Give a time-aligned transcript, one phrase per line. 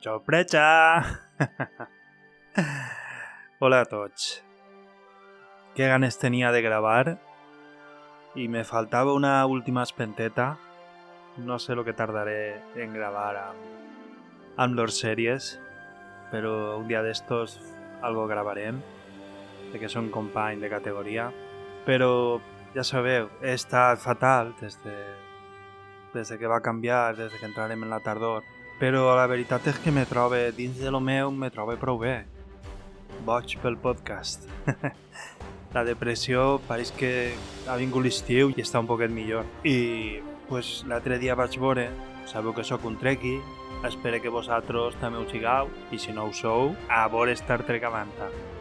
[0.00, 1.02] Sorpresa!
[3.58, 4.44] Hola a tots.
[5.74, 7.18] Qué ganes tenia de gravar
[8.38, 10.56] i me faltava una última espenteta.
[11.36, 13.64] No sé lo que tardaré en gravar amb,
[14.56, 15.56] amb los sèries,
[16.30, 17.56] però un dia d'estos
[18.00, 18.78] algo gravarem,
[19.72, 21.32] perquè són company de categoria.
[21.88, 22.38] Però
[22.76, 24.94] ja sabeu, he estat fatal des de,
[26.14, 28.46] des de que va canviar, des de que entrarem en la tardor.
[28.78, 32.20] Però la veritat és que me trobe, dins de lo meu, me trobe prou bé.
[33.26, 34.44] Boig pel podcast.
[35.74, 37.10] la depressió pareix que
[37.66, 39.48] ha vingut l'estiu i està un poquet millor.
[39.66, 41.88] I pues, l'altre dia vaig veure,
[42.30, 43.34] sabeu que sóc un trequi,
[43.88, 47.82] espero que vosaltres també ho sigueu, i si no ho sou, a veure Star Trek.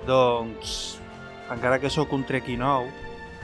[0.10, 0.98] Doncs,
[1.54, 2.90] encara que sóc un trequi nou,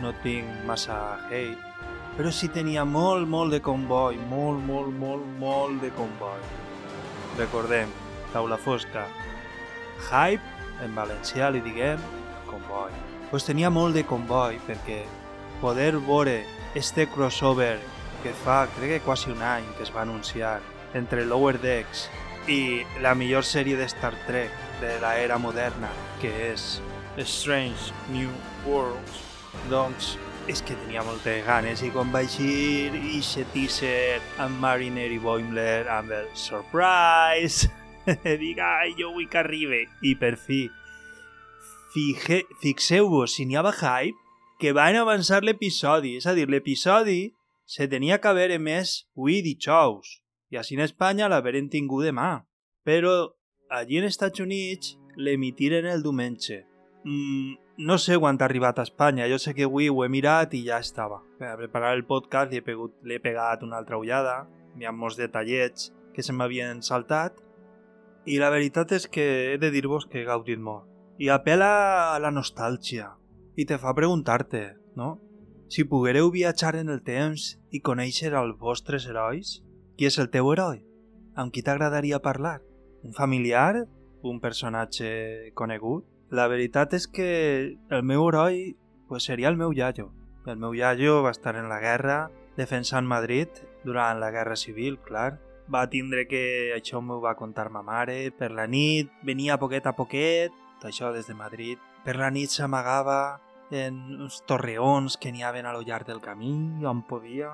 [0.02, 1.74] no tinc massa hate,
[2.18, 6.63] però sí tenia molt, molt de comboi, molt, molt, molt, molt de comboi.
[7.38, 7.90] Recordem,
[8.34, 9.08] taula fosca,
[10.10, 10.44] hype,
[10.84, 12.02] en valencià li diguem
[12.50, 12.94] comboi.
[13.32, 15.02] Pues tenia molt de comboi perquè
[15.62, 16.44] poder veure
[16.76, 17.80] este crossover
[18.24, 20.60] que fa, crec que quasi un any que es va anunciar
[20.94, 22.08] entre Lower Decks
[22.48, 24.52] i la millor sèrie de Star Trek
[24.82, 25.90] de l'era moderna,
[26.22, 26.82] que és
[27.18, 28.32] Strange New
[28.68, 29.22] Worlds,
[29.70, 30.16] doncs
[30.48, 35.20] és que tenia moltes ganes i quan vaig ir i se teaser amb Mariner i
[35.24, 37.70] Boimler amb el surprise.
[38.42, 40.66] Dic, ai, jo vull que arribi i per fi
[41.94, 44.20] fixeu-vos, si n'hi havia hype
[44.60, 47.36] que van avançar l'episodi, és a dir, l'episodi
[47.70, 50.18] se tenia que haver emès avui dijous
[50.54, 52.44] i així en Espanya l'haverem tingut demà.
[52.86, 53.34] Però
[53.74, 56.64] allí en Estats Units l'emitiren el diumenge.
[57.04, 60.54] Mm, no sé quan ha arribat a Espanya, jo sé que avui ho he mirat
[60.54, 61.22] i ja estava.
[61.40, 64.44] Per preparar el podcast li he, pegut, li he pegat una altra ullada,
[64.78, 67.40] hi ha molts detallets que se m'havien saltat
[68.30, 70.86] i la veritat és que he de dir-vos que he gaudit molt.
[71.18, 73.12] I apela a la nostàlgia
[73.58, 74.64] i te fa preguntar-te,
[74.96, 75.18] no?
[75.70, 79.62] Si poguereu viatjar en el temps i conèixer els vostres herois,
[79.98, 80.84] qui és el teu heroi?
[81.34, 82.60] Amb qui t'agradaria parlar?
[83.02, 83.88] Un familiar?
[84.22, 86.06] Un personatge conegut?
[86.34, 88.72] La veritat és que el meu heroi
[89.08, 90.08] pues, seria el meu iaio.
[90.50, 95.38] El meu iaio va estar en la guerra, defensant Madrid durant la Guerra Civil, clar.
[95.70, 98.32] Va tindre que això m'ho va contar ma mare.
[98.34, 101.78] Per la nit venia poquet a poquet, això des de Madrid.
[102.04, 103.38] Per la nit s'amagava
[103.70, 107.54] en uns torreons que n'hi havia a lo llarg del camí, on podia.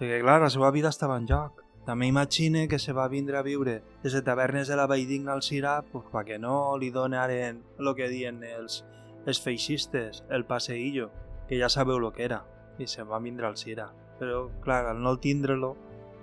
[0.00, 1.62] Perquè, clar, la seva vida estava en joc.
[1.86, 5.42] També imagine que se va vindre a viure des de tavernes de la Valldigna al
[5.46, 8.80] Sirà pues, perquè no li donaren el que diuen els,
[9.24, 11.12] els feixistes, el passeillo,
[11.46, 12.40] que ja sabeu el que era,
[12.82, 13.86] i se va vindre al Sirà.
[14.18, 15.76] Però, clar, al no tindre-lo,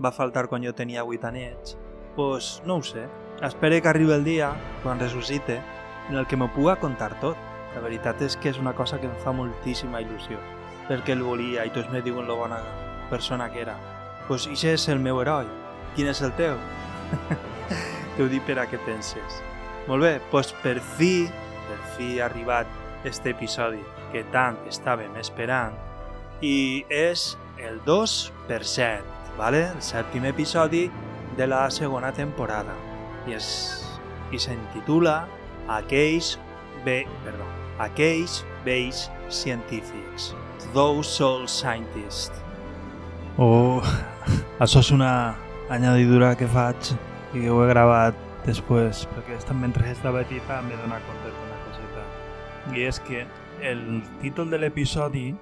[0.03, 1.77] va faltar quan jo tenia 8 anys,
[2.17, 3.07] pues no ho sé.
[3.39, 4.51] Espero que arribi el dia,
[4.83, 5.61] quan ressuscite,
[6.09, 7.39] en el que m'ho puga contar tot.
[7.73, 10.43] La veritat és que és una cosa que em fa moltíssima il·lusió,
[10.91, 12.59] perquè el volia i tots me diuen lo bona
[13.09, 13.79] persona que era
[14.27, 15.62] pues això és el meu heroi.
[15.95, 16.57] Quin és el teu?
[18.15, 19.41] T'ho dic per a què penses.
[19.87, 21.27] Molt bé, doncs per fi,
[21.67, 22.69] per fi ha arribat
[23.05, 23.81] este episodi
[24.13, 25.75] que tant estàvem esperant
[26.41, 29.01] i és el 2%,
[29.37, 29.63] ¿vale?
[29.69, 30.87] el sèptim episodi
[31.37, 32.75] de la segona temporada
[33.27, 33.47] i, és,
[34.31, 35.23] i s'intitula
[35.71, 36.35] Aquells,
[36.83, 37.45] be, perdó,
[37.83, 40.33] Aquells vells científics,
[40.73, 42.39] Those Soul Scientists.
[43.37, 43.81] Oh,
[44.63, 45.13] això és una
[45.73, 46.93] añadidura que faig
[47.33, 52.03] i que ho he gravat després, perquè mentre estava editant m'he donat compte d'una coseta.
[52.75, 53.23] I és que
[53.65, 55.33] el títol de l'episodi,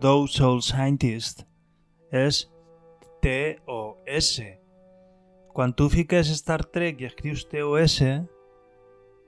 [0.00, 1.44] Those Soul Scientist,
[2.10, 2.46] és
[3.20, 4.30] TOS.
[5.52, 7.98] Quan tu fiques Star Trek i escrius TOS,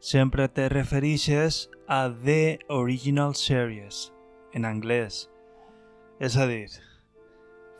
[0.01, 4.09] sempre te referixes a The Original Series,
[4.55, 5.27] en anglès.
[6.21, 6.71] És a dir,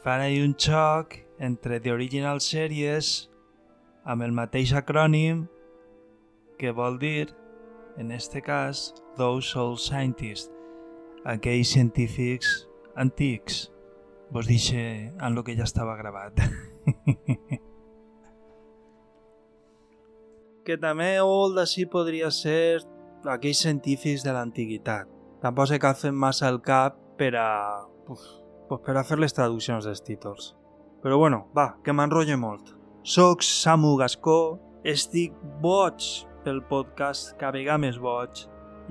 [0.05, 3.31] fan ahir un xoc entre The Original Series
[4.05, 5.47] amb el mateix acrònim
[6.61, 7.33] que vol dir,
[7.97, 10.53] en este cas, Those Old Scientists,
[11.25, 13.73] aquells científics antics.
[14.31, 16.39] Vos dixe en lo que ja estava gravat.
[20.69, 22.85] que també molt d'ací podria ser
[23.25, 25.09] aquells científics de l'antiguitat.
[25.41, 27.49] Tampoc se cal fer massa el cap per a...
[28.07, 28.41] Pues
[28.79, 30.55] per a fer les traduccions dels títols.
[31.01, 32.75] Però bueno, va, que m'enrotllo molt.
[33.03, 35.33] Soc Samu Gascó, estic
[35.63, 36.05] boig
[36.45, 38.43] pel podcast Cabega més boig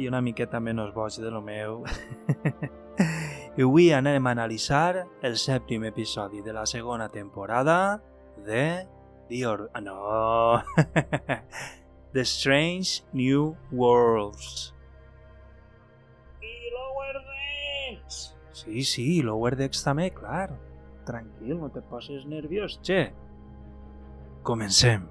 [0.02, 1.84] i una miqueta menys boig de lo meu.
[3.60, 8.00] I avui anem a analitzar el sèptim episodi de la segona temporada
[8.46, 8.88] de
[9.30, 9.70] The Or...
[9.74, 10.64] Ah, no.
[12.14, 14.74] The Strange New Worlds.
[16.42, 18.34] I Lower Decks!
[18.64, 20.50] Sí, sí, Lower Decks també, clar.
[21.10, 23.16] Tranquil, no te poses nerviós, che.
[24.46, 25.08] Comencem.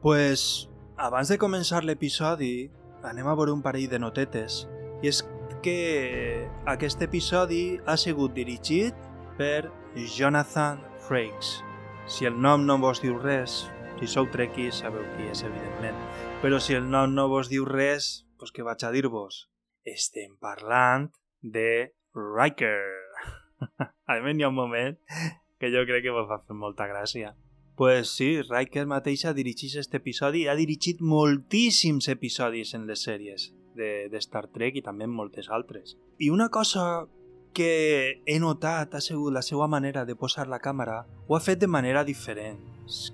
[0.00, 2.70] Pues, abans de començar l'episodi,
[3.04, 4.62] anem a veure un parell de notetes.
[5.04, 5.20] I és
[5.60, 8.96] que aquest episodi ha sigut dirigit
[9.36, 9.68] per
[10.16, 11.58] Jonathan Frakes.
[12.08, 13.66] Si el nom no vos diu res,
[14.00, 16.00] si sou trequis sabeu qui és, evidentment.
[16.40, 19.44] Però si el nom no vos diu res, doncs què vaig a dir-vos?
[19.84, 21.10] Estem parlant
[21.44, 22.99] de Riker.
[24.10, 24.98] a mi hi ha un moment
[25.60, 27.34] que jo crec que vos va fer molta gràcia.
[27.80, 33.46] Pues sí, Riker mateixa dirigeix aquest episodi ha dirigit moltíssims episodis en les sèries
[33.76, 35.96] de, de Star Trek i també en moltes altres.
[36.18, 37.06] I una cosa
[37.56, 41.60] que he notat ha sigut la seva manera de posar la càmera ho ha fet
[41.62, 42.60] de manera diferent.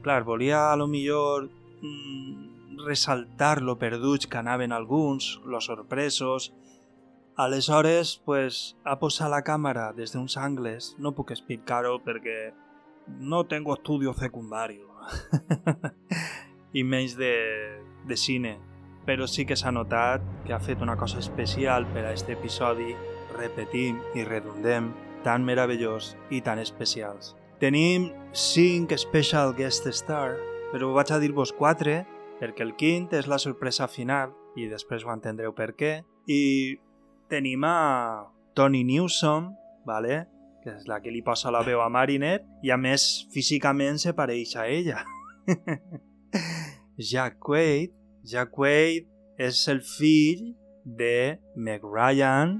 [0.03, 6.53] Clar, volia a lo millor mm, ressaltar lo perduts que anaven alguns, los sorpresos.
[7.37, 12.53] Aleshores, pues, ha posat la càmera des d'uns angles, no puc explicar-ho perquè
[13.21, 14.88] no tengo estudio secundario
[16.79, 17.35] i menys de,
[18.09, 18.56] de cine
[19.06, 22.91] però sí que s'ha notat que ha fet una cosa especial per a aquest episodi
[23.37, 24.91] repetim i redundem,
[25.23, 27.37] tan meravellós i tan especials.
[27.62, 30.35] Tenim 5 special guest star,
[30.73, 32.03] però vaig a dir-vos 4
[32.41, 36.03] perquè el quint és la sorpresa final i després ho entendreu per què.
[36.27, 36.77] I
[37.31, 39.52] tenim a Tony Newsom,
[39.87, 40.25] vale?
[40.67, 44.11] que és la que li posa la veu a Marinette, i a més físicament se
[44.19, 45.05] pareix a ella.
[47.11, 47.93] Jack Quaid,
[48.26, 49.06] Jack Quaid
[49.38, 52.56] és el fill de Meg Ryan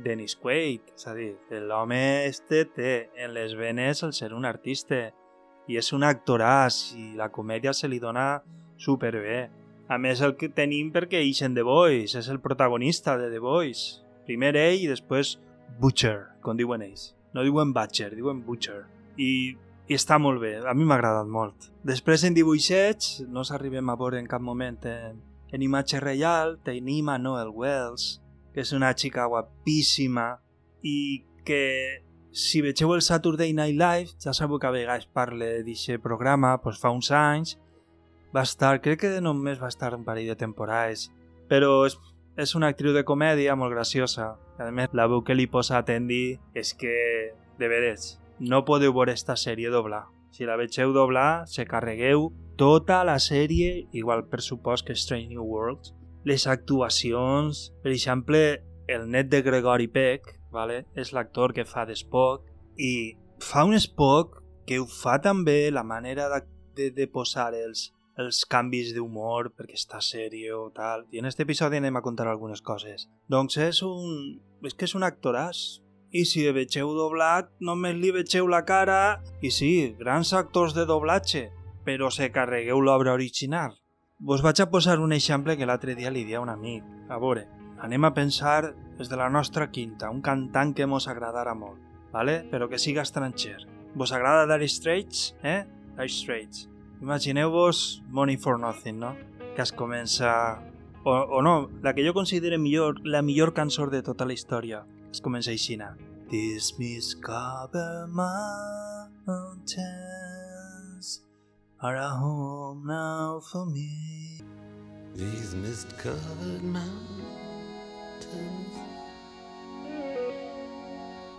[0.00, 0.80] Dennis Quaid.
[0.96, 1.34] És a dir,
[1.68, 5.08] l'home este té en les venes el ser un artista
[5.70, 8.42] i és un actoràs i la comèdia se li dona
[8.80, 9.50] superbé.
[9.90, 13.80] A més, el que tenim perquè ixen The Boys, és el protagonista de The Boys.
[14.22, 15.32] Primer ell i després
[15.82, 17.08] Butcher, com diuen ells.
[17.34, 18.84] No diuen Butcher, diuen Butcher.
[19.18, 19.56] I,
[19.90, 21.66] i està molt bé, a mi m'ha agradat molt.
[21.82, 25.18] Després en dibuixets, no s'arribem a veure en cap moment en,
[25.50, 28.20] en imatge real, tenim a Noel Wells,
[28.54, 30.36] que és una xica guapíssima
[30.86, 31.64] i que
[32.30, 36.78] si vegeu el Saturday Night Live, ja sabeu que a vegades parle d'aquest programa, doncs
[36.78, 37.56] fa uns anys,
[38.34, 41.08] va estar, crec que només va estar un parell de temporades,
[41.50, 41.96] però és,
[42.38, 44.34] és una actriu de comèdia molt graciosa.
[44.60, 46.94] A més, la veu que li posa a Tendi és que,
[47.58, 50.06] de veres, no podeu veure esta sèrie doblar.
[50.30, 55.44] Si la vegeu doblar, se carregueu tota la sèrie, igual per supost que Strange New
[55.44, 55.94] Worlds,
[56.24, 60.84] les actuacions, per exemple, el net de Gregory Peck, vale?
[60.94, 62.46] és l'actor que fa d'Spock,
[62.76, 66.42] i fa un Spock que ho fa també la manera de,
[66.76, 71.06] de, de posar els, els canvis d'humor perquè està sèrio o tal.
[71.12, 73.08] I en aquest episodi anem a contar algunes coses.
[73.28, 74.40] Doncs és un...
[74.66, 75.80] és que és un actoràs.
[76.10, 80.82] I si el vegeu doblat, només li vegeu la cara i sí, grans actors de
[80.88, 81.44] doblatge,
[81.86, 83.76] però se carregueu l'obra original.
[84.18, 86.82] Vos vaig a posar un exemple que l'altre dia li dia un amic.
[87.08, 87.46] A veure,
[87.80, 91.78] anem a pensar des de la nostra quinta, un cantant que mos agradarà molt,
[92.12, 92.42] vale?
[92.50, 93.62] però que siga estranger.
[93.94, 95.30] Vos agrada Dire Straits?
[95.42, 95.62] Eh?
[95.96, 96.68] Dire Straits.
[97.00, 99.16] Imagineu-vos Money for Nothing, no?
[99.56, 100.62] Que es comença...
[101.02, 104.84] O, o no, la que jo considero millor, la millor cançó de tota la història.
[105.10, 105.78] Es comença així,
[106.30, 109.80] This miscover mountains
[111.80, 114.40] are a home now for me.
[115.14, 116.86] These mist covered mountains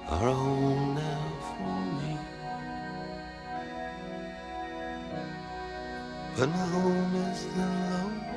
[0.10, 1.31] are a home now
[6.38, 8.31] But my home is the lowlands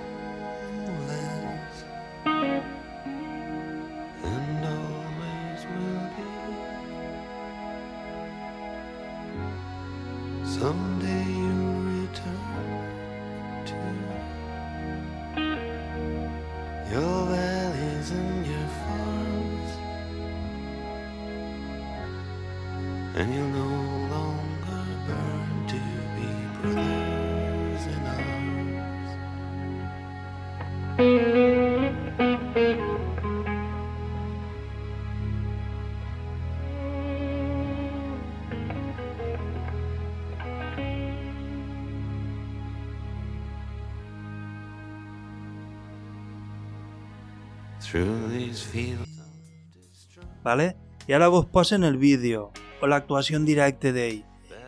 [50.45, 50.77] Vale?
[51.09, 54.25] I ara vos posen el vídeo o l'actuació en directe d'ell.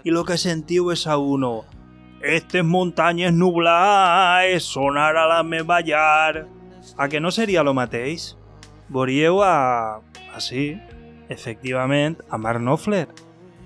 [0.06, 1.64] y lo que sentiu és a uno
[2.23, 6.47] Estes muntanyes nublades sonar a la meva llar.
[6.97, 8.37] A que no seria lo mateix?
[8.88, 9.99] Veuríeu a...
[10.33, 10.78] a sí,
[11.28, 13.09] efectivament, a Mark Knopfler.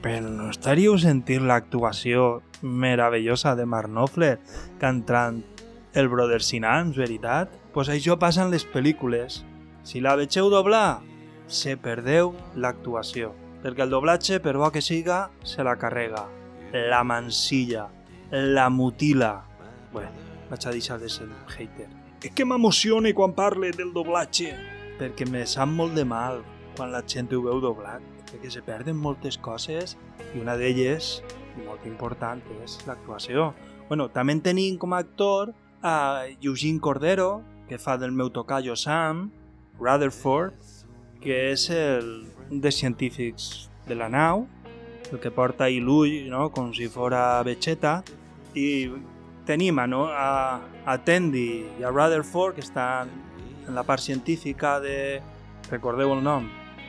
[0.00, 4.38] Però no estaríeu sentint l'actuació meravellosa de Mark Knopfler
[4.81, 5.45] cantant
[5.93, 7.52] el Brother Sinans, veritat?
[7.73, 9.43] Pues això passa en les pel·lícules.
[9.85, 11.02] Si la vegeu doblar,
[11.50, 13.35] se perdeu l'actuació.
[13.61, 16.25] Perquè el doblatge, per bo que siga, se la carrega.
[16.73, 17.90] La mansilla
[18.30, 19.45] la mutila.
[19.92, 20.11] Bueno,
[20.50, 21.88] vaig a deixar de ser un hater.
[22.23, 24.52] És que m'emociona quan parle del doblatge.
[25.00, 26.42] Perquè me sap molt de mal
[26.76, 28.04] quan la gent ho veu doblat.
[28.30, 29.97] Perquè se perden moltes coses
[30.35, 31.23] i una d'elles,
[31.66, 33.50] molt important, és l'actuació.
[33.88, 35.50] Bueno, també tenim com a actor
[35.83, 39.30] a Eugene Cordero, que fa del meu tocayo Sam,
[39.80, 40.54] Rutherford,
[41.21, 44.47] que és el, dels científics de la nau,
[45.11, 46.49] el que porta ahí l'ull, no?
[46.55, 48.00] com si fora Vegeta,
[48.55, 48.91] i
[49.47, 53.11] tenim no, a, a Tandy i a Rutherford que estan
[53.67, 55.21] en la part científica de...
[55.71, 56.49] recordeu el nom?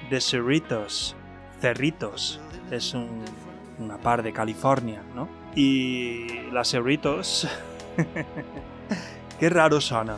[0.09, 1.15] De Cerritos.
[1.61, 2.39] Cerritos.
[2.71, 3.21] És un,
[3.79, 5.27] una part de Califòrnia, no?
[5.55, 7.47] I la Cerritos...
[9.39, 10.17] que raro sona.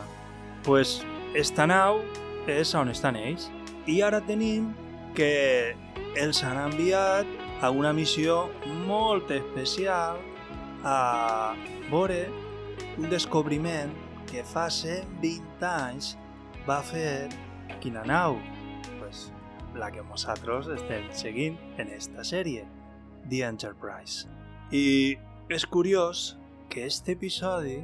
[0.64, 1.02] Pues
[1.34, 2.02] esta nau
[2.46, 3.48] és on estan ells.
[3.86, 4.70] I ara tenim
[5.16, 5.74] que
[6.16, 7.28] els han enviat
[7.60, 8.46] a una missió
[8.86, 10.20] molt especial
[10.84, 11.54] a
[11.90, 12.24] veure
[12.96, 13.92] un descobriment
[14.30, 16.14] que fa 120 anys
[16.68, 17.28] va fer
[17.84, 18.38] quina nau?
[18.98, 19.28] Pues
[19.76, 22.64] la que nosaltres estem seguint en esta sèrie,
[23.28, 24.24] The Enterprise.
[24.72, 25.18] I
[25.52, 26.38] és curiós
[26.72, 27.82] que este episodi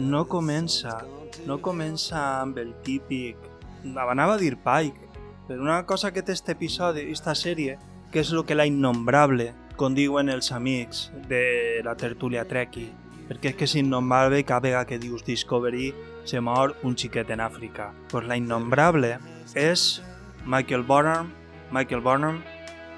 [0.00, 1.02] no comença,
[1.46, 3.36] no comença amb el típic...
[3.82, 5.11] Anava a dir Pike,
[5.48, 7.78] però una cosa que té este episodi, esta sèrie,
[8.12, 12.86] que és el que la innombrable com diuen els amics de la tertúlia Treki,
[13.28, 15.92] perquè és que és innombrable cada vegada que dius Discovery
[16.24, 17.92] se mor un xiquet en Àfrica.
[18.10, 19.18] Pues la innombrable
[19.54, 20.02] és
[20.44, 21.32] Michael Burnham,
[21.72, 22.42] Michael Burnham,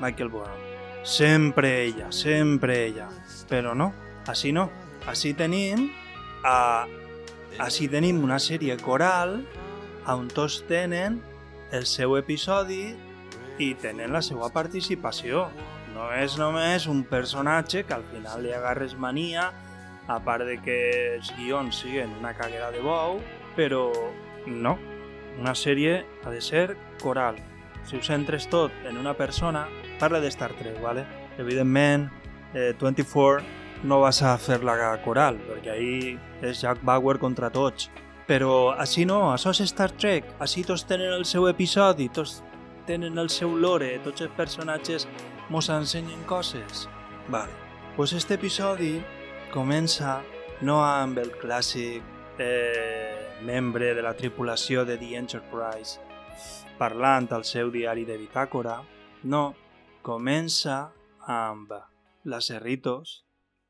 [0.01, 0.61] Michael Burnham.
[1.05, 3.09] Sempre ella, sempre ella.
[3.49, 3.93] Però no,
[4.27, 4.71] així no.
[5.07, 5.91] Així tenim
[6.45, 6.87] a...
[7.63, 9.37] Així tenim una sèrie coral
[10.11, 11.21] on tots tenen
[11.73, 12.95] el seu episodi
[13.59, 15.49] i tenen la seva participació.
[15.95, 19.53] No és només un personatge que al final li agarres mania,
[20.09, 20.79] a part de que
[21.15, 23.21] els guions siguen una caguera de bou,
[23.57, 23.89] però
[24.47, 24.77] no.
[25.41, 27.41] Una sèrie ha de ser coral.
[27.85, 29.67] Si ho centres tot en una persona,
[30.01, 31.07] parla de Star Trek, ¿vale?
[31.39, 32.11] Evidentment,
[32.55, 33.43] eh, 24
[33.85, 37.91] no vas a fer la coral, perquè ahí és Jack Bauer contra tots.
[38.29, 42.41] Però així no, això és Star Trek, així tots tenen el seu episodi, tots
[42.89, 45.09] tenen el seu lore, tots els personatges
[45.53, 46.89] mos ensenyen coses?
[47.29, 47.53] Vale.
[47.97, 48.97] Pues este episodi
[49.53, 50.23] comença
[50.63, 52.03] no amb el clàssic
[52.39, 56.01] eh, membre de la tripulació de The Enterprise
[56.79, 58.79] parlant al seu diari de bitàcora,
[59.31, 59.45] no,
[60.03, 60.91] comença
[61.31, 61.73] amb
[62.29, 63.23] la Cerritos,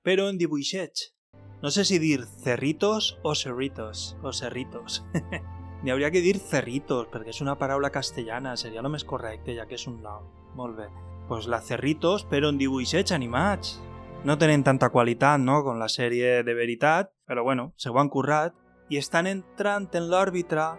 [0.05, 1.14] però en dibuixets.
[1.63, 5.05] No sé si dir Cerritos o Cerritos, o Cerritos.
[5.85, 9.69] N'hi hauria que dir Cerritos, perquè és una paraula castellana, seria el més correcte, ja
[9.69, 10.29] que és un nom.
[10.55, 10.93] Molt bé
[11.29, 13.81] pues la Cerritos, però en dibuixets animats.
[14.25, 18.09] No tenen tanta qualitat, no?, com la sèrie de veritat, però bueno, se ho han
[18.09, 18.55] currat
[18.89, 20.75] i estan entrant en l'òrbitra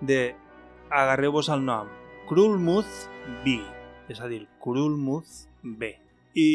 [0.00, 0.34] de,
[0.90, 1.90] agarreu-vos el nom,
[2.28, 3.08] Krulmuth
[3.44, 3.58] B,
[4.08, 5.92] és a dir, Krulmuth B.
[6.36, 6.48] I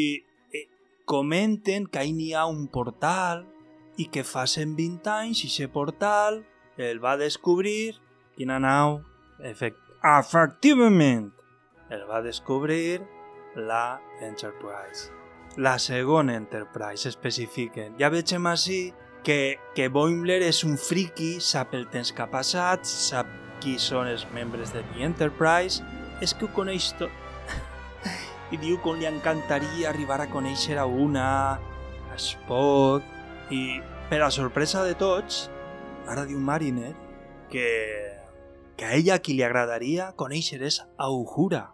[1.04, 3.46] comenten que ahí n'hi ha un portal
[4.00, 6.42] i que fa 120 anys i aquest portal
[6.80, 7.94] el va descobrir
[8.36, 9.02] quina nau?
[9.42, 11.30] Efect Efectivament,
[11.88, 13.02] el va descobrir
[13.54, 15.12] la Enterprise.
[15.56, 17.94] La segona Enterprise especifiquen.
[18.00, 18.80] Ja vegem així
[19.22, 23.30] que, que Boimler és un friki, sap el temps que ha passat, sap
[23.62, 25.86] qui són els membres de The Enterprise,
[26.18, 27.21] és que ho coneix tot.
[28.52, 31.26] I diu com li encantaria arribar a conèixer a una,
[32.12, 33.04] a Spock,
[33.50, 33.80] i
[34.10, 35.46] per a sorpresa de tots,
[36.08, 36.92] ara diu Mariner
[37.52, 37.68] que,
[38.76, 41.70] que a ella qui li agradaria conèixer és a Uhura,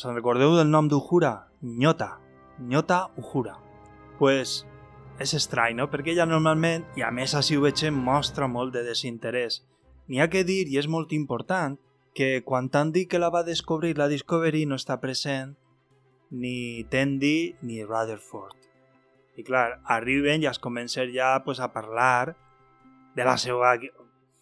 [0.00, 1.50] Se'n recordeu del nom d'Uhura?
[1.60, 2.14] Nyota.
[2.58, 3.58] Nyota Uhura.
[4.16, 4.62] Pues
[5.20, 5.90] és estrany, no?
[5.92, 9.58] Perquè ella normalment, i a més així ho veiem, mostra molt de desinterès.
[10.08, 11.76] N'hi ha que dir, i és molt important,
[12.16, 15.52] que quan t'han dit que la va descobrir la Discovery no està present
[16.30, 18.56] ni Tandy ni Rutherford.
[19.36, 22.36] I clar, arriben i es comencen ja pues, a parlar
[23.16, 23.76] de la seva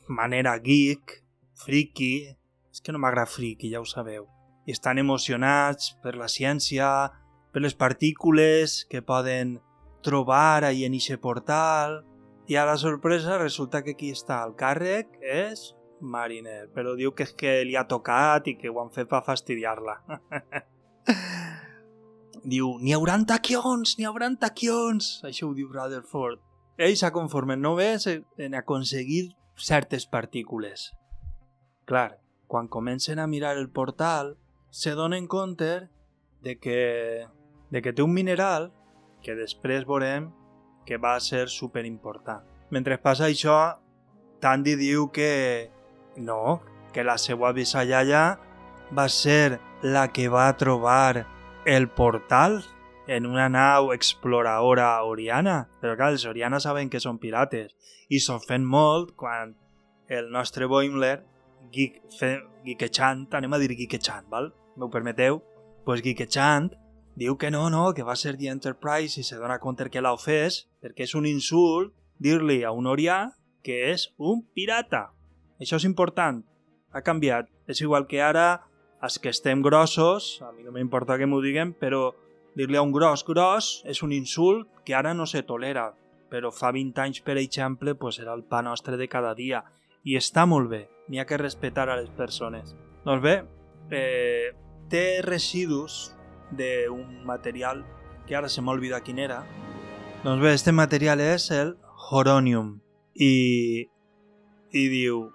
[0.08, 1.22] manera geek,
[1.64, 2.34] friki...
[2.68, 4.28] És que no m'agrada friki, ja ho sabeu
[4.68, 7.08] i estan emocionats per la ciència,
[7.52, 9.56] per les partícules que poden
[10.04, 12.02] trobar ahí en ixe portal
[12.46, 17.24] i a la sorpresa resulta que qui està al càrrec és Mariner, però diu que
[17.24, 19.96] és que li ha tocat i que ho han fet per fastidiar-la.
[22.44, 26.40] diu, n'hi hauran taquions, n'hi hauran taquions, això ho diu Rutherford.
[26.78, 30.92] Ell s'ha conformat només en aconseguir certes partícules.
[31.88, 34.36] Clar, quan comencen a mirar el portal,
[34.70, 35.88] se donen compte
[36.42, 37.26] de que,
[37.70, 38.70] de que té un mineral
[39.22, 40.30] que després veurem
[40.86, 42.44] que va ser super important.
[42.70, 43.58] Mentre passa això,
[44.40, 45.70] Tandy diu que
[46.16, 46.60] no,
[46.92, 48.38] que la seva bisallalla
[48.94, 51.26] va ser la que va trobar
[51.68, 52.64] el portal
[53.06, 55.68] en una nau exploradora oriana.
[55.82, 57.74] Però clar, els orianes saben que són pirates
[58.08, 59.52] i s'ofèn molt quan
[60.08, 61.18] el nostre Boimler,
[61.68, 64.48] geekechant, anem a dir geekechant, val?
[64.80, 65.42] M'ho permeteu?
[65.84, 66.70] Pues geekechant
[67.20, 70.14] diu que no, no, que va ser The Enterprise i se dona compte que l'ha
[70.16, 73.26] ofès perquè és un insult dir-li a un orià
[73.60, 75.10] que és un pirata.
[75.60, 76.40] Això és important.
[76.96, 77.52] Ha canviat.
[77.68, 78.64] És igual que ara,
[79.02, 82.12] els que estem grossos, a mi no m'importa que m'ho diguen, però
[82.58, 85.92] dir-li a un gros gros és un insult que ara no se tolera.
[86.28, 89.62] Però fa 20 anys, per exemple, pues era el pa nostre de cada dia.
[90.04, 90.82] I està molt bé.
[91.08, 92.74] N'hi ha que respectar a les persones.
[93.06, 93.36] Doncs bé,
[93.90, 94.52] eh,
[94.90, 96.12] té residus
[96.50, 97.84] d'un material
[98.26, 99.40] que ara se m'olvida quin era.
[100.24, 101.76] Doncs bé, este material és el
[102.10, 102.80] Horonium.
[103.14, 103.88] I,
[104.72, 105.28] i diu,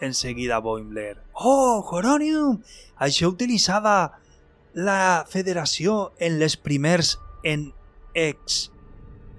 [0.00, 1.18] enseguida Boimler.
[1.34, 2.62] Oh, Horonium!
[2.98, 4.18] Això utilitzava
[4.74, 7.72] la federació en les primers en
[8.14, 8.70] ex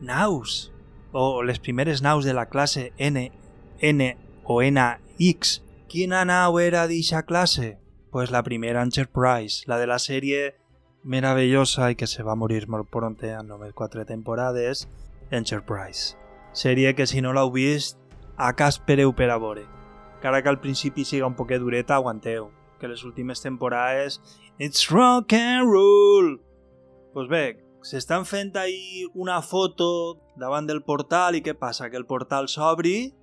[0.01, 0.71] naus
[1.11, 3.31] o les primeres naus de la classe N,
[3.79, 5.61] N o NX.
[5.89, 7.77] Quina nau era d'eixa classe?
[8.11, 10.55] Pues la primera Enterprise, la de la sèrie
[11.03, 14.87] meravellosa i que se va morir molt pronte en només quatre temporades,
[15.31, 16.17] Enterprise.
[16.53, 17.97] Sèrie que si no l'heu vist,
[18.37, 19.78] a cas espereu a
[20.19, 24.19] encara que al principi siga un poquet dureta, aguanteu, que les últimes temporades
[24.60, 26.41] It's rock and roll!
[27.13, 31.88] Pues bé, s'estan fent ahí una foto davant del portal i què passa?
[31.88, 33.13] Que el portal s'obri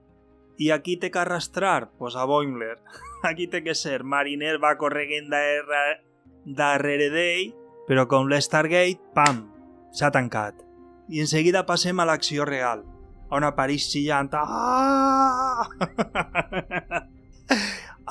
[0.56, 1.90] i aquí té que arrastrar?
[2.00, 2.80] Pues a Boimler.
[3.28, 6.00] Aquí té que ser Mariner va correguent darrere,
[6.46, 7.52] darrere d'ell,
[7.84, 9.44] però com l'Stargate, pam,
[9.92, 10.64] s'ha tancat.
[11.12, 12.86] I en seguida passem a l'acció real
[13.30, 15.66] on apareix xillant ah!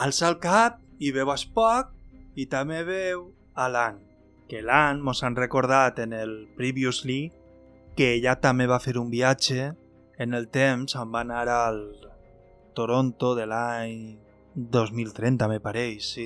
[0.05, 1.93] alça el cap i veu Spock
[2.35, 4.01] i també veu a l'An
[4.49, 7.31] que l'An mos han recordat en el Previously
[7.95, 9.71] que ella també va fer un viatge
[10.19, 11.81] en el temps on va anar al
[12.75, 14.17] Toronto de l'any
[14.55, 16.25] 2030 me pareix, sí.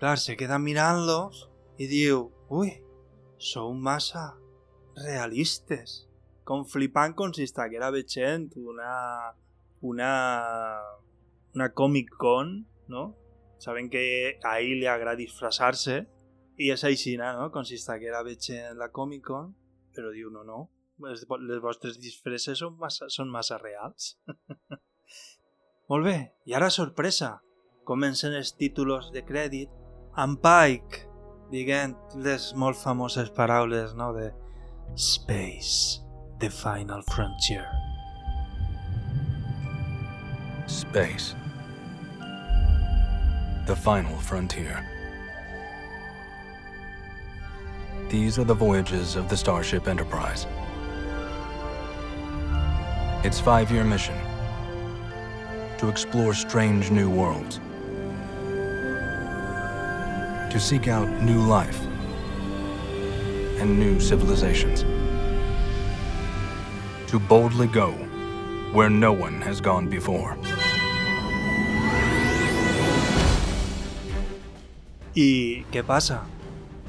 [0.00, 1.46] Clar, se queda mirant-los
[1.80, 2.72] i diu, ui,
[3.40, 4.32] sou massa
[4.96, 6.02] realistes
[6.44, 8.94] com flipant com si estiguera veient una,
[9.80, 10.10] una,
[11.54, 13.04] una Comic Con, no?
[13.58, 16.02] Saben que a ell li agrada disfressar-se
[16.60, 17.48] i és així, no?
[17.54, 19.54] Com si estiguera veient la Comic Con,
[19.96, 20.60] però diu, no, no,
[21.00, 21.24] les,
[21.64, 24.14] vostres disfresses són massa, són massa reals.
[25.90, 27.38] Molt bé, i ara sorpresa.
[27.84, 29.72] Comencen els títols de crèdit
[30.16, 31.02] amb Pike
[31.52, 31.92] dient
[32.24, 34.08] les molt famoses paraules no?
[34.16, 34.30] de
[34.96, 36.03] Space
[36.40, 37.68] the final frontier.
[40.66, 41.34] Space.
[43.66, 44.84] The final frontier.
[48.08, 50.46] These are the voyages of the Starship Enterprise.
[53.24, 54.18] Its five-year mission
[55.78, 57.60] to explore strange new worlds,
[60.52, 61.80] to seek out new life
[63.60, 64.84] and new civilizations
[67.14, 67.92] to boldly go
[68.72, 70.34] where no one has gone before.
[75.14, 76.24] I què passa?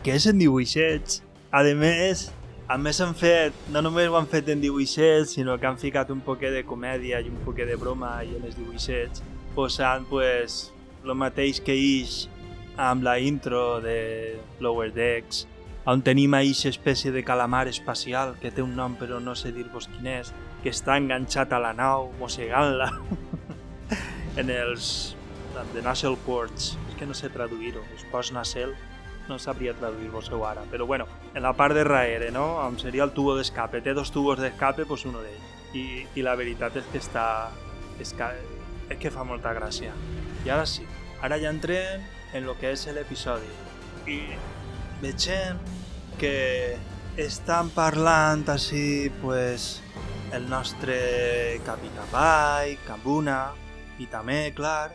[0.02, 1.20] Que és en dibuixets.
[1.54, 2.24] A més,
[2.66, 6.10] a més han fet, no només ho han fet en dibuixets, sinó que han ficat
[6.10, 9.22] un poquet de comèdia i un poquet de broma i en els dibuixets,
[9.54, 10.72] posant pues,
[11.06, 12.24] el mateix que ix
[12.82, 14.00] amb la intro de
[14.58, 15.46] Lower Decks,
[15.86, 19.88] on tenim aquesta espècie de calamar espacial que té un nom però no sé dir-vos
[19.94, 20.32] quin és,
[20.64, 22.90] que està enganxat a la nau, mossegant-la
[24.42, 25.16] en els
[25.74, 26.74] de Nacelle Ports.
[26.90, 28.74] És que no sé traduir-ho, els post Nacelle
[29.30, 32.58] no sabria traduir-vos-ho ara, però bueno, en la part de raere, no?
[32.62, 33.82] On seria el tubo d'escape.
[33.82, 35.54] Té dos tubos d'escape, pues uno d'ells.
[35.76, 37.26] I, I la veritat és que està...
[38.00, 38.28] És que,
[38.90, 39.96] és que fa molta gràcia.
[40.46, 40.86] I ara sí,
[41.24, 43.50] ara ja entrem en el que és l'episodi.
[44.06, 44.20] I
[45.02, 45.60] vegem
[46.20, 46.78] que
[47.18, 49.82] estan parlant així, pues,
[50.36, 50.96] el nostre
[51.66, 53.40] Capità Pike, amb una,
[54.00, 54.92] i també, clar,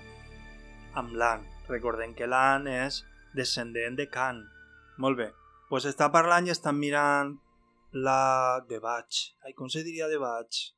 [1.00, 1.46] amb l'An.
[1.70, 3.02] Recordem que l'An és
[3.36, 4.42] descendent de Khan.
[4.98, 5.30] Molt bé.
[5.70, 7.36] Pues està parlant i estan mirant
[7.92, 9.36] la de Batch.
[9.46, 10.74] Ai, com se diria de Batch?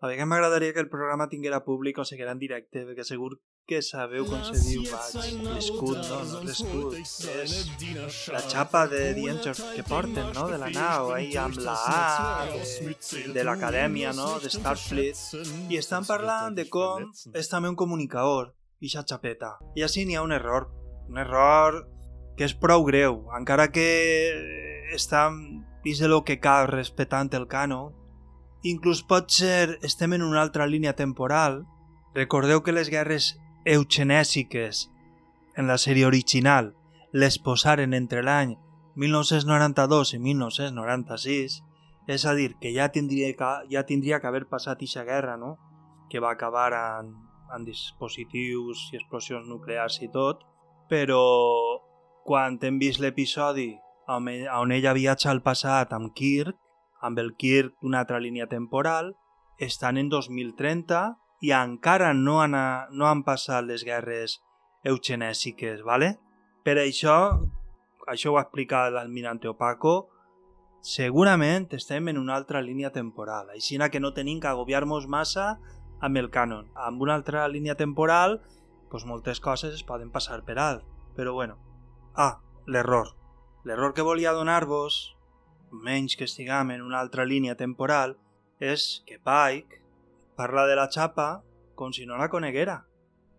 [0.00, 3.36] A veure, m'agradaria que el programa tinguera públic o seguirà en directe, perquè segur
[3.70, 4.82] que sabeu com se diu.
[4.82, 6.96] L'escut, no, no l'escut.
[6.98, 7.52] És
[8.34, 13.20] la xapa de dientos que porten, no?, de la nau, ahí amb la A de,
[13.36, 15.20] de l'acadèmia, no?, de Starfleet.
[15.70, 18.50] I estan parlant de com és també un comunicador,
[18.82, 19.52] ixa xapeta.
[19.78, 20.66] I així n'hi ha un error.
[21.06, 21.84] Un error
[22.34, 23.86] que és prou greu, encara que
[24.96, 25.28] està
[25.84, 27.94] dins de lo que cal respectant el canon,
[28.66, 31.62] inclús pot ser estem en una altra línia temporal.
[32.18, 34.88] Recordeu que les guerres eugenèsiques
[35.56, 36.72] en la sèrie original
[37.12, 38.54] les posaren entre l'any
[38.96, 41.60] 1992 i 1996,
[42.06, 45.56] és a dir, que ja tindria que, ja tindria que haver passat aquesta guerra, no?
[46.10, 47.12] que va acabar en,
[47.54, 50.42] en dispositius i explosions nuclears i tot,
[50.90, 51.22] però
[52.26, 53.70] quan hem vist l'episodi
[54.08, 54.26] on,
[54.58, 56.56] on ella viatja al passat amb Kirk,
[57.00, 59.14] amb el Kirk d'una altra línia temporal,
[59.58, 62.54] estan en 2030 i encara no han,
[62.92, 64.38] no han passat les guerres
[64.84, 66.14] eugenèsiques, ¿vale?
[66.64, 67.16] Per això,
[68.06, 70.10] això ho ha explicat l'almirante Opaco,
[70.84, 75.58] segurament estem en una altra línia temporal, així que no tenim que agobiar-nos massa
[76.00, 76.70] amb el canon.
[76.74, 78.40] Amb una altra línia temporal,
[78.90, 80.84] doncs moltes coses es poden passar per alt,
[81.16, 81.58] però bueno.
[82.16, 83.16] Ah, l'error.
[83.64, 85.16] L'error que volia donar-vos,
[85.70, 88.16] menys que estiguem en una altra línia temporal,
[88.60, 89.79] és que Pike
[90.36, 91.42] parla de la xapa
[91.80, 92.84] com si no la coneguera.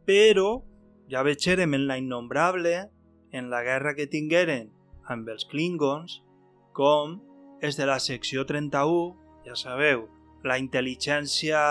[0.07, 0.63] Però
[1.11, 2.89] ja veurem en la innombrable,
[3.31, 4.71] en la guerra que tingueren
[5.05, 6.21] amb els Klingons,
[6.73, 7.19] com
[7.61, 9.13] és de la secció 31,
[9.45, 10.07] ja sabeu,
[10.43, 11.61] la intel·ligència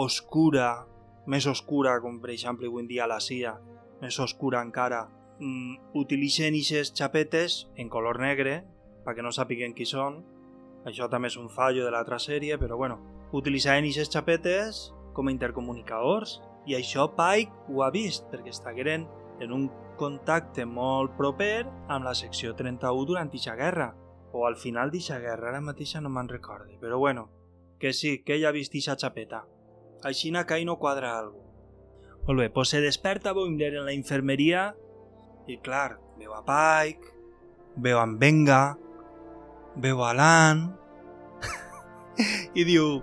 [0.00, 0.86] oscura,
[1.28, 3.58] més oscura, com per exemple avui dia la CIA,
[4.00, 5.04] més oscura encara,
[5.38, 8.62] mm, utilitzen aquestes xapetes en color negre,
[9.04, 10.22] perquè no sàpiguen qui són.
[10.84, 12.98] Això també és un fallo de l'altra sèrie, però bueno,
[13.34, 19.06] utilitzaven aquestes xapetes com a intercomunicadors i això Pike ho ha vist perquè estagueren
[19.42, 19.68] en un
[19.98, 23.92] contacte molt proper amb la secció 31 durant aquesta guerra
[24.34, 27.28] o al final d'aquesta guerra, ara mateixa no me'n recorde, però bueno,
[27.78, 29.44] que sí, que ella ha vist aquesta xapeta.
[30.02, 31.40] Així que no quadra algo.
[32.26, 34.74] Molt bé, pues se desperta Boimler en la infermeria
[35.46, 37.12] i clar, veu a Pike,
[37.76, 38.76] veu a Venga,
[39.76, 40.74] veu a l'Ann
[42.58, 43.02] i diu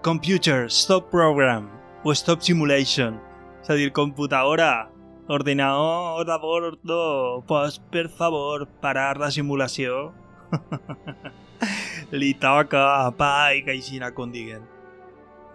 [0.00, 1.68] Computer, stop program
[2.04, 3.18] o stop simulation.
[3.60, 4.92] És a dir, computadora,
[5.26, 10.12] ordenador de bordo, pues per favor parar la simulació.
[12.12, 14.62] Li toca a Pike així com diguen.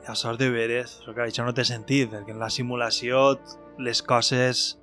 [0.04, 3.40] Ja sort de veres, que això no té sentit, perquè en la simulació
[3.80, 4.78] les coses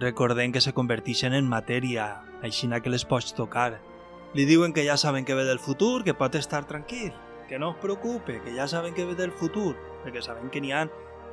[0.00, 3.78] recordem que se converteixen en matèria, així que les pots tocar.
[4.32, 7.12] Li diuen que ja saben que ve del futur, que pot estar tranquil,
[7.52, 10.70] que no es preocupe, que ja saben que ve del futur, perquè saben que n'hi
[10.72, 10.86] ha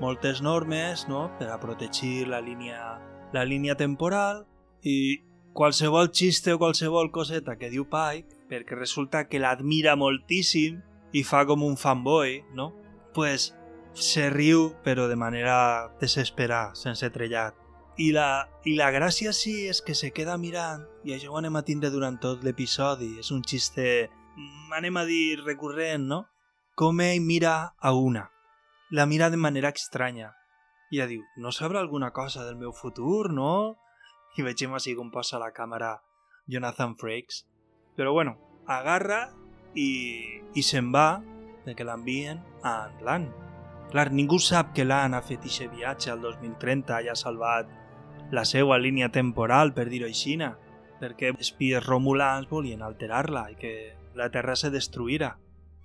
[0.04, 1.30] moltes normes no?
[1.40, 2.98] per a protegir la línia,
[3.32, 4.42] la línia temporal
[4.84, 5.24] i
[5.56, 10.84] qualsevol xiste o qualsevol coseta que diu Pike, perquè resulta que l'admira moltíssim
[11.16, 12.74] i fa com un fanboy, no?
[13.16, 13.54] pues
[13.96, 17.56] se riu però de manera desesperada, sense trellat.
[17.96, 21.56] I la, I la gràcia sí és que se queda mirant, i això ho anem
[21.56, 24.10] a tindre durant tot l'episodi, és un xiste,
[24.76, 26.26] anem a dir, recurrent, no?
[26.76, 28.30] Com ell mira a una.
[28.92, 30.34] La mira de manera estranya.
[30.90, 33.78] I ja diu, no sabrà alguna cosa del meu futur, no?
[34.38, 35.98] I vegem així com posa la càmera
[36.48, 37.44] Jonathan Frakes.
[37.98, 39.28] Però bueno, agarra
[39.76, 41.20] i, i se'n va
[41.66, 43.28] perquè l'envien a l'An.
[43.90, 47.70] Clar, ningú sap que l'An ha fet aquest viatge al 2030 i ha salvat
[48.32, 50.38] la seva línia temporal, per dir-ho així,
[51.00, 53.74] perquè espies romulans volien alterar-la i que
[54.20, 55.38] la Terra se destruïra.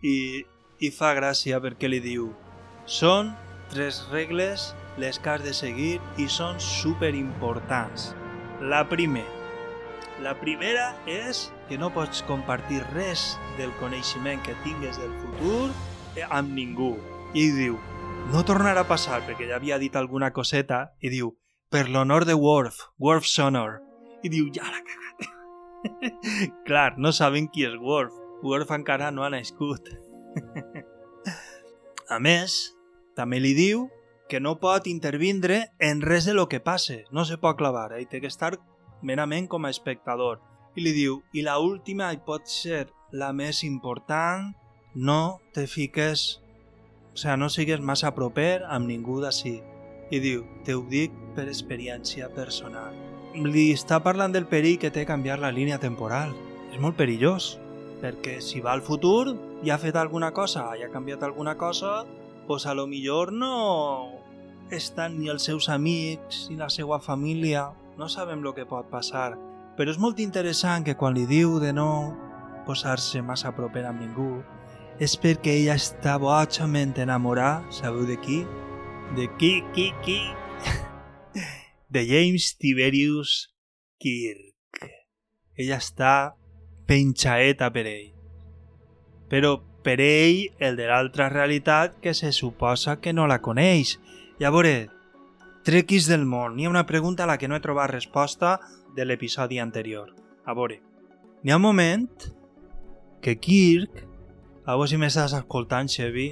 [0.02, 0.44] I,
[0.82, 2.32] I fa gràcia perquè li diu
[2.84, 3.32] són
[3.72, 8.12] tres regles les que has de seguir i són super importants.
[8.60, 9.42] La primera.
[10.22, 15.72] La primera és que no pots compartir res del coneixement que tingues del futur
[16.30, 16.92] amb ningú.
[17.34, 17.78] I diu,
[18.30, 21.32] no tornarà a passar, perquè ja havia dit alguna coseta, i diu,
[21.66, 23.80] per l'honor de Worf, Worf's honor.
[24.22, 25.32] I diu, ja l'ha cagat.
[26.68, 28.23] Clar, no saben qui és Worf.
[28.42, 29.90] Worf encara no ha nascut.
[32.08, 32.74] a més,
[33.16, 33.88] també li diu
[34.28, 38.06] que no pot intervindre en res de lo que passe, no se pot clavar, eh?
[38.06, 38.56] té que estar
[39.02, 40.40] merament com a espectador.
[40.74, 44.54] I li diu, i la última i pot ser la més important,
[44.94, 46.40] no te fiques...
[47.14, 49.60] O sigui, no sigues massa proper amb ningú d'ací.
[50.10, 52.96] I diu, te ho dic per experiència personal.
[53.34, 56.34] Li està parlant del perill que té canviar la línia temporal.
[56.72, 57.54] És molt perillós,
[58.02, 62.04] perquè si va al futur i ha fet alguna cosa, i ha canviat alguna cosa,
[62.46, 64.20] pues a lo millor no
[64.70, 67.70] estan ni els seus amics ni la seva família.
[67.98, 69.34] No sabem el que pot passar.
[69.76, 72.14] Però és molt interessant que quan li diu de no
[72.66, 74.42] posar-se massa proper amb ningú,
[75.02, 78.44] és perquè ella està bojament enamorada, sabeu de qui?
[79.18, 80.20] De qui, qui, qui?
[81.94, 83.50] de James Tiberius
[83.98, 84.86] Kirk.
[85.58, 86.14] Ella està
[86.86, 88.10] penjaeta per ell.
[89.28, 93.98] Però per ell, el de l'altra realitat, que se suposa que no la coneix.
[94.40, 94.88] Llavors,
[95.64, 98.58] trequis del món, n'hi ha una pregunta a la que no he trobat resposta
[98.96, 100.14] de l'episodi anterior.
[100.44, 100.80] A veure,
[101.42, 102.08] n'hi ha un moment
[103.24, 104.04] que Kirk,
[104.64, 106.30] a veure si m'estàs escoltant, Xevi,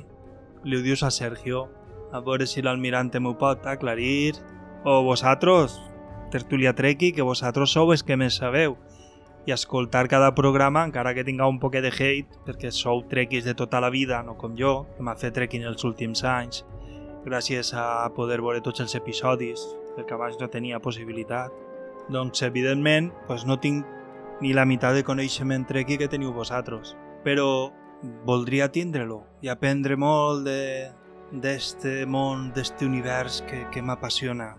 [0.65, 1.67] li ho dius a Sergio,
[2.13, 4.37] a veure si l'almirante m'ho pot aclarir,
[4.85, 5.79] o vosaltres,
[6.33, 8.77] tertulia trequi, que vosaltres sou els que més sabeu,
[9.47, 13.55] i escoltar cada programa, encara que tinga un poquet de hate, perquè sou trequis de
[13.59, 16.63] tota la vida, no com jo, que m'ha fet trekking els últims anys,
[17.25, 19.65] gràcies a poder veure tots els episodis,
[19.97, 21.53] perquè abans no tenia possibilitat.
[22.11, 23.87] Doncs, evidentment, pues no tinc
[24.43, 26.97] ni la meitat de coneixement trequi que teniu vosaltres.
[27.23, 27.71] Però
[28.27, 30.91] voldria tindre-lo i aprendre molt de
[31.33, 34.51] d'este món, d'este univers que, que m'apassiona.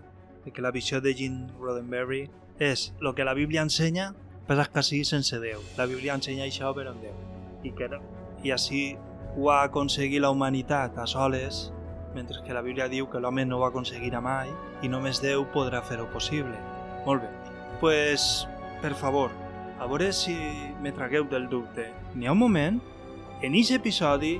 [0.42, 2.24] Perquè la visió de Gene Roddenberry
[2.58, 4.08] és el que la Bíblia ensenya
[4.46, 5.62] Passa que sí sense Déu.
[5.78, 7.14] La Bíblia ensenya això per en Déu.
[7.64, 7.88] I, que,
[8.44, 8.82] I així
[9.36, 11.70] ho ha aconseguit la humanitat a soles,
[12.14, 14.52] mentre que la Bíblia diu que l'home no ho aconseguirà mai
[14.84, 16.58] i només Déu podrà fer-ho possible.
[17.06, 17.32] Molt bé.
[17.80, 18.46] pues,
[18.80, 19.30] per favor,
[19.80, 20.36] a veure si
[20.80, 21.90] me tragueu del dubte.
[22.14, 22.78] N'hi ha un moment,
[23.42, 24.38] en aquest episodi,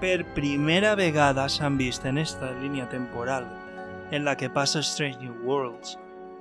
[0.00, 3.46] per primera vegada s'han vist en esta línia temporal
[4.10, 5.96] en la que passa Strange New Worlds,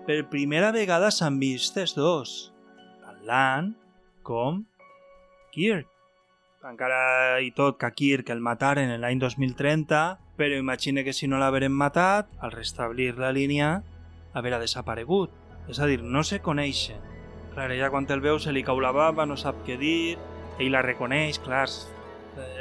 [0.06, 2.54] per primera vegada s'han vist els dos,
[3.26, 3.74] Lan
[4.24, 4.64] com
[5.52, 5.90] Kirk.
[6.66, 10.00] Encara i tot que Kirk el mataren en l'any 2030,
[10.38, 13.84] però imagina que si no l'haveren matat, al restablir la línia,
[14.34, 15.34] haverà desaparegut.
[15.70, 17.02] És a dir, no se coneixen.
[17.54, 20.18] Clar, ella quan el veu se li cau la bava, no sap què dir,
[20.60, 21.70] ell la reconeix, clar,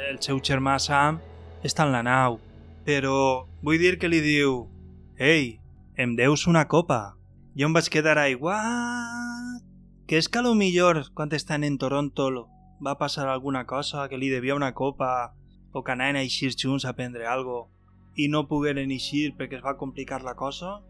[0.09, 1.19] el seu germà Sam
[1.63, 2.39] està en la nau.
[2.85, 4.65] Però vull dir que li diu
[5.17, 5.59] «Ei,
[5.97, 7.15] em deus una copa».
[7.57, 8.35] Jo em vaig quedar ahí,
[10.07, 12.47] «What?» que lo millor quan estan en Toronto
[12.85, 15.33] va passar alguna cosa, que li devia una copa
[15.71, 17.71] o que anaven a eixir junts a prendre algo
[18.15, 20.81] i no pogueren eixir perquè es va complicar la cosa?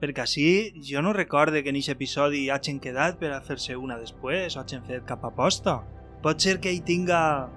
[0.00, 0.48] Perquè així
[0.82, 4.60] jo no recorde que en aquest episodi hagin quedat per a fer-se una després o
[4.60, 5.78] hagin fet cap aposta.
[6.22, 7.48] Pot ser que hi tinga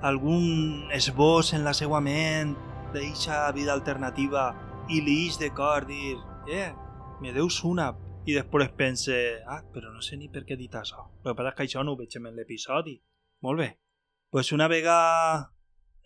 [0.00, 2.54] algun esbós en la seva ment
[2.94, 4.52] d'eixa vida alternativa
[4.88, 6.70] i li ix de cor dir eh,
[7.20, 7.92] me deus una,
[8.24, 11.08] i després pense, ah, però no sé ni per què he dit això.
[11.24, 13.00] El que passa és que això no ho veig en l'episodi.
[14.30, 15.50] Pues una vegada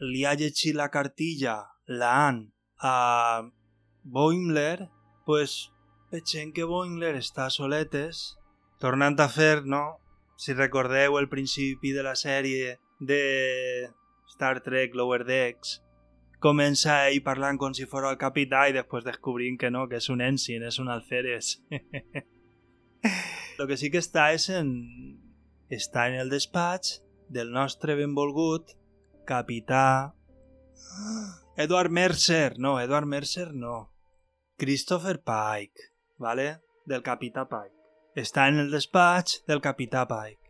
[0.00, 0.34] li ha
[0.74, 3.42] la cartilla, l'Ann, a
[4.02, 4.88] Boimler,
[5.26, 5.70] pues
[6.10, 8.36] veiem que Boimler està a soletes,
[8.80, 9.98] tornant a fer, no?
[10.36, 13.88] Si recordeu el principi de la sèrie de
[14.28, 15.82] Star Trek Lower Decks,
[16.42, 20.08] comença ell parlant com si fos el capità i després descobrint que no, que és
[20.12, 21.56] un ensign, és un alferes.
[23.58, 24.70] Lo que sí que està és en...
[25.72, 27.00] està en el despatx
[27.32, 28.76] del nostre benvolgut
[29.26, 30.12] capità...
[31.56, 33.90] Edward Mercer, no, Edward Mercer no.
[34.58, 36.60] Christopher Pike, ¿vale?
[36.84, 37.74] Del capità Pike.
[38.16, 40.40] Està en el despatx del capità Pike.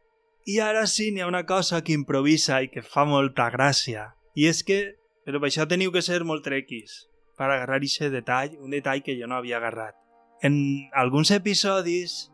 [0.46, 4.12] I ara sí n'hi ha una cosa que improvisa i que fa molta gràcia.
[4.38, 4.79] I és que
[5.27, 9.17] però per això teniu que ser molt trequis per agarrar aquest detall, un detall que
[9.19, 9.99] jo no havia agarrat.
[10.41, 12.31] En alguns episodis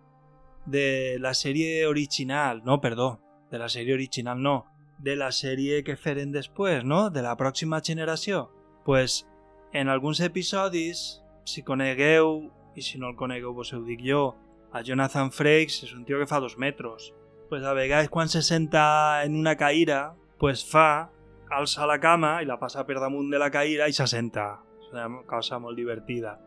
[0.66, 3.16] de la sèrie original, no, perdó,
[3.50, 4.66] de la sèrie original no,
[4.98, 8.50] de la sèrie que feren després, no?, de la pròxima generació,
[8.84, 9.24] pues
[9.72, 14.34] en alguns episodis, si conegueu, i si no el conegueu vos ho dic jo,
[14.72, 17.10] a Jonathan Frakes és un tio que fa dos metres.
[17.48, 21.10] Pues a vegades quan se senta en una caïra, pues fa
[21.52, 24.46] alça la cama i la passa per damunt de la caïra i s'assenta.
[24.80, 26.38] És una cosa molt divertida.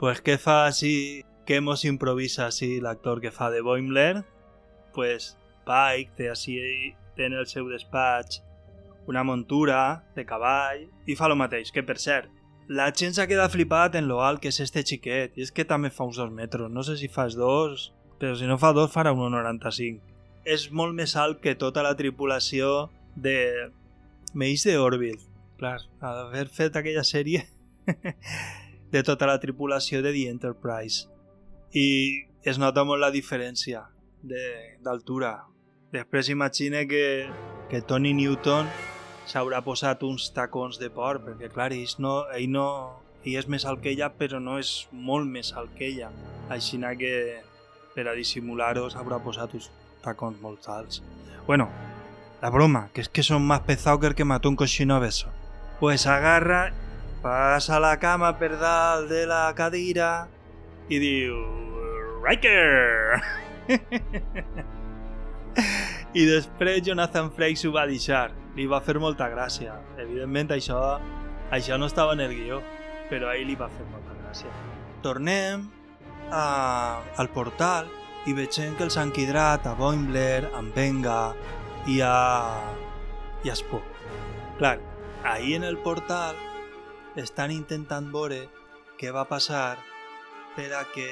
[0.00, 1.22] Pues què fa així?
[1.46, 4.24] Què mos improvisa així l'actor que fa de Boimler?
[4.92, 6.56] Pues Pike té així
[7.16, 8.42] té en el seu despatx
[9.06, 12.28] una montura de cavall i fa lo mateix, que per cert,
[12.68, 15.64] la gent s'ha quedat flipat en lo alt que és este xiquet, i és que
[15.64, 18.90] també fa uns dos metres, no sé si fas dos, però si no fa dos
[18.92, 20.02] farà 1,95.
[20.46, 23.70] és molt més alt que tota la tripulació de
[24.36, 25.22] Meix de Orville.
[25.56, 27.46] Clar, haver fet aquella sèrie
[28.92, 31.06] de tota la tripulació de The Enterprise.
[31.72, 31.86] I
[32.44, 33.86] es nota molt la diferència
[34.22, 35.46] de- d'altura.
[35.96, 37.26] Després imagine que,
[37.70, 38.68] que Tony Newton
[39.26, 42.66] s'haurà posat uns tacons de porc, perquè clar, ell no, ell no,
[43.24, 46.12] ell és més alt que ella, però no és molt més alt que ella.
[46.52, 47.40] Així que
[47.96, 49.70] per a dissimular-ho s'haurà posat uns
[50.04, 51.00] tacons molt alts.
[51.46, 51.70] Bueno,
[52.42, 55.30] la broma, que és que són més pesado que el que mató un cochino beso.
[55.80, 56.72] Pues agarra,
[57.22, 60.28] passa la cama per dalt de la cadira
[60.88, 61.36] i diu...
[62.26, 63.22] Riker!
[66.16, 68.30] I després Jonathan Frakes ho va deixar.
[68.56, 69.76] Li va fer molta gràcia.
[70.00, 70.80] Evidentment això,
[71.52, 72.60] això no estava en el guió,
[73.10, 74.50] però a ell li va fer molta gràcia.
[75.04, 75.68] Tornem
[76.32, 76.46] a,
[77.16, 77.86] al portal
[78.26, 81.34] i veiem que els han a Boimler, a Venga
[81.86, 82.74] i a,
[83.44, 83.84] i a Spock.
[84.58, 84.80] Clar,
[85.24, 86.36] ahí en el portal
[87.16, 88.46] estan intentant veure
[89.00, 89.76] què va passar
[90.56, 91.08] per a que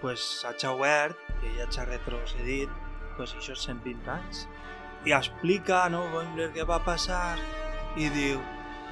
[0.00, 2.70] pues, s'hagi obert, que ja s'ha retrocedit
[3.16, 4.46] pues, això 120 anys.
[5.08, 7.38] I explica, no, Boimler, què va passar
[7.98, 8.40] i diu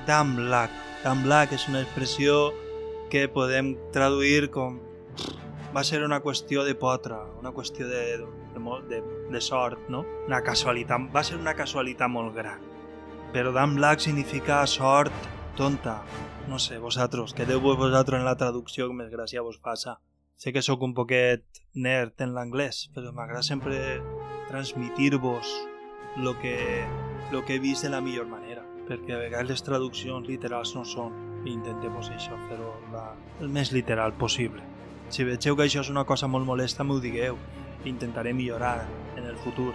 [0.08, 0.72] damn luck.
[1.04, 2.50] Damn luck és una expressió
[3.10, 4.78] que podem traduir com
[5.74, 8.02] va ser una qüestió de potra, una qüestió de,
[8.54, 10.04] de, molt- de, de sort, no?
[10.26, 12.60] Una casualitat, va ser una casualitat molt gran.
[13.32, 15.12] Però damn luck significa sort
[15.56, 16.00] tonta.
[16.48, 19.98] No sé, vosaltres, que deu vosaltres en la traducció que més gràcia vos passa.
[20.40, 24.00] Sé que sóc un poquet nerd en l'anglès, però m'agrada sempre
[24.48, 25.46] transmitir-vos
[26.16, 26.84] lo que,
[27.30, 30.82] lo que he vist de la millor manera, perquè a vegades les traduccions literals no
[30.84, 31.14] són,
[31.46, 34.62] i intentem-vos això, fer-ho la- el més literal possible.
[35.08, 37.36] Si vegeu que això és una cosa molt molesta, m'ho digueu.
[37.84, 39.72] Intentaré millorar en el futur.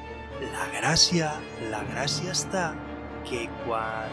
[0.51, 1.31] La gràcia,
[1.71, 2.73] la gràcia està
[3.25, 4.11] que quan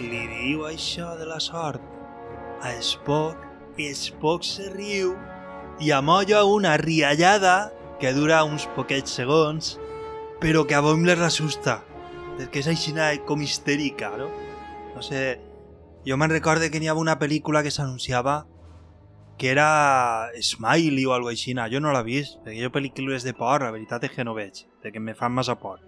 [0.00, 1.84] li diu això de la sort
[2.64, 3.46] a Spock,
[3.80, 5.14] Spock se riu
[5.80, 9.78] i amolla una riallada que dura uns poquets segons,
[10.40, 11.80] però que a Boimler l'assusta,
[12.36, 12.92] perquè és així
[13.26, 14.28] com histèrica, no?
[14.94, 15.40] No sé,
[16.04, 18.46] jo me'n recorde que n'hi havia una pel·lícula que s'anunciava
[19.40, 21.54] que era Smiley o alguna així.
[21.72, 24.66] Jo no l'he vist, perquè jo pel·lícules de por, la veritat és que no veig,
[25.00, 25.80] me fan massa por.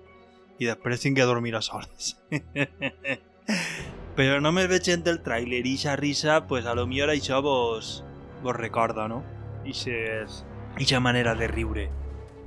[0.57, 2.17] I després tinc que dormir a soles.
[4.17, 8.03] Però només veient el tràiler i ixa risa, pues a lo millor això vos,
[8.43, 9.21] vos recorda, no?
[9.69, 10.47] Ixes,
[10.81, 11.91] ixa manera de riure.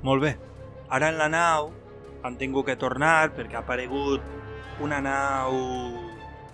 [0.02, 0.36] Molt bé.
[0.90, 1.70] En la nau
[2.26, 3.78] han tingut que tornar perquè ha
[4.82, 5.54] una nau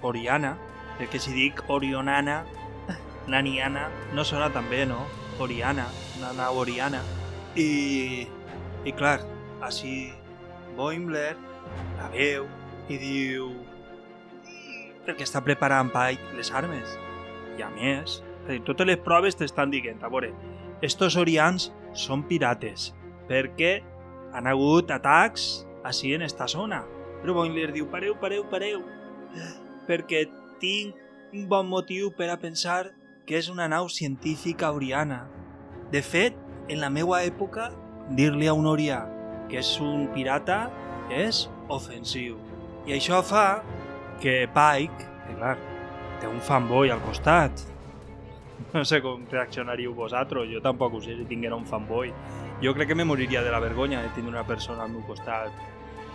[0.03, 0.59] oriana,
[0.99, 2.45] perquè si dic orionana,
[3.29, 5.05] naniana, no sona tan bé, no?
[5.41, 5.87] Oriana,
[6.19, 7.03] una nau oriana.
[7.57, 8.27] I,
[8.85, 9.21] i clar,
[9.63, 10.13] així
[10.77, 11.35] Boimler
[11.99, 12.47] la veu
[12.89, 13.51] i diu
[15.07, 16.97] perquè està preparant Pike les armes.
[17.59, 20.33] I a més, és totes les proves t'estan dient, a veure,
[20.83, 22.91] estos orians són pirates,
[23.29, 23.81] perquè
[24.33, 26.83] han hagut atacs així en esta zona.
[27.23, 28.83] Però Boimler diu, pareu, pareu, pareu,
[29.87, 30.25] perquè
[30.63, 30.97] tinc
[31.33, 32.91] un bon motiu per a pensar
[33.27, 35.27] que és una nau científica oriana.
[35.93, 36.37] De fet,
[36.69, 37.71] en la meua època,
[38.17, 39.03] dir-li a un orià
[39.51, 40.65] que és un pirata
[41.13, 42.39] és ofensiu.
[42.89, 43.63] I això fa
[44.23, 45.57] que Pike, que clar,
[46.21, 47.69] té un fanboy al costat.
[48.73, 52.13] No sé com reaccionaríeu vosaltres, jo tampoc ho sé si tinguera un fanboy.
[52.63, 55.53] Jo crec que me moriria de la vergonya de tenir una persona al meu costat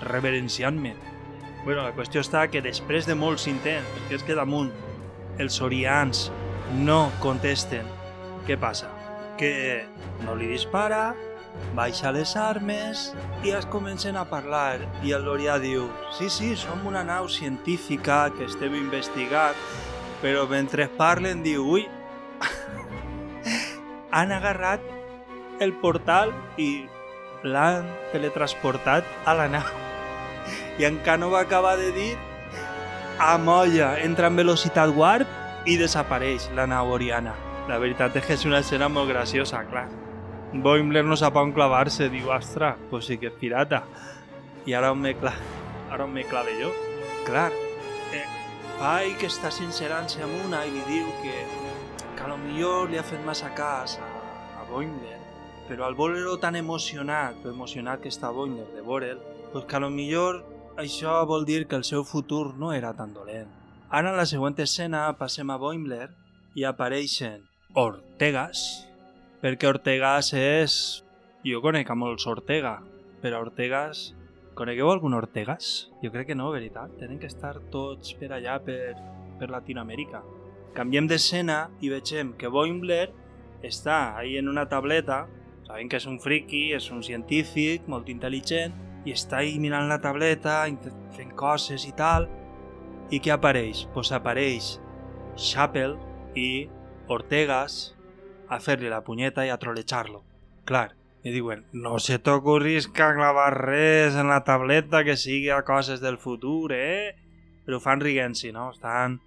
[0.02, 0.96] reverenciant-me.
[1.66, 4.72] Bueno, la qüestió està que després de molts intents, perquè és que damunt
[5.38, 6.30] els orians
[6.76, 7.88] no contesten,
[8.48, 8.90] què passa?
[9.38, 9.86] Que
[10.26, 11.16] no li dispara,
[11.78, 13.12] baixa les armes
[13.46, 14.82] i es comencen a parlar.
[15.06, 15.88] I el Lorià diu
[16.18, 19.58] sí, sí, som una nau científica que estem investigant
[20.22, 21.84] però mentre parlen diu ui
[24.18, 24.82] han agarrat
[25.62, 26.88] el portal i
[27.46, 29.68] l'han teletransportat a la nau
[30.78, 32.14] i encara no va acabar de dir
[33.22, 35.30] amolla, entra en velocitat warp
[35.68, 37.36] i desapareix la nau oriana
[37.68, 39.88] la veritat és que és una escena molt graciosa, clar
[40.54, 43.82] Boimler no sap on clavar-se, diu, ostres, pues sí que és pirata.
[44.66, 45.34] I ara on me, cla...
[45.92, 46.72] ara on me clave jo?
[47.28, 47.52] Clar,
[48.16, 48.24] eh,
[48.80, 51.36] Pike està sincerant-se amb una i li diu que,
[52.16, 54.10] que a lo millor li ha fet massa cas a,
[54.62, 55.20] a Boimler,
[55.68, 59.20] però al veure-lo tan emocionat, lo emocionat que està Boimler de veure'l,
[59.52, 60.46] pues que a lo millor
[60.80, 63.57] això vol dir que el seu futur no era tan dolent.
[63.90, 66.10] Ara en la següent escena passem a Boimler
[66.60, 67.46] i apareixen
[67.80, 68.84] Ortegas,
[69.40, 70.74] perquè Ortegas és...
[71.48, 72.82] Jo conec a molts Ortega.
[73.22, 74.14] per a Ortegas...
[74.58, 75.88] Conegueu algun Ortegas?
[76.02, 76.98] Jo crec que no, veritat.
[77.00, 78.98] Tenen que estar tots per allà, per,
[79.40, 80.20] per Latinoamèrica.
[80.76, 83.14] Canviem d'escena i veiem que Boimler
[83.64, 85.28] està ahí en una tableta,
[85.68, 88.76] sabem que és un friki, és un científic, molt intel·ligent,
[89.06, 90.66] i està ahí mirant la tableta,
[91.16, 92.28] fent coses i tal,
[93.12, 93.86] i què apareix?
[93.94, 94.78] Pues apareix
[95.38, 95.96] Chappell
[96.36, 96.68] i
[97.08, 97.96] Ortegas
[98.52, 100.24] a fer-li la punyeta i a trolejar-lo.
[100.68, 100.90] Clar,
[101.24, 106.20] i diuen, no se t'ocorrisca clavar res en la tableta que sigui a coses del
[106.20, 107.16] futur, eh?
[107.66, 108.70] Però ho fan riguent-s'hi, no?
[108.76, 109.20] Estan,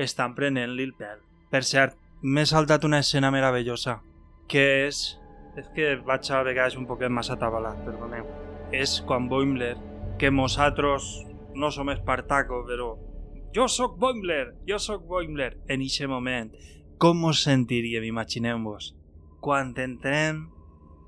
[0.00, 1.20] estan prenent-li el pèl.
[1.52, 4.00] Per cert, m'he saltat una escena meravellosa,
[4.48, 5.06] que és...
[5.56, 8.26] És que vaig a vegades un poquet massa atabalat, perdoneu.
[8.76, 9.72] És quan Boimler,
[10.20, 11.06] que nosaltres
[11.56, 12.92] no som Espartaco, però
[13.56, 16.52] jo sóc Boimler, jo sóc Boimler, en eixe moment.
[17.00, 18.94] Com us sentiríem, imagineu-vos,
[19.40, 20.46] quan entrem,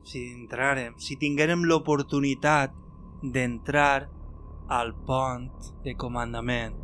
[0.09, 2.73] si entrarem, si tinguérem l'oportunitat
[3.23, 4.09] d'entrar
[4.69, 5.51] al pont
[5.85, 6.77] de comandament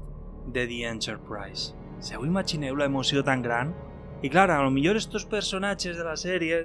[0.53, 1.75] de The Enterprise.
[2.01, 3.73] Se ho imagineu l'emoció tan gran?
[4.25, 6.65] I clar, a lo millor estos personatges de la sèrie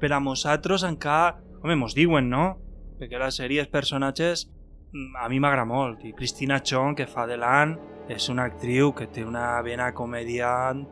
[0.00, 1.40] per a nosaltres encara...
[1.64, 2.58] Home, mos diuen, no?
[2.98, 4.48] Perquè la sèrie, els personatges,
[4.94, 6.04] a mi m'agrada molt.
[6.04, 7.76] I Cristina Chong, que fa de l'an,
[8.08, 10.84] és una actriu que té una vena comediant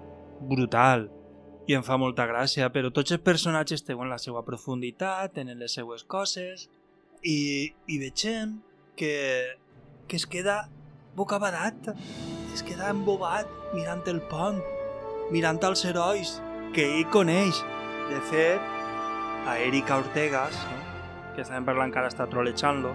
[0.48, 1.08] brutal
[1.68, 5.76] i em fa molta gràcia, però tots els personatges tenen la seva profunditat, tenen les
[5.78, 6.66] seues coses
[7.22, 8.56] i, i veiem
[8.98, 9.12] que,
[10.08, 10.64] que es queda
[11.14, 11.92] bocabadat,
[12.52, 13.46] es queda embobat
[13.76, 14.58] mirant el pont,
[15.30, 16.40] mirant els herois
[16.74, 17.62] que ell coneix.
[18.10, 18.60] De fet,
[19.46, 20.80] a Erika Ortegas, no?
[21.36, 22.90] que estàvem parlant que ara està trolejant-lo,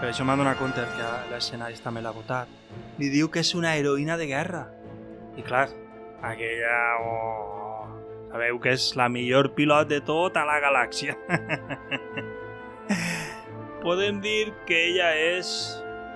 [0.00, 2.48] per això m'ha donat compte que l'escenari també l'ha votat,
[2.98, 4.66] li diu que és una heroïna de guerra.
[5.38, 5.68] I clar,
[6.22, 6.76] aquella...
[7.02, 7.86] Oh,
[8.32, 11.14] sabeu que és la millor pilot de tota la galàxia.
[13.84, 15.48] Podem dir que ella és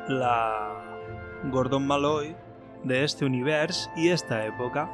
[0.09, 0.39] la
[1.53, 2.33] Gordon Malloy
[2.89, 4.89] d'este univers i esta època.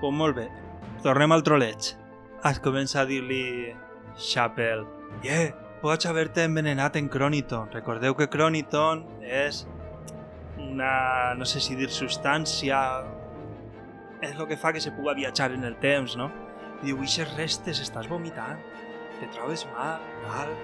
[0.00, 0.48] Pues molt bé,
[1.02, 1.94] tornem al troleig.
[2.44, 3.74] Es comença a dir-li
[4.20, 4.84] Chapel,
[5.24, 5.50] yeah,
[5.84, 7.68] pots haver-te envenenat en Croniton.
[7.74, 9.66] Recordeu que Croniton és
[10.56, 12.78] una, no sé si dir substància,
[14.24, 16.30] és el que fa que se puga viatjar en el temps, no?
[16.80, 18.62] I diu, ixes restes, estàs vomitant,
[19.18, 20.56] te trobes mal, tal...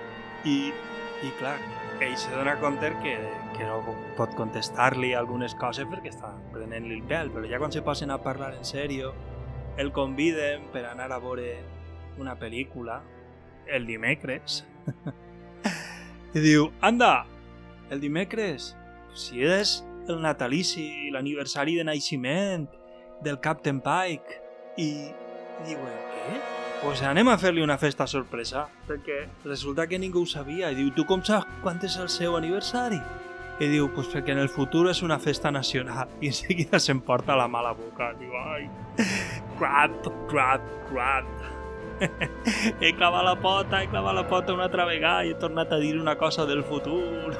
[0.48, 0.72] I,
[1.20, 1.58] i clar,
[2.00, 3.12] ell se dona compte que,
[3.58, 3.82] que no
[4.16, 8.22] pot contestar-li algunes coses perquè està prenent-li el pèl, però ja quan se posen a
[8.24, 9.12] parlar en sèrio,
[9.76, 11.58] el conviden per anar a veure
[12.16, 13.02] una pel·lícula
[13.68, 14.64] el dimecres.
[16.36, 17.26] I diu, anda,
[17.90, 18.74] el dimecres,
[19.14, 22.68] si és el natalici i l'aniversari de naixement
[23.24, 24.38] del Captain Pike.
[24.80, 24.90] I
[25.66, 26.40] diuen, què?
[26.80, 30.70] Pues anem a fer-li una festa sorpresa, perquè resulta que ningú ho sabia.
[30.70, 33.00] I diu, tu com saps quan és el seu aniversari?
[33.60, 36.08] I diu, pues perquè en el futur és una festa nacional.
[36.24, 38.14] I en seguida s'emporta la mala boca.
[38.16, 38.64] Diu, ai,
[39.58, 41.59] crap, crap, crap.
[42.80, 45.80] he clavat la pota, he clavat la pota una altra vegada i he tornat a
[45.82, 47.34] dir una cosa del futur.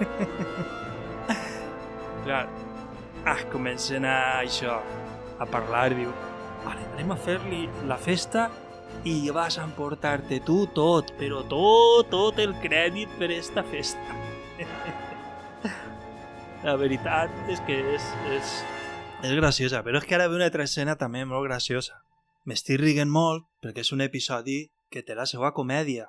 [2.24, 2.46] Clar,
[3.24, 4.80] ah, comencen a això,
[5.38, 6.12] a parlar diu,
[6.64, 8.48] vale, anem a fer-li la festa
[9.06, 14.22] i vas a emportar-te tu tot, però tot, tot el crèdit per esta festa.
[16.66, 18.56] la veritat és que és, és,
[19.28, 22.05] és graciosa, però és que ara ve una altra escena també molt graciosa.
[22.46, 24.60] M'estic riguent molt perquè és un episodi
[24.94, 26.04] que té la seva comèdia.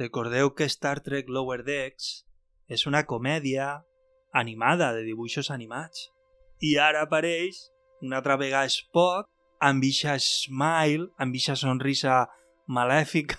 [0.00, 2.08] Recordeu que Star Trek Lower Decks
[2.66, 3.68] és una comèdia
[4.34, 6.08] animada, de dibuixos animats.
[6.58, 7.60] I ara apareix
[8.02, 9.30] una altra vegada Spock
[9.62, 12.24] amb eixa smile, amb eixa sonrisa
[12.66, 13.38] malèfica,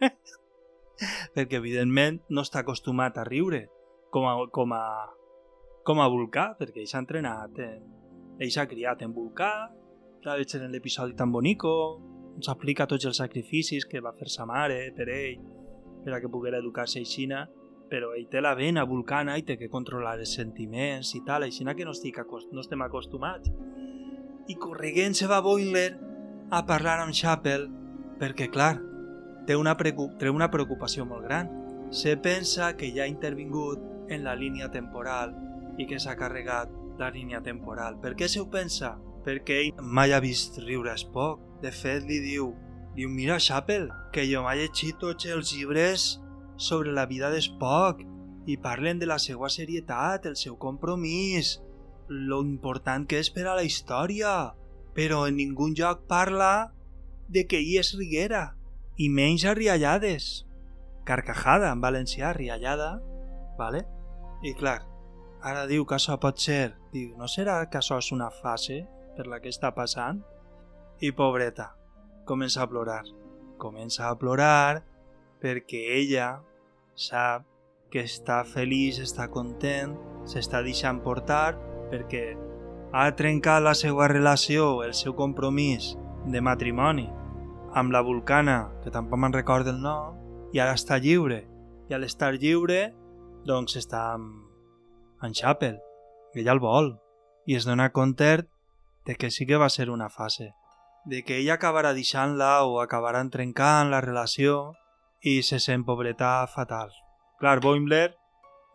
[1.36, 3.66] perquè evidentment no està acostumat a riure
[4.08, 4.84] com a, com a,
[5.84, 7.88] com a Vulcà, perquè ell s'ha entrenat, en,
[8.40, 9.52] ell s'ha criat en Vulcà,
[10.32, 11.74] veig en l'episodi tan bonico,
[12.36, 15.42] ens explica tots els sacrificis que va fer sa mare per ell,
[16.04, 17.44] per a que poguera educar-se aixina,
[17.90, 21.76] però ell té la vena vulcana i té que controlar els sentiments i tal, aixina
[21.76, 23.52] que no, estic acost no estem acostumats.
[24.48, 25.90] I correguent se va Boiler
[26.50, 27.68] a parlar amb Chappell
[28.20, 28.74] perquè, clar,
[29.46, 31.50] té una, té una preocupació molt gran.
[31.92, 35.34] Se pensa que ja ha intervingut en la línia temporal
[35.78, 38.00] i que s'ha carregat la línia temporal.
[38.00, 38.96] Per què se ho pensa?
[39.24, 41.40] Perquè ell mai ha vist riure a Spock.
[41.62, 42.50] De fet, li diu,
[42.96, 46.08] diu, mira, Chappell, que jo m'he llegit tots els llibres
[46.60, 48.04] sobre la vida d'Spock
[48.46, 51.56] i parlen de la seva serietat, el seu compromís,
[52.08, 54.52] lo important que és per a la història,
[54.94, 56.74] però en ningú lloc parla
[57.32, 58.50] de que ell és riguera,
[58.96, 60.46] i menys a riallades.
[61.04, 63.02] carcajada en valencià, riallada,
[63.58, 63.82] vale?
[64.42, 64.78] I clar,
[65.44, 69.26] ara diu que això pot ser, diu, no serà que això és una fase per
[69.30, 70.20] la que està passant?
[71.00, 71.72] I pobreta,
[72.26, 73.02] comença a plorar.
[73.58, 74.82] Comença a plorar
[75.42, 76.38] perquè ella
[76.94, 77.44] sap
[77.92, 79.94] que està feliç, està content,
[80.26, 81.54] s'està deixant portar
[81.92, 82.24] perquè
[82.94, 85.92] ha trencat la seva relació, el seu compromís
[86.30, 87.08] de matrimoni
[87.74, 90.14] amb la Vulcana, que tampoc me'n recordo el nom,
[90.54, 91.42] i ara està lliure.
[91.90, 92.94] I al estar lliure,
[93.44, 94.44] doncs està amb,
[95.26, 95.80] en Chapel.
[96.34, 96.94] I ella el vol.
[97.50, 98.46] I es dona compte
[99.04, 100.54] de que sí que va ser una fase.
[101.04, 104.74] De que ella acabarà deixant-la o acabaran trencant la relació
[105.20, 106.92] i se sent pobreta fatal.
[107.40, 108.14] Clar, Boimler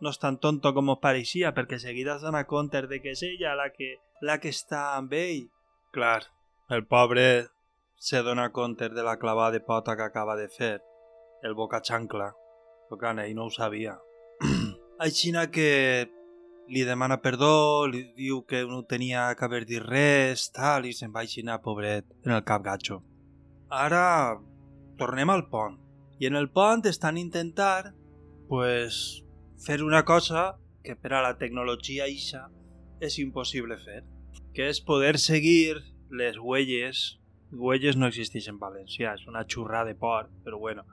[0.00, 3.22] no és tan tonto com es pareixia perquè seguida es dona compte de que és
[3.26, 5.48] ella la que, la que està amb ell.
[5.92, 6.22] Clar,
[6.70, 7.48] el pobre
[7.98, 10.78] se dona compte de la clavada de pota que acaba de fer,
[11.42, 12.30] el boca xancla,
[12.88, 13.98] però ell no ho sabia.
[15.06, 16.08] Aixina que
[16.70, 21.12] li demana perdó, li diu que no tenia que haver dit res, tal, i se'n
[21.14, 23.00] va aixinar, pobret, en el cap gatxo.
[23.70, 24.38] Ara
[24.98, 25.78] tornem al pont.
[26.20, 27.94] I en el pont estan intentar
[28.48, 29.22] pues,
[29.64, 32.46] fer una cosa que per a la tecnologia ixa
[33.00, 34.02] és impossible fer,
[34.54, 39.96] que és poder seguir les huelles Huelles no existeix en valencià, és una xurrada de
[39.98, 40.84] port, però bueno.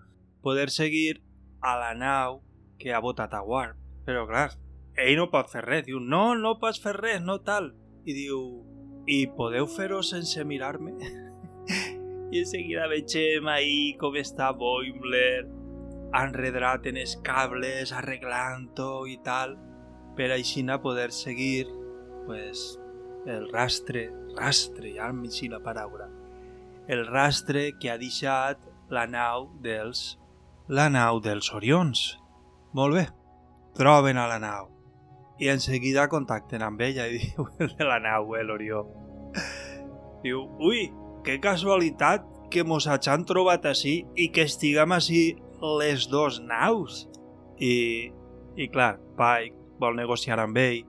[0.42, 1.22] Poder seguir
[1.62, 2.42] a la nau
[2.80, 3.78] que ha votat a Warp.
[4.08, 4.50] Però clar,
[4.98, 5.86] ell no pot fer res.
[5.88, 7.72] Diu, no, no pots fer res, no tal.
[8.08, 8.42] I diu,
[9.08, 10.96] i podeu fer-ho sense mirar-me?
[12.34, 15.46] I en seguida vegem ahir com està Boimler
[16.18, 19.56] enredrat en els cables, arreglant-ho i tal,
[20.18, 21.68] per així poder seguir
[22.26, 22.80] pues,
[23.28, 26.10] el rastre, rastre, ja em la paraula,
[26.88, 28.58] el rastre que ha deixat
[28.90, 30.18] la nau dels...
[30.68, 32.18] la nau dels Orions.
[32.74, 33.08] Molt bé,
[33.76, 34.77] troben a la nau
[35.40, 38.86] i en seguida contacten amb ella i diu de la nau, eh, l'Orió.
[40.24, 40.88] Diu, ui,
[41.26, 45.22] que casualitat que mos hagin trobat així i que estiguem així
[45.80, 47.06] les dos naus.
[47.60, 48.12] I,
[48.58, 50.86] i clar, Pike vol negociar amb ell,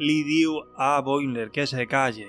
[0.00, 2.28] li diu a Boiler que se calle.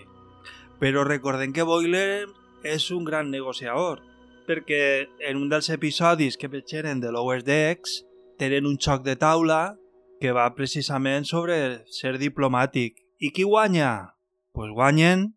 [0.82, 2.26] Però recordem que Boiler
[2.66, 4.02] és un gran negociador,
[4.48, 8.02] perquè en un dels episodis que vegeren de l'Oest Decks
[8.42, 9.78] tenen un xoc de taula
[10.22, 13.00] que va precisament sobre ser diplomàtic.
[13.20, 14.14] I qui guanya?
[14.54, 15.32] Pues guanyen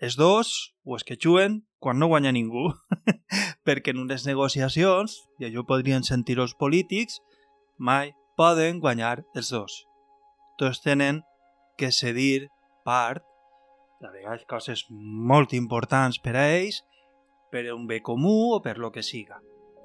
[0.00, 2.70] els dos o els que juguen quan no guanya ningú.
[3.66, 7.20] perquè en unes negociacions, i això podrien sentir els polítics,
[7.78, 9.84] mai poden guanyar els dos.
[10.60, 11.22] Tots tenen
[11.80, 12.48] que cedir
[12.84, 13.24] part
[14.00, 16.82] de vegades coses molt importants per a ells,
[17.52, 19.40] per un bé comú o per lo que siga.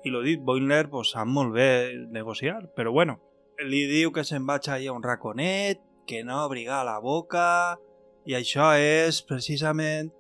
[0.06, 3.20] I lo dit, Boimler pues, sap molt bé negociar, però bueno,
[3.64, 7.78] li diu que se'n vaig allà a un raconet, que no abriga la boca,
[8.26, 10.12] i això és precisament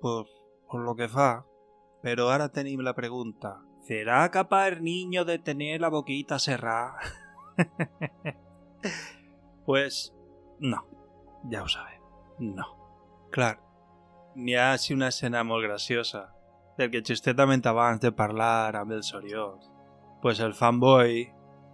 [0.00, 0.28] pues,
[0.70, 1.44] por lo que fa.
[2.02, 3.60] Però ara tenim la pregunta.
[3.86, 6.98] ¿Será capaz el niño de tener la boquita cerrada?
[9.66, 10.14] pues
[10.58, 10.86] no,
[11.50, 12.00] ja ho sabem,
[12.38, 12.66] no.
[13.30, 13.58] Clar,
[14.34, 16.28] n'hi ha una escena molt graciosa,
[16.78, 19.70] perquè justament abans de parlar amb el Soriós,
[20.22, 21.32] pues el fanboy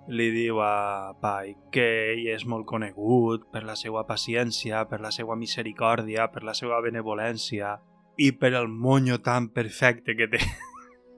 [0.08, 5.10] li diu a Pai que ell és molt conegut per la seva paciència, per la
[5.12, 7.76] seva misericòrdia, per la seva benevolència
[8.16, 10.40] i per el monyo tan perfecte que té.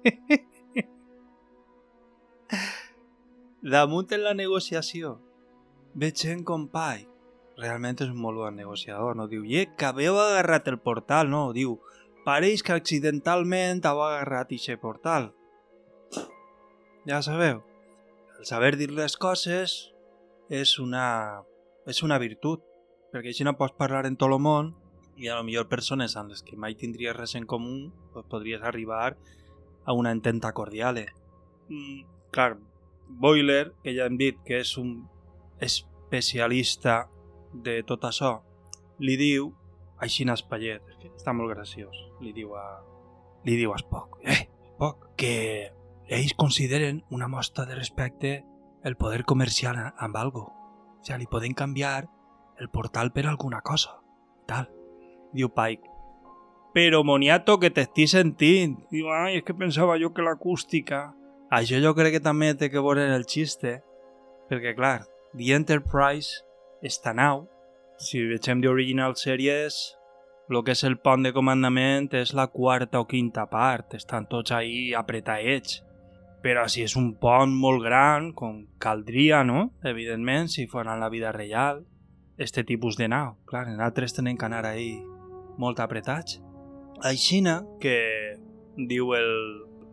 [3.74, 5.20] Damunt en la negociació,
[5.94, 7.06] veig gent com Pai
[7.60, 9.26] realment és un molt bon negociador, no?
[9.28, 11.50] Diu, i que haveu agarrat el portal, no?
[11.56, 11.78] Diu,
[12.24, 15.30] pareix que accidentalment heu agarrat aquest portal.
[17.08, 17.62] Ja sabeu,
[18.40, 19.92] el saber dir les coses
[20.48, 21.42] és una,
[21.84, 22.62] és una virtut,
[23.12, 24.70] perquè així no pots parlar en tot el món
[25.20, 28.62] i a lo millor persones amb les que mai tindries res en comú pues podries
[28.64, 29.18] arribar
[29.84, 31.02] a una ententa cordial.
[31.68, 32.00] Mm,
[32.32, 32.56] clar,
[33.10, 35.02] Boiler, que ja hem dit que és un
[35.60, 37.10] especialista
[37.52, 38.38] de tot això,
[39.04, 39.50] li diu
[40.00, 40.80] així en Espallet,
[41.10, 42.64] està molt graciós, li diu a,
[43.44, 45.34] li diu a Spock, eh, Spock, que
[46.10, 48.44] ells consideren una mostra de respecte
[48.82, 50.42] el poder comercial amb algo.
[50.98, 52.08] O sigui, li poden canviar
[52.58, 54.00] el portal per alguna cosa.
[54.46, 54.68] Tal.
[55.32, 55.86] Diu Pike.
[56.74, 58.76] Però, moniato, que t'estic sentint.
[58.90, 61.08] Diu, ai, és que pensava jo que l'acústica...
[61.50, 63.80] Això jo crec que també té que veure el xiste,
[64.46, 65.00] perquè, clar,
[65.34, 66.44] The Enterprise
[66.82, 67.48] esta nau,
[67.98, 69.78] si vegem d'original sèries,
[70.50, 74.54] el que és el pont de comandament és la quarta o quinta part, estan tots
[74.54, 75.80] ahí apretadets.
[76.40, 79.70] Però si és un pont molt gran, com caldria, no?
[79.84, 81.84] Evidentment, si fos en la vida real,
[82.40, 83.36] este tipus de nau.
[83.44, 84.94] Clar, nosaltres tenem que anar ahí
[85.60, 86.40] molt apretats.
[87.04, 87.98] Aixina que
[88.76, 89.30] diu el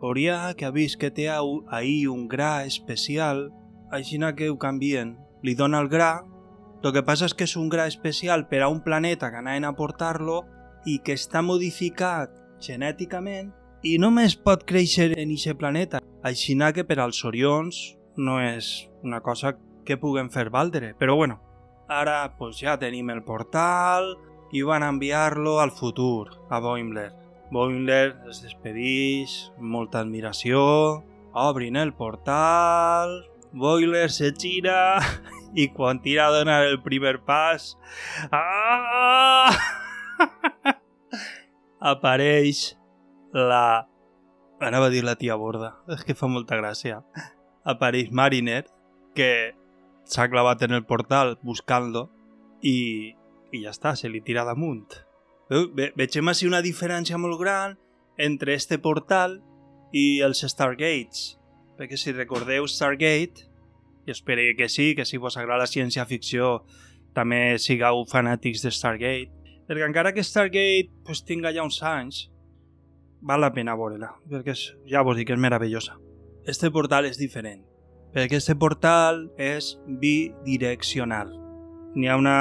[0.00, 3.48] Orià que ha vist que té ahí un gra especial,
[3.90, 5.16] aixina que ho canvien.
[5.42, 6.24] Li dona el gra,
[6.82, 9.66] el que passa és que és un gra especial per a un planeta que anaven
[9.66, 10.44] a portar-lo
[10.86, 12.30] i que està modificat
[12.62, 13.50] genèticament
[13.82, 16.00] i només pot créixer en aquest planeta.
[16.26, 17.78] Aixina que per als Orions
[18.16, 19.54] no és una cosa
[19.86, 20.94] que puguem fer valdre.
[20.98, 21.38] Però bueno,
[21.88, 24.16] ara pues, ja tenim el portal
[24.52, 27.12] i van enviar-lo al futur, a Boimler.
[27.52, 33.22] Boimler es despedeix, molta admiració, obrin el portal,
[33.52, 35.00] Boiler se gira
[35.54, 37.76] i quan tira a donar el primer pas...
[38.30, 39.56] Ah!
[41.80, 42.77] apareix
[43.32, 43.88] la...
[44.60, 47.02] Anava a dir la tia Borda, és que fa molta gràcia.
[47.68, 48.64] Apareix Mariner,
[49.14, 49.54] que
[50.08, 52.08] s'ha clavat en el portal buscant-lo
[52.62, 53.14] i,
[53.52, 54.88] i ja està, se li tira damunt.
[55.48, 57.76] Ve vegem així una diferència molt gran
[58.18, 59.38] entre este portal
[59.94, 61.36] i els Stargates.
[61.78, 63.46] Perquè si recordeu Stargate,
[64.08, 66.64] i espero que sí, que si vos agrada la ciència-ficció
[67.14, 72.26] també sigueu fanàtics de Stargate, perquè encara que Stargate pues, tinga ja uns anys,
[73.20, 75.98] val la pena veure-la, perquè és, ja vos dic que és meravellosa.
[76.48, 77.64] Este portal és diferent,
[78.14, 81.34] perquè este portal és bidireccional.
[81.96, 82.38] N'hi ha una...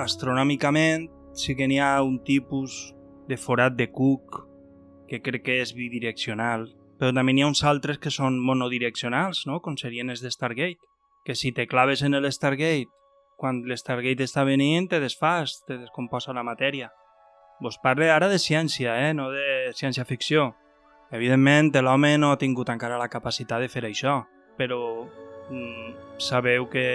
[0.00, 1.06] astronòmicament
[1.38, 2.94] sí que n'hi ha un tipus
[3.28, 4.40] de forat de Cook
[5.08, 6.66] que crec que és bidireccional,
[6.98, 9.60] però també n'hi ha uns altres que són monodireccionals, no?
[9.60, 10.80] com serien els de Stargate,
[11.24, 12.90] que si te claves en el Stargate,
[13.36, 16.90] quan l'Stargate està venint, te desfas, te descomposa la matèria.
[17.60, 19.12] Vos parle ara de ciència, eh?
[19.14, 20.52] no de ciència-ficció.
[21.14, 24.22] Evidentment, l'home no ha tingut encara la capacitat de fer això,
[24.58, 24.80] però
[25.50, 26.86] mm, sabeu que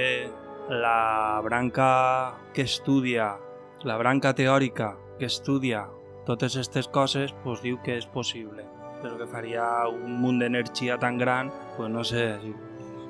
[0.69, 3.37] la branca que estudia,
[3.83, 5.87] la branca teòrica que estudia
[6.25, 8.65] totes aquestes coses, pues diu que és possible,
[9.01, 12.37] però que faria un munt d'energia tan gran, pues no sé,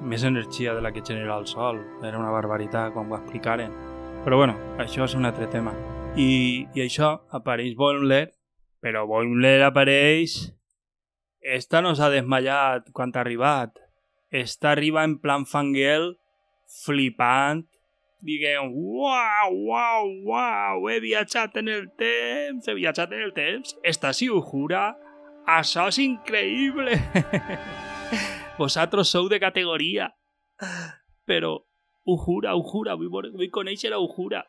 [0.02, 1.82] més energia de la que genera el Sol.
[2.04, 3.74] Era una barbaritat quan ho explicaren.
[4.24, 5.74] Però bueno, això és un altre tema.
[6.18, 8.30] I, i això apareix Boimler,
[8.82, 10.40] però Boimler apareix...
[11.40, 13.78] Esta no s'ha desmallat quan ha arribat.
[14.30, 16.12] Esta arriba en plan fanguel,
[16.84, 17.64] flipant,
[18.22, 24.12] diguem, uau, uau, uau, he viatjat en el temps, he viatjat en el temps, esta
[24.14, 24.92] si ho jura,
[25.48, 27.00] això és increïble.
[28.60, 30.12] Vosaltres sou de categoria.
[31.26, 34.44] Però ho jura, ho jura, vull, vull conèixer ho jura.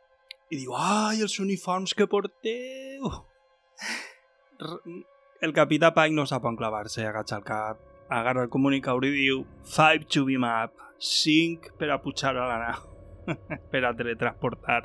[0.50, 3.10] I diu, ai, els uniforms que porteu.
[5.40, 7.78] El capità Pike no sap on clavar-se, agacha el cap,
[8.12, 12.58] agarra el comunicador i diu, 5 to beam up, 5 per a pujar a la
[12.60, 12.82] nau,
[13.72, 14.82] per a teletransportar.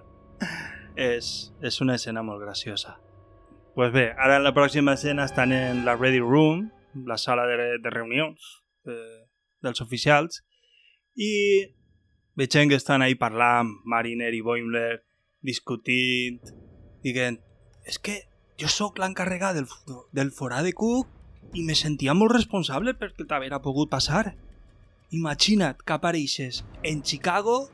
[0.95, 2.95] És, és una escena molt graciosa.
[3.75, 6.69] Pues bé, ara en la pròxima escena estan en la Ready Room,
[7.03, 8.39] la sala de, de reunions
[8.87, 8.95] de,
[9.59, 10.39] dels oficials,
[11.19, 11.33] i
[12.39, 15.01] veiem que estan ahí parlant, Mariner i Boimler,
[15.45, 16.41] discutint,
[17.05, 17.37] dient,
[17.85, 18.23] és que
[18.59, 19.67] jo sóc l'encarregat del,
[20.15, 21.11] del forà de Cook
[21.55, 24.33] i me sentia molt responsable perquè t'haver pogut passar.
[25.13, 27.67] Imagina't que apareixes en Chicago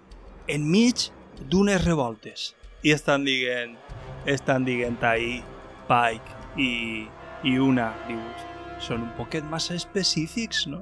[0.47, 1.09] enmig
[1.49, 2.51] d'unes revoltes.
[2.84, 3.78] I estan dient,
[4.26, 5.39] estan dient ahí
[5.88, 7.07] Pike i,
[7.47, 8.45] i una, dius,
[8.82, 10.82] són un poquet massa específics, no?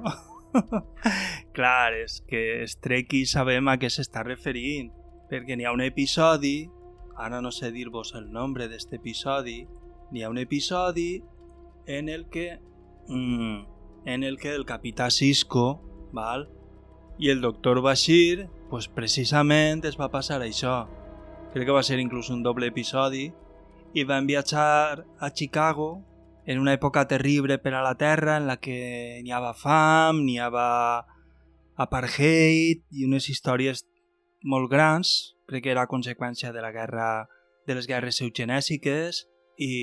[1.56, 4.90] Clar, és que Strecky sabem a què s'està referint,
[5.30, 6.70] perquè n'hi ha un episodi,
[7.20, 9.60] ara no sé dir-vos el nombre d'este episodi,
[10.10, 11.22] n'hi ha un episodi
[11.86, 12.58] en el que
[13.08, 13.60] mm,
[14.06, 16.48] en el que el capità Cisco, val?
[17.18, 20.86] I el doctor Bashir, pues precisament es va passar això.
[21.52, 23.28] Crec que va ser inclús un doble episodi
[23.92, 26.06] i van viatjar a Chicago
[26.46, 30.38] en una època terrible per a la Terra en la que n'hi havia fam, n'hi
[30.40, 31.04] havia
[31.80, 33.84] apartheid i unes històries
[34.42, 37.28] molt grans, crec que era conseqüència de la guerra
[37.66, 39.26] de les guerres eugenèsiques
[39.58, 39.74] i,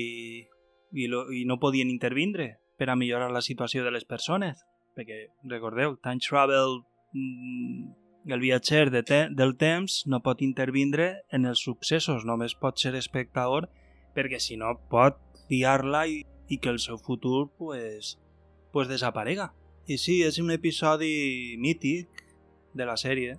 [0.92, 4.64] i, lo, i no podien intervindre per a millorar la situació de les persones
[4.98, 6.80] perquè, recordeu, time travel
[7.14, 7.92] mm,
[8.32, 12.94] el viatger de te del temps no pot intervindre en els successos, només pot ser
[12.98, 13.68] espectador
[14.16, 18.16] perquè si no pot liar-la i, i que el seu futur pues,
[18.72, 19.52] pues desaparega.
[19.88, 22.24] I sí, és un episodi mític
[22.76, 23.38] de la sèrie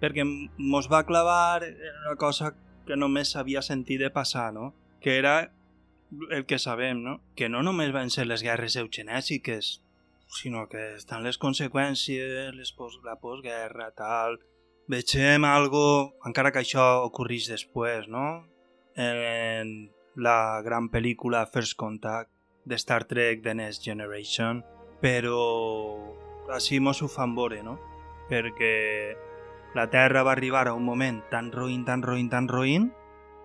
[0.00, 2.54] perquè mos va clavar una cosa
[2.86, 4.72] que només s'havia sentit de passar, no?
[5.00, 5.50] Que era
[6.30, 7.20] el que sabem, no?
[7.34, 9.80] Que no només van ser les guerres eugenèsiques,
[10.28, 14.40] sinó que estan les conseqüències, les pos la postguerra, tal...
[14.84, 18.44] Vegem algo, encara que això ocorrís després, no?
[19.00, 19.70] En
[20.20, 22.28] la gran pel·lícula First Contact
[22.68, 24.60] de Star Trek The Next Generation,
[25.00, 25.40] però
[26.52, 27.78] així mos ho fan veure, no?
[28.28, 28.74] Perquè
[29.74, 32.92] la Terra va arribar a un moment tan roïn, tan roïn, tan roïn,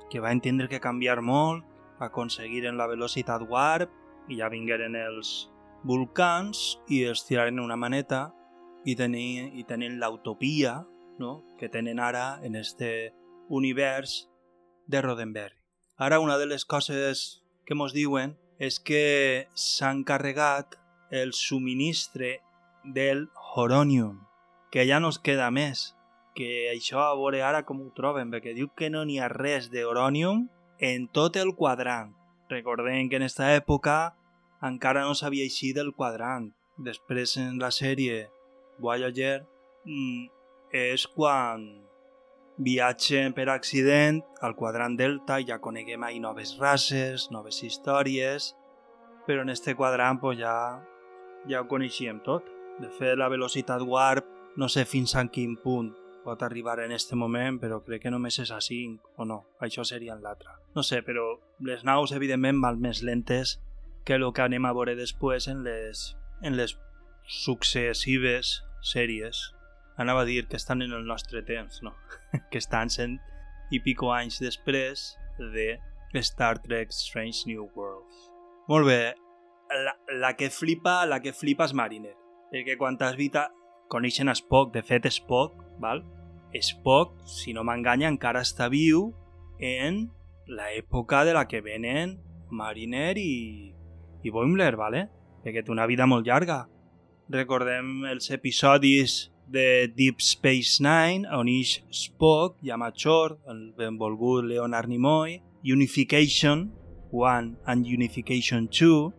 [0.09, 1.65] que va entendre que canviar molt,
[1.99, 3.91] aconseguiren la velocitat warp
[4.29, 5.49] i ja vingueren els
[5.83, 8.29] volcans i es tiraren una maneta
[8.85, 10.83] i, tenen, i tenen l'utopia
[11.19, 11.43] no?
[11.57, 13.13] que tenen ara en este
[13.49, 14.29] univers
[14.87, 15.57] de Roddenberry.
[15.97, 20.77] Ara una de les coses que mos diuen és que s'han carregat
[21.11, 22.39] el subministre
[22.83, 24.27] del Horonium,
[24.71, 25.98] que ja no es queda més,
[26.39, 29.67] que això a veure ara com ho troben, perquè diu que no n'hi ha res
[29.73, 30.45] d'Horonium
[30.79, 32.13] en tot el quadrant.
[32.47, 33.97] Recordem que en aquesta època
[34.63, 36.47] encara no sabia així del quadrant.
[36.79, 38.29] Després en la sèrie
[38.79, 39.41] Voyager
[39.83, 40.31] mm,
[40.79, 41.67] és quan
[42.63, 48.53] viatgen per accident al quadrant delta i ja coneguem ahí noves races, noves històries,
[49.27, 50.79] però en este quadrant pues, ja,
[51.51, 52.47] ja ho coneixíem tot.
[52.79, 55.91] De fet, la velocitat warp no sé fins a quin punt
[56.23, 59.85] pot arribar en este moment, però crec que només és a 5 o no, això
[59.87, 60.51] seria en l'altre.
[60.75, 61.25] No sé, però
[61.65, 63.57] les naus evidentment van més lentes
[64.05, 66.03] que el que anem a veure després en les,
[66.41, 66.75] en les
[67.29, 69.41] successives sèries.
[69.99, 71.93] Anava a dir que estan en el nostre temps, no?
[72.51, 73.19] que estan cent
[73.71, 75.77] i pico anys després de
[76.23, 78.29] Star Trek Strange New Worlds.
[78.69, 79.15] Molt bé,
[79.69, 82.15] la, la que flipa, la que flipa és Mariner,
[82.51, 83.37] perquè quan t'has vist
[83.89, 86.03] coneixen Spock, de fet Spock, val?
[86.53, 89.09] Spock, si no m'enganya, encara està viu
[89.59, 90.07] en
[90.49, 92.17] l'època de la que venen
[92.49, 93.73] Mariner i,
[94.23, 95.07] i Boimler, ¿vale?
[95.43, 96.65] perquè té una vida molt llarga.
[97.29, 105.39] Recordem els episodis de Deep Space Nine, on ix Spock, Yamachor, el benvolgut Leonard Nimoy,
[105.63, 106.69] Unification
[107.11, 109.13] 1 and Unification 2,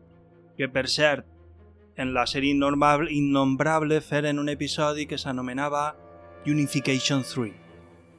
[0.59, 1.27] que per cert,
[1.97, 5.95] en la sèrie innombrable, innombrable feren un episodi que s'anomenava
[6.47, 7.53] Unification 3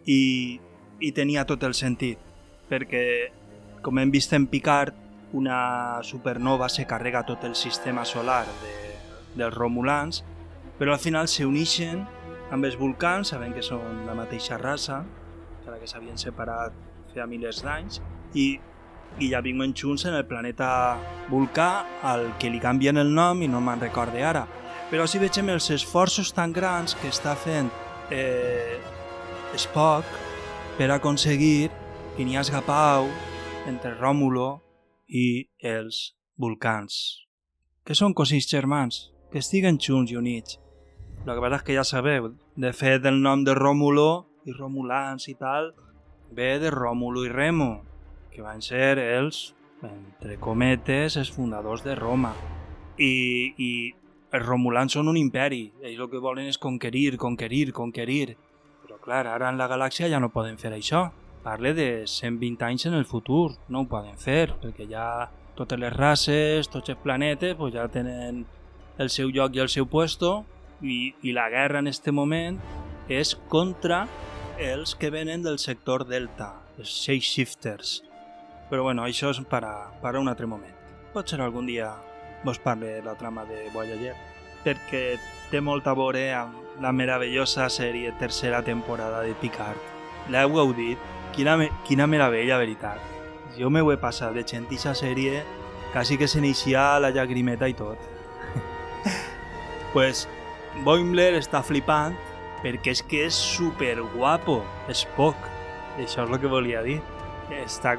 [0.05, 0.59] i,
[0.99, 2.19] i tenia tot el sentit
[2.69, 3.03] perquè
[3.81, 4.95] com hem vist en Picard
[5.33, 8.73] una supernova se carrega tot el sistema solar de,
[9.35, 10.23] dels Romulans,
[10.77, 12.03] però al final se uneixen
[12.51, 15.01] amb els volcans, sabent que són la mateixa raça,
[15.61, 16.75] encara que s'havien separat
[17.13, 18.01] feia milers d'anys,
[18.35, 18.59] i,
[19.19, 20.97] viuen junts en el planeta
[21.29, 24.47] Volcà, al que li canvien el nom i no me'n recorde ara.
[24.91, 27.69] Però si vegem els esforços tan grans que està fent
[28.11, 28.79] eh,
[29.55, 30.05] Spock
[30.77, 31.69] per aconseguir
[32.15, 33.07] que n'hi hagi pau
[33.67, 34.61] entre Ròmulo
[35.07, 37.27] i els volcans,
[37.85, 40.57] que són cosins germans, que estiguen junts i units.
[41.21, 45.35] El que és que ja sabeu, de fet el nom de Ròmulo i Romulans i
[45.37, 45.71] tal
[46.33, 47.90] ve de Ròmulo i Remo,
[48.31, 49.53] que van ser els,
[49.83, 52.33] entre cometes, els fundadors de Roma.
[52.97, 53.13] I,
[53.57, 53.71] i
[54.31, 58.37] els romulans són un imperi, ells el que volen és conquerir, conquerir, conquerir.
[58.85, 61.09] Però clar, ara en la galàxia ja no poden fer això
[61.41, 65.93] parle de 120 anys en el futur, no ho poden fer, perquè ja totes les
[65.93, 68.45] races, tots els planetes, pues ja tenen
[69.01, 70.43] el seu lloc i el seu puesto,
[70.81, 72.59] i, i la guerra en este moment
[73.09, 74.05] és contra
[74.61, 78.10] els que venen del sector Delta, els Shifters.
[78.71, 80.71] Però bueno, això és per a, per a un altre moment.
[81.11, 81.89] Potser algun dia
[82.45, 84.13] vos parle la trama de Voyager,
[84.63, 85.01] perquè
[85.51, 89.91] té molt a veure amb la meravellosa sèrie tercera temporada de Picard.
[90.31, 91.09] L'heu gaudit?
[91.35, 93.03] Quina, quina meravella, veritat.
[93.57, 95.43] Jo me ho he passat de gent aquesta sèrie,
[95.91, 97.99] quasi que se n'eixia la llagrimeta i tot.
[99.93, 100.29] pues
[100.85, 102.15] Boimler està flipant
[102.63, 105.35] perquè és que és super guapo, és poc.
[105.99, 107.01] Això és el que volia dir.
[107.51, 107.97] Està,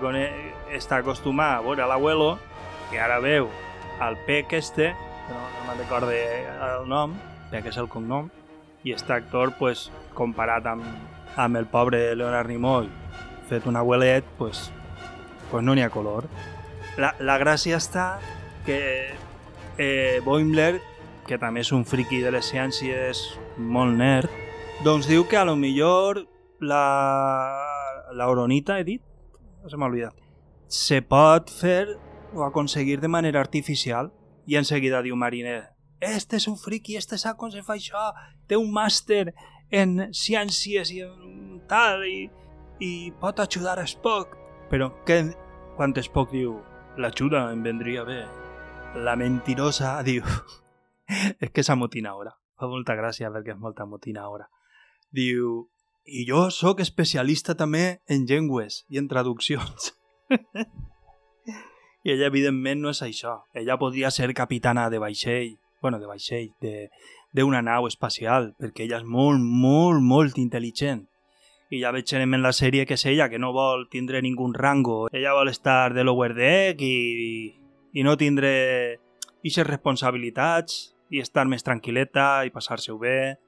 [0.72, 2.36] està acostumat a veure l'abuelo,
[2.90, 3.50] que ara veu
[4.02, 4.92] el Pec este,
[5.26, 6.16] que no, no me'n recorde
[6.68, 7.14] el nom,
[7.52, 8.30] Pec és el cognom,
[8.82, 10.86] i este actor, pues, comparat amb,
[11.36, 12.88] amb el pobre Leonard Nimoy,
[13.48, 14.70] fet un abuelet, pues,
[15.50, 16.26] pues no n'hi ha color.
[16.96, 18.06] La, la gràcia està
[18.66, 18.80] que
[19.78, 20.80] eh, Boimler,
[21.28, 23.22] que també és un friki de les ciències
[23.56, 24.32] molt nerd,
[24.82, 26.24] doncs diu que a lo millor
[26.58, 26.82] la,
[28.12, 29.11] la oronita, he dit?
[29.68, 30.16] Se m'ha oblidat.
[30.66, 31.98] Se pot fer
[32.32, 34.10] o aconseguir de manera artificial
[34.46, 38.10] i en seguida diu Mariner este és un friki, este sap com se fa això,
[38.50, 39.30] té un màster
[39.70, 42.26] en ciències i en tal, i,
[42.82, 44.34] i pot ajudar a Spock.
[44.72, 45.22] Però què,
[45.78, 46.58] quan Spock diu
[46.98, 48.24] l'ajuda em vendria bé,
[48.98, 50.26] la mentirosa diu
[51.38, 52.34] és que s'amotina ara.
[52.58, 54.48] Fa molta gràcia perquè és molta amotina ara.
[55.14, 55.68] Diu,
[56.04, 59.92] i jo sóc especialista també en llengües i en traduccions.
[62.02, 63.36] I ella, evidentment, no és això.
[63.54, 66.50] Ella podria ser capitana de vaixell, bueno, de vaixell,
[67.32, 71.06] d'una nau espacial, perquè ella és molt, molt, molt intel·ligent.
[71.72, 75.06] I ja veig en la sèrie que és ella, que no vol tindre ningú rango.
[75.12, 77.54] Ella vol estar de lower deck i,
[77.94, 78.98] i no tindre
[79.42, 83.38] ixes responsabilitats i estar més tranquil·leta i passar-se-ho bé,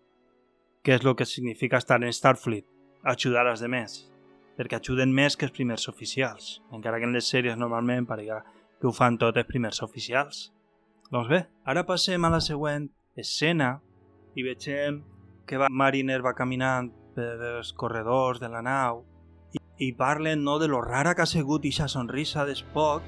[0.84, 2.66] que és el que significa estar en Starfleet,
[3.02, 4.04] ajudar als demés,
[4.58, 8.42] perquè ajuden més que els primers oficials, encara que en les sèries normalment parega
[8.78, 10.50] que ho fan tot els primers oficials.
[11.10, 13.78] Doncs bé, ara passem a la següent escena
[14.36, 15.00] i vegem
[15.48, 19.04] que va, Mariner va caminant per els corredors de la nau
[19.54, 23.06] i, i parlen no, de lo rara que ha sigut aquesta sonrisa d'Spock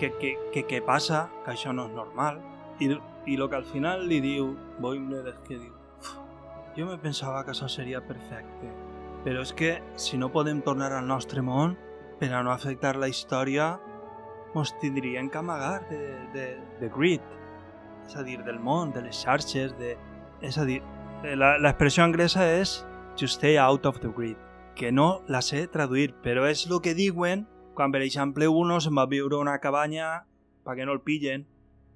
[0.00, 2.40] que, que, que, que passa, que això no és normal
[2.80, 2.94] i,
[3.30, 5.79] i lo que al final li diu Boimler és que diu
[6.76, 8.70] jo me pensava que això seria perfecte
[9.24, 11.76] però és que si no podem tornar al nostre món
[12.20, 13.74] per a no afectar la història
[14.54, 16.00] mos tindrien que amagar de,
[16.34, 16.46] de,
[16.80, 17.36] de grit
[18.10, 19.94] és a dir, del món, de les xarxes, de...
[20.42, 20.80] és a dir,
[21.22, 22.80] eh, l'expressió anglesa és
[23.18, 24.38] to stay out of the grid,
[24.74, 27.46] que no la sé traduir, però és el que diuen
[27.78, 30.24] quan, per exemple, uno se'n va viure una cabanya
[30.66, 31.46] perquè no el pillen,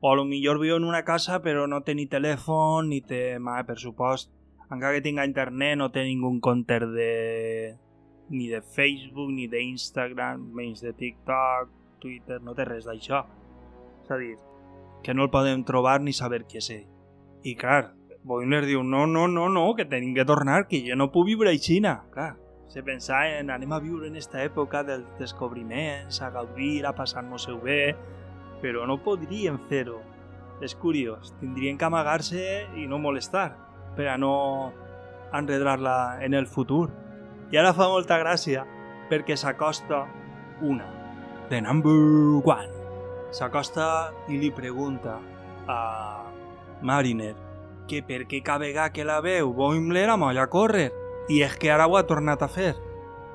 [0.01, 3.41] o a lo millor viu en una casa però no té ni telèfon ni té,
[3.41, 4.31] ma, per supost,
[4.75, 7.11] encara que tinga internet no té ningú compte de
[8.29, 11.71] ni de Facebook, ni d'Instagram, menys de TikTok,
[12.01, 13.25] Twitter, no té res d'això.
[14.05, 14.37] És a dir,
[15.05, 16.89] que no el podem trobar ni saber qui és ell.
[17.45, 17.93] I clar,
[18.25, 21.53] Boimler diu, no, no, no, no, que tenim que tornar, que jo no puc viure
[21.53, 21.99] a Xina.
[22.15, 22.33] Clar,
[22.73, 27.59] se pensava en anem a viure en esta època dels descobriments, a gaudir, a passar-nos-ho
[27.61, 27.93] bé,
[28.63, 30.01] però no podríem fer-ho.
[30.65, 33.51] És curiós, tindrien que amagar-se i no molestar,
[33.97, 34.73] per no
[35.33, 36.91] enredar-la en el futur.
[37.53, 38.65] I ara fa molta gràcia,
[39.11, 40.05] perquè s'acosta
[40.63, 40.87] una,
[41.51, 42.71] the number one,
[43.35, 45.19] s'acosta i li pregunta
[45.69, 45.81] a
[46.83, 47.35] Mariner
[47.89, 50.91] que per què que la veu Boimler amolla a córrer.
[51.29, 52.75] I és que ara ho ha tornat a fer.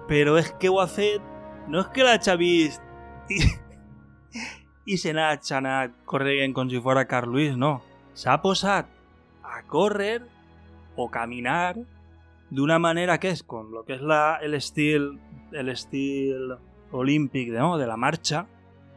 [0.08, 1.22] Però és que ho ha fet
[1.70, 2.82] no és que l'hagi vist
[3.30, 3.38] i,
[4.90, 7.80] i se n'ha anat corrent com si fora Carl Luis, no.
[8.18, 8.90] S'ha posat
[9.46, 10.24] a córrer
[11.00, 11.78] o caminar
[12.52, 15.14] d'una manera que és com lo que és l'estil
[15.50, 16.56] l'estil
[16.92, 17.78] olímpic no?
[17.78, 18.46] de la marxa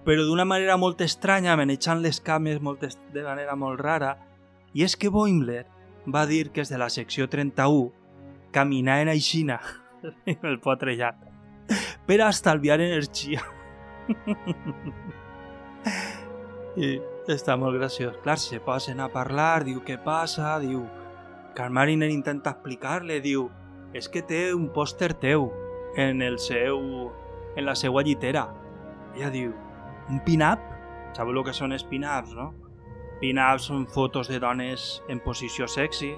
[0.04, 2.82] però d'una manera molt estranya, manejant les cames molt
[3.14, 4.16] de manera molt rara,
[4.74, 5.64] i és que Boimler
[6.10, 7.92] va dir que és de la secció 31
[8.52, 9.60] caminar en aixina
[10.26, 11.16] el potrellat
[12.06, 13.42] per a estalviar energia.
[16.82, 17.00] I
[17.30, 18.16] està molt graciós.
[18.24, 20.82] Clar, se posen a parlar, diu què passa, diu...
[21.54, 23.48] Que el Mariner intenta explicar-li, diu
[23.92, 25.50] és que té un pòster teu
[26.00, 27.10] en el seu...
[27.56, 28.46] en la seva llitera.
[29.12, 29.50] Ella diu,
[30.08, 30.60] un pin-up,
[31.12, 32.48] sabeu el que són els pin-ups, no?
[33.20, 36.14] Pin-ups són fotos de dones en posició sexy,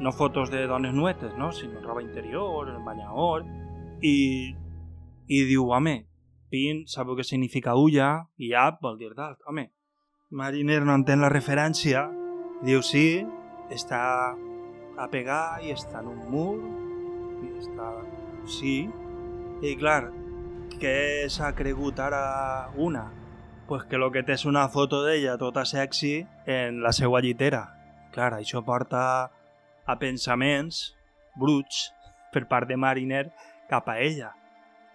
[0.00, 1.50] no fotos de dones nuetes, no?
[1.52, 3.44] sinó roba interior, en banyador,
[4.00, 4.54] i,
[5.26, 5.96] i diu, home,
[6.50, 9.68] pin, sabeu què significa ulla, i up vol dir dalt, home.
[10.30, 12.06] Mariner no entén la referència,
[12.62, 13.24] diu sí,
[13.74, 14.00] està
[15.00, 16.56] a pegar i està en un mur,
[17.40, 17.92] i està...
[18.50, 18.74] Sí,
[19.64, 20.10] i clar,
[20.80, 23.06] què s'ha cregut ara una?
[23.68, 27.62] Pues que lo que té és una foto d'ella tota sexy en la seva llitera.
[28.14, 29.02] Clar, això porta
[29.86, 30.96] a pensaments
[31.38, 31.90] bruts
[32.34, 33.28] per part de Mariner
[33.70, 34.32] cap a ella.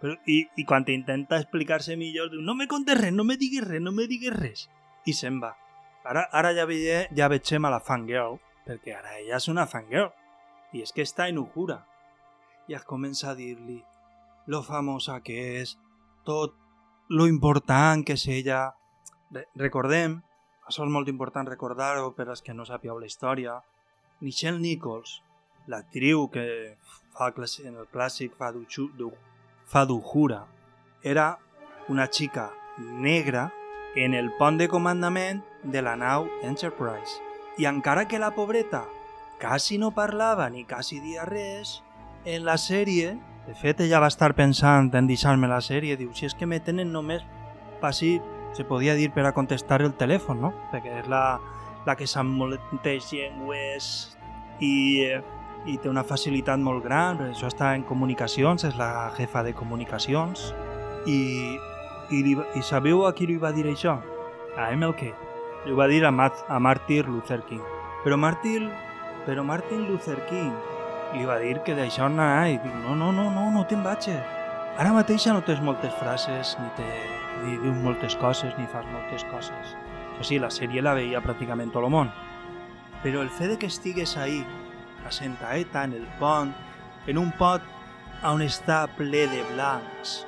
[0.01, 3.64] Però, i, I quan intenta explicar-se millor, diu, no me contes res, no me diguis
[3.64, 4.68] res, no me diguis res.
[5.06, 5.56] I se'n va.
[6.06, 10.11] Ara, ara ja, veie, ja veiem a la fangirl, perquè ara ella és una fangirl.
[10.74, 11.80] I és que està en Uhura.
[12.68, 13.78] I es comença a dir-li,
[14.47, 15.76] lo famosa que és,
[16.26, 16.55] tot
[17.09, 18.74] lo important que és ella.
[19.32, 20.20] Re recordem,
[20.66, 23.59] això és molt important recordar-ho per als que no sàpieu la història,
[24.22, 25.20] Michelle Nichols,
[25.68, 26.78] l'actriu que
[27.16, 27.32] fa
[27.63, 30.45] en el clàssic fa d'Ujura,
[31.03, 31.38] era
[31.89, 33.51] una xica negra
[33.95, 37.35] en el pont de comandament de la nau Enterprise.
[37.58, 38.86] I encara que la pobreta
[39.39, 41.24] quasi no parlava ni quasi dia
[42.26, 45.97] en la sèrie de fet, ella va estar pensant en deixar-me la sèrie.
[45.99, 47.22] Diu, si és que me tenen només
[47.82, 48.18] passi,
[48.58, 50.51] se podia dir per a contestar el telèfon, no?
[50.72, 51.38] Perquè és la,
[51.86, 53.89] la que sap moltes llengües
[54.66, 54.74] i,
[55.70, 59.53] i té una facilitat molt gran, per això està en comunicacions, és la jefa de
[59.53, 60.49] comunicacions.
[61.06, 61.20] I,
[62.10, 63.99] i, li, i sabeu a qui li va dir això?
[64.58, 65.25] A MLK.
[65.66, 67.63] Li ho va dir a, Mat a Martin Luther King.
[68.03, 68.70] Però Martin,
[69.26, 70.53] però Martin Luther King
[71.16, 74.22] li va dir que d'això anava i diu, no, no, no, no, no te'n vagis.
[74.78, 76.86] Ara mateix no tens moltes frases, ni, te,
[77.41, 79.74] ni dius moltes coses, ni fas moltes coses.
[80.13, 82.11] Això sí, la sèrie la veia pràcticament tot el món.
[83.01, 84.43] Però el fet de que estigues ahí,
[85.05, 86.53] a Sentaeta, en el pont,
[87.07, 87.63] en un pot
[88.26, 90.26] on està ple de blancs,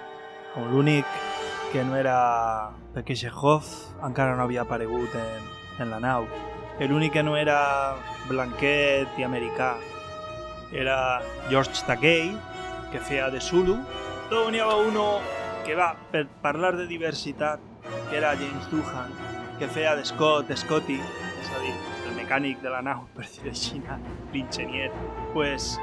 [0.57, 1.05] on l'únic
[1.71, 2.71] que no era...
[2.95, 3.67] perquè Chekhov
[4.07, 5.47] encara no havia aparegut en,
[5.83, 6.27] en la nau.
[6.79, 7.95] L'únic que no era
[8.29, 9.75] blanquet i americà
[10.71, 12.35] era George Takei,
[12.91, 13.77] que feia de Zulu.
[14.29, 15.07] Luego n'hi havia uno
[15.65, 17.59] que va per parlar de diversitat,
[18.09, 19.11] que era James Doohan,
[19.59, 20.99] que feia de Scott, Scotty,
[21.41, 21.73] és a dir,
[22.07, 23.81] el mecànic de la nau, per dir així,
[24.33, 24.91] l'enginyer.
[25.33, 25.75] Pues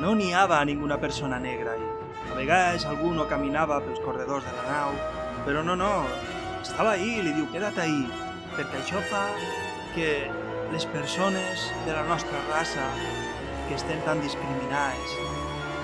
[0.00, 1.88] no n'hi havia ninguna persona negra ahí.
[2.30, 6.04] A vegades algú no caminava pels corredors de la nau, però no, no,
[6.62, 8.04] estava ahí i li diu, queda't ahí,
[8.56, 9.26] perquè això fa
[9.94, 10.10] que
[10.72, 12.86] les persones de la nostra raça
[13.68, 15.16] que estem tan discriminades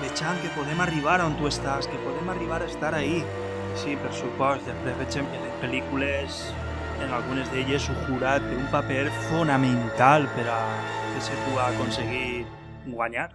[0.01, 3.23] vegem que podem arribar on tu estàs, que podem arribar a estar ahí.
[3.77, 6.37] Sí, per supost, després veiem que les pel·lícules,
[7.03, 10.61] en algunes d'elles, Uhura té un paper fonamental per a
[11.13, 12.45] que se pugui aconseguir
[12.87, 13.29] guanyar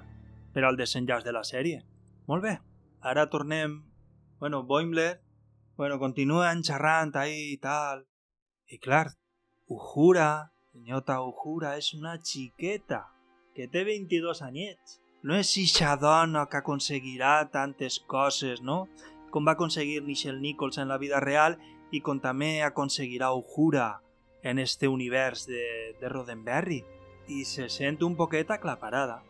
[0.54, 1.82] per al desenllaç de la sèrie.
[2.30, 2.58] Molt bé,
[3.00, 3.82] ara tornem...
[4.42, 5.20] Bueno, Boimler,
[5.76, 8.06] bueno, continuen xerrant ahí i tal.
[8.68, 9.12] I clar,
[9.68, 13.06] Uhura, senyota Uhura, és una xiqueta
[13.54, 14.98] que té 22 anyets.
[15.22, 18.88] No és eixa dona que aconseguirà tantes coses, no?
[19.30, 21.56] Com va aconseguir Nichelle Nichols en la vida real
[21.92, 24.02] i com també aconseguirà Uhura
[24.42, 26.82] en este univers de, de Roddenberry.
[27.28, 29.22] I se sent un poquet aclaparada.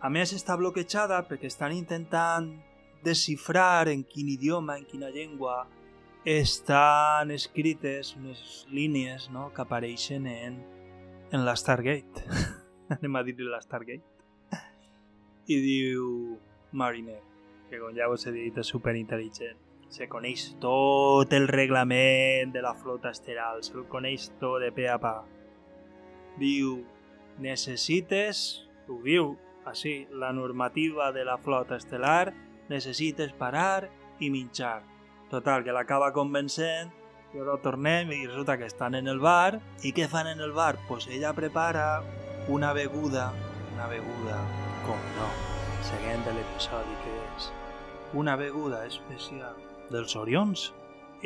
[0.00, 2.50] A més, està bloquejada perquè estan intentant
[3.06, 5.62] descifrar en quin idioma, en quina llengua
[6.26, 9.52] estan escrites unes línies no?
[9.54, 10.58] que apareixen en,
[11.30, 12.24] en la Stargate.
[12.96, 14.02] Anem a dir-li la Stargate.
[15.46, 16.08] I diu
[16.74, 17.20] Mariner,
[17.70, 19.62] que com ja us he dit és superintel·ligent.
[19.86, 24.88] Se coneix tot el reglament de la flota esteral, se el coneix tot de pe
[24.90, 25.20] a pa.
[26.42, 26.80] Diu,
[27.38, 32.34] necessites, ho diu així, la normativa de la flota estel·lar,
[32.66, 33.86] necessites parar
[34.18, 34.95] i minxar.
[35.30, 36.92] Total, que l'acaba convencent,
[37.32, 39.58] però tornem i resulta que estan en el bar.
[39.82, 40.76] I què fan en el bar?
[40.88, 42.02] Pues ella prepara
[42.48, 43.32] una beguda,
[43.74, 44.38] una beguda,
[44.86, 45.28] com no,
[45.82, 47.50] seguint de l'episodi que és
[48.14, 49.56] una beguda especial
[49.90, 50.70] dels Orions.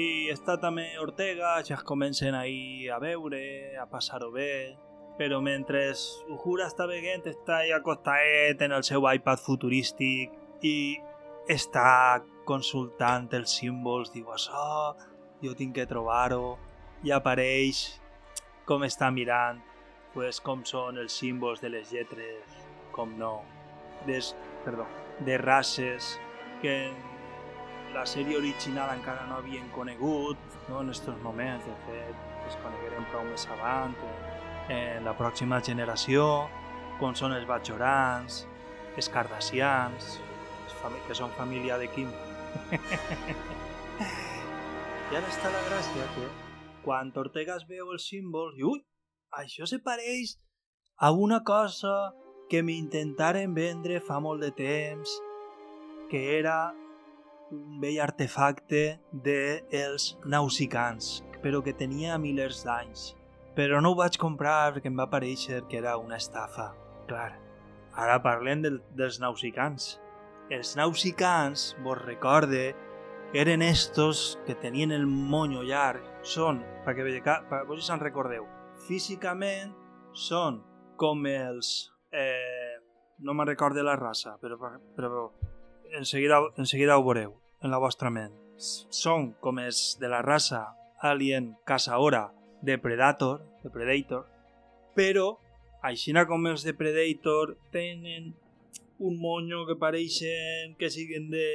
[0.01, 4.79] I està també Ortega, ja es comencen ahir a veure, a passar-ho bé,
[5.19, 5.91] però mentre
[6.33, 10.33] Uhura està veient, està ahí acostadet en el seu iPad futurístic
[10.65, 10.97] i
[11.51, 14.95] està consultant els símbols, diu això,
[15.43, 16.57] jo tinc que trobar-ho,
[17.05, 17.84] i apareix
[18.68, 19.61] com està mirant,
[20.14, 22.59] pues, com són els símbols de les lletres,
[22.95, 23.41] com no,
[24.07, 24.34] des,
[24.64, 24.86] perdó,
[25.26, 26.16] de races
[26.62, 26.74] que
[27.95, 30.38] la sèrie original encara no havien conegut,
[30.68, 33.97] no, en aquests moments, de fet, es coneguerem prou més avant,
[34.70, 36.24] en la pròxima generació,
[37.01, 38.45] com són els Bajorans,
[38.97, 40.18] els Cardassians,
[41.07, 42.11] que són família de Kim.
[45.11, 46.29] I ara està la gràcia que
[46.85, 48.81] quan Ortega es veu els símbols, i ui,
[49.43, 50.37] això se pareix
[51.01, 52.13] a una cosa
[52.51, 55.13] que m'intentaren vendre fa molt de temps,
[56.11, 56.73] que era
[57.55, 63.15] un vell artefacte dels nausicans, però que tenia milers d'anys.
[63.55, 66.71] Però no ho vaig comprar perquè em va parèixer que era una estafa.
[67.11, 67.33] Clar,
[67.95, 69.97] ara parlem del, dels nausicans.
[70.51, 72.75] Els nausicans, vos recorde,
[73.33, 76.03] eren estos que tenien el monyo llarg.
[76.27, 78.49] Són, perquè per vos se'n recordeu,
[78.89, 79.71] físicament
[80.13, 80.59] són
[80.99, 81.93] com els...
[82.11, 82.83] Eh,
[83.23, 84.59] no me'n recorde la raça, però,
[84.97, 85.29] però
[85.95, 88.35] en seguida, en seguida ho veureu en la vostra ment.
[88.59, 90.65] Són com els de la raça
[91.01, 92.27] Alien Casaora
[92.61, 94.27] de Predator, de Predator,
[94.97, 95.37] però
[95.87, 98.35] aixina com els de Predator tenen
[99.01, 101.47] un monyo que pareixen que siguen de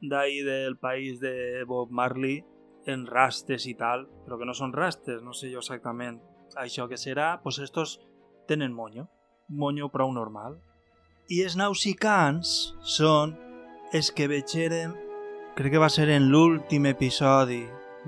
[0.00, 2.44] d'ahí del país de Bob Marley
[2.86, 6.20] en rastes i tal, però que no són rastes, no sé jo exactament
[6.56, 7.98] això que serà, doncs estos
[8.48, 9.08] tenen monyo,
[9.48, 10.56] monyo prou normal.
[11.28, 13.34] I els nausicans són
[13.92, 14.94] els que vegeren,
[15.58, 17.64] crec que va ser en l'últim episodi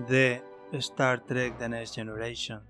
[0.09, 0.41] de
[0.81, 2.63] Star Trek The Next Generation,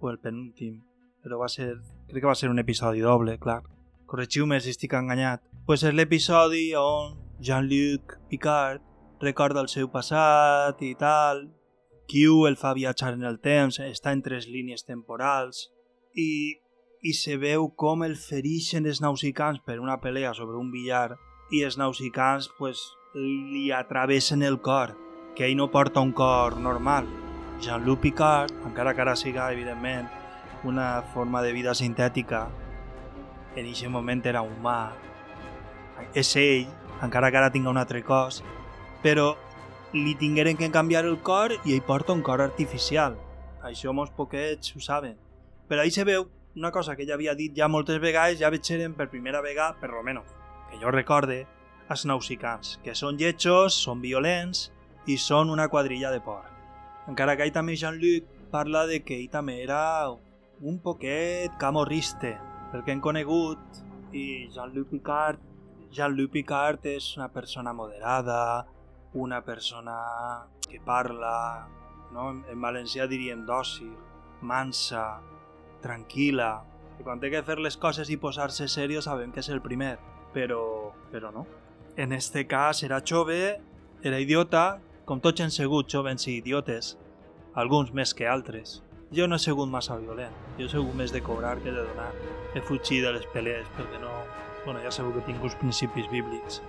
[0.00, 0.80] o el penúltim,
[1.22, 1.76] però va ser,
[2.08, 3.60] crec que va ser un episodi doble, clar.
[4.06, 5.42] Corregiu-me si estic enganyat.
[5.66, 8.82] Pues és l'episodi on Jean-Luc Picard
[9.22, 11.46] recorda el seu passat i tal,
[12.10, 15.68] Q el fa viatjar en el temps, està en tres línies temporals
[16.18, 16.58] i,
[17.00, 21.14] i se veu com el ferixen els nausicans per una pelea sobre un billar
[21.52, 22.82] i els nausicans pues,
[23.14, 24.96] li atravessen el cor,
[25.36, 27.08] que ell no porta un cor normal.
[27.62, 30.08] Jean-Luc Picard, encara que ara siga, evidentment,
[30.64, 32.48] una forma de vida sintètica,
[33.56, 34.92] en aquest moment era humà.
[36.14, 36.68] És ell,
[37.02, 38.42] encara que ara tinga un altre cos,
[39.02, 39.32] però
[39.92, 43.18] li tingueren que canviar el cor i ell porta un cor artificial.
[43.62, 45.18] Això molts poquets ho saben.
[45.68, 48.94] Però ahí se veu una cosa que ella havia dit ja moltes vegades, ja veixeren
[48.94, 50.28] per primera vegada, per lo menos,
[50.70, 51.46] que jo recorde,
[51.88, 54.70] els nausicans, que són lletjos, són violents
[55.06, 56.44] i són una quadrilla de por.
[57.08, 60.10] Encara que ell també Jean-Luc parla de que ell també era
[60.60, 62.36] un poquet camorriste,
[62.72, 63.82] pel que hem conegut,
[64.16, 65.40] i Jean-Luc Picard,
[65.92, 68.66] Jean-Luc Picard és una persona moderada,
[69.12, 69.96] una persona
[70.68, 71.68] que parla,
[72.12, 72.30] no?
[72.30, 73.92] en, en valencià diríem dòcil,
[74.40, 75.20] mansa,
[75.84, 76.52] tranquil·la,
[76.98, 79.98] i quan té que fer les coses i posar-se serio sabem que és el primer,
[80.32, 81.44] però, però no.
[81.96, 83.58] En este cas era jove,
[84.02, 86.96] era idiota, com tots han sigut jovens i idiotes,
[87.52, 88.80] alguns més que altres.
[89.12, 92.10] Jo no he sigut massa violent, jo he sigut més de cobrar que de donar.
[92.56, 94.12] He fugit de les pelees perquè no...
[94.64, 96.62] Bueno, ja sabeu que tinc uns principis bíblics.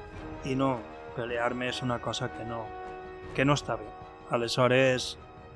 [0.49, 0.73] I no,
[1.15, 2.63] pelear-me és una cosa que no,
[3.37, 3.87] que no està bé.
[4.35, 5.13] Aleshores,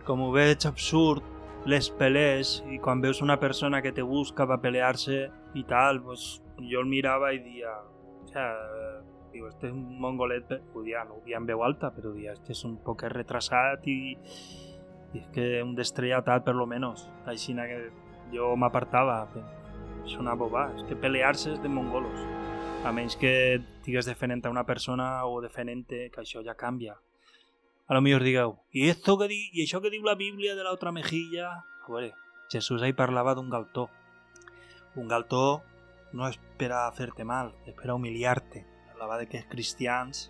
[0.07, 1.25] com ho veig absurd,
[1.67, 5.25] les pelees, i quan veus una persona que te busca va pelear-se
[5.59, 7.73] i tal, pues, jo el mirava i dia,
[8.23, 8.47] o sea,
[9.33, 12.37] diu, este és un mongolet, ho dia, no ho dia en veu alta, però dia,
[12.37, 13.99] este és un poc retrasat i,
[15.13, 17.07] i és que un destrellat per lo menos.
[17.25, 17.79] Així que
[18.33, 19.27] jo m'apartava,
[20.05, 22.19] és una boba, és que pelear-se és de mongolos.
[22.85, 26.95] A menys que estigues defendent a una persona o defendent que això ja canvia.
[27.87, 30.63] A lo millor digueu, i, esto que di, i això que diu la Bíblia de
[30.63, 31.53] l'altra mejilla...
[31.87, 32.11] A veure,
[32.51, 33.87] Jesús ahí parlava d'un galtó.
[34.99, 35.63] Un galtó
[36.11, 38.65] no és per a fer-te mal, és per a humiliar-te.
[38.91, 40.27] Parlava de que els cristians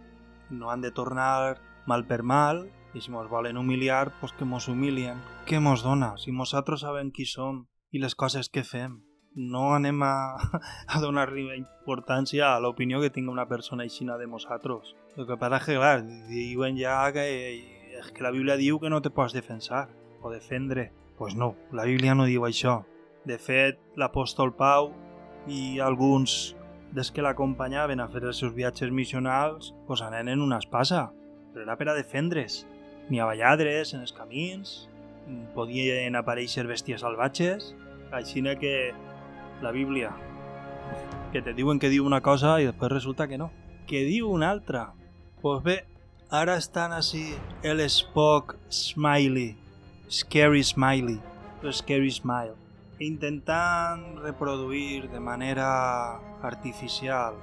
[0.50, 1.58] no han de tornar
[1.90, 2.68] mal per mal
[2.98, 5.22] i si mos volen humiliar, pues que mos humilien.
[5.46, 6.16] Què mos dona?
[6.18, 8.98] Si nosaltres sabem qui som i les coses que fem,
[9.38, 10.14] no anem a,
[10.94, 14.96] a donar-li importància a l'opinió que tinga una persona aixina de nosaltres.
[15.16, 16.02] El que passa és que, clar,
[16.32, 17.26] diuen ja que,
[18.02, 19.88] és que la Bíblia diu que no te pots defensar
[20.22, 20.90] o defendre.
[20.92, 22.84] Doncs pues no, la Bíblia no diu això.
[23.26, 24.92] De fet, l'apòstol Pau
[25.50, 26.56] i alguns
[26.94, 31.08] des que l'acompanyaven a fer els seus viatges missionals pues anen en una espasa,
[31.54, 32.66] però era per a defendre's.
[33.08, 34.88] N'hi havia lladres en els camins,
[35.56, 37.74] podien aparèixer bèsties salvatges,
[38.12, 38.94] així que
[39.62, 40.12] la Bíblia,
[41.32, 43.52] que te diuen que diu una cosa i després resulta que no,
[43.88, 44.92] que diu una altra.
[44.92, 45.78] Doncs pues bé,
[46.30, 49.56] ara estan així el Spock Smiley,
[50.10, 51.20] Scary Smiley,
[51.64, 52.56] el Scary Smile,
[53.00, 57.36] intentant reproduir de manera artificial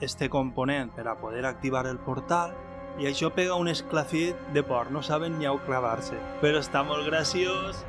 [0.00, 2.54] este component per a poder activar el portal
[2.98, 6.18] i això pega un esclafit de por, no saben ni on clavar-se.
[6.42, 7.82] Però està molt graciós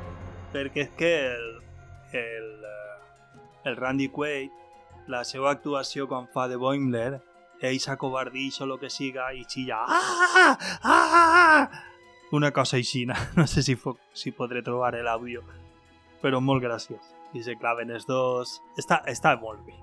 [0.52, 1.46] perquè és que el,
[2.18, 2.48] el,
[3.70, 4.50] el Randy Quaid,
[5.12, 7.20] la seva actuació quan fa de Boimler,
[7.62, 11.68] ell s'acobardix o el que siga i xilla ah, ah, ah!
[12.36, 13.76] una cosa així, no sé si,
[14.12, 15.44] si podré trobar l'àudio,
[16.22, 17.14] però molt graciós.
[17.34, 18.60] I se claven els dos...
[18.78, 19.74] Està, està molt bé.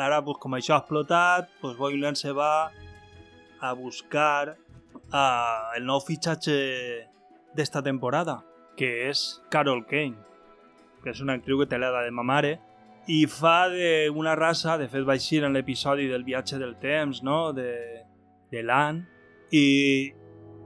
[0.00, 2.70] Ara, pues, com això ha explotat, pues, Boimler se va
[3.60, 4.56] a buscar
[5.12, 6.56] uh, el nou fitxatge
[7.56, 8.40] d'esta temporada,
[8.76, 10.18] que és Carol Kane,
[11.04, 12.58] que és una actriu que té l'edat de ma mare,
[13.10, 17.52] i fa d'una raça, de fet vaig ir en l'episodi del viatge del temps, no?
[17.56, 17.72] de,
[18.52, 19.02] de l'an,
[19.50, 19.66] i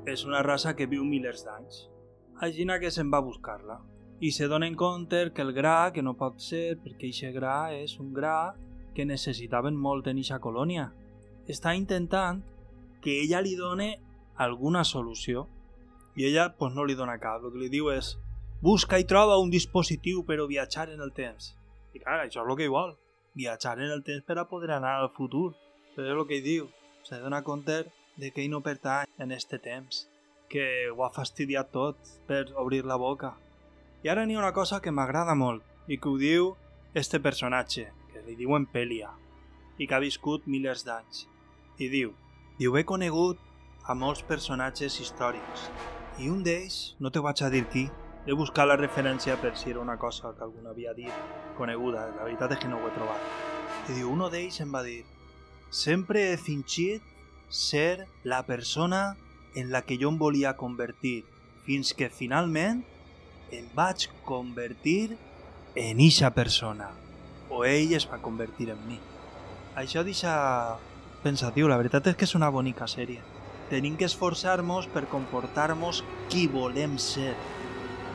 [0.07, 1.85] és una raça que viu milers d'anys.
[2.45, 3.79] Agina que se'n va a buscar-la
[4.21, 7.73] i se dona en compte que el gra, que no pot ser perquè aquest gra
[7.75, 8.55] és un gra
[8.95, 10.91] que necessitaven molt en eixa colònia.
[11.51, 12.41] Està intentant
[13.05, 13.91] que ella li done
[14.41, 15.45] alguna solució
[16.17, 17.45] i ella pues, no li dona cap.
[17.45, 18.15] El que li diu és
[18.65, 21.53] busca i troba un dispositiu per a viatjar en el temps.
[21.95, 22.97] I clar, això és el que vol.
[23.35, 25.53] Viatjar en el temps per a poder anar al futur.
[25.95, 26.71] Però és el que diu.
[27.05, 27.85] Se dona compte
[28.17, 30.07] de que ell no pertany en este temps.
[30.49, 31.99] Que ho ha fastidiat tot
[32.29, 33.35] per obrir la boca.
[34.05, 36.55] I ara n'hi ha una cosa que m'agrada molt i que ho diu
[36.95, 39.11] este personatge, que li diuen Pelia,
[39.79, 41.25] i que ha viscut milers d'anys.
[41.81, 42.13] I diu,
[42.59, 43.41] diu, he conegut
[43.87, 45.69] a molts personatges històrics,
[46.19, 47.89] i un d'ells, no te vaig a dir qui,
[48.25, 51.13] he buscat la referència per si era una cosa que algú havia dit
[51.59, 53.27] coneguda, la veritat és que no ho he trobat.
[53.91, 55.03] I diu, uno d'ells em va dir
[55.75, 57.03] sempre he fingit
[57.51, 59.17] ser la persona
[59.55, 61.25] en la que jo em volia convertir
[61.67, 62.85] fins que finalment
[63.51, 65.17] em vaig convertir
[65.75, 66.93] en eixa persona.
[67.51, 69.01] O ell es va convertir en mi.
[69.75, 70.33] Això deixa
[71.25, 73.23] pensatiu, la veritat és que és una bonica sèrie.
[73.71, 77.33] Tenim que esforçar-nos per comportar-nos qui volem ser.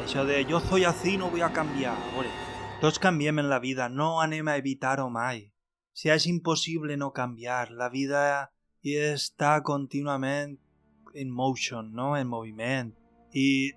[0.04, 1.96] Això de jo soy así, no voy a canviar.
[1.98, 2.32] A veure,
[2.84, 5.50] tots canviem en la vida, no anem a evitar-ho mai.
[5.92, 8.22] Si és impossible no canviar, la vida
[8.86, 10.56] està contínuament
[11.14, 12.16] en motion, no?
[12.16, 12.94] en moviment.
[13.34, 13.74] I,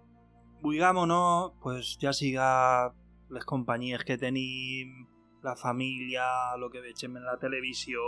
[0.62, 1.24] vulguem o no,
[1.64, 2.92] pues ja siga
[3.32, 5.08] les companyies que tenim,
[5.42, 7.98] la família, el que vegem en la televisió,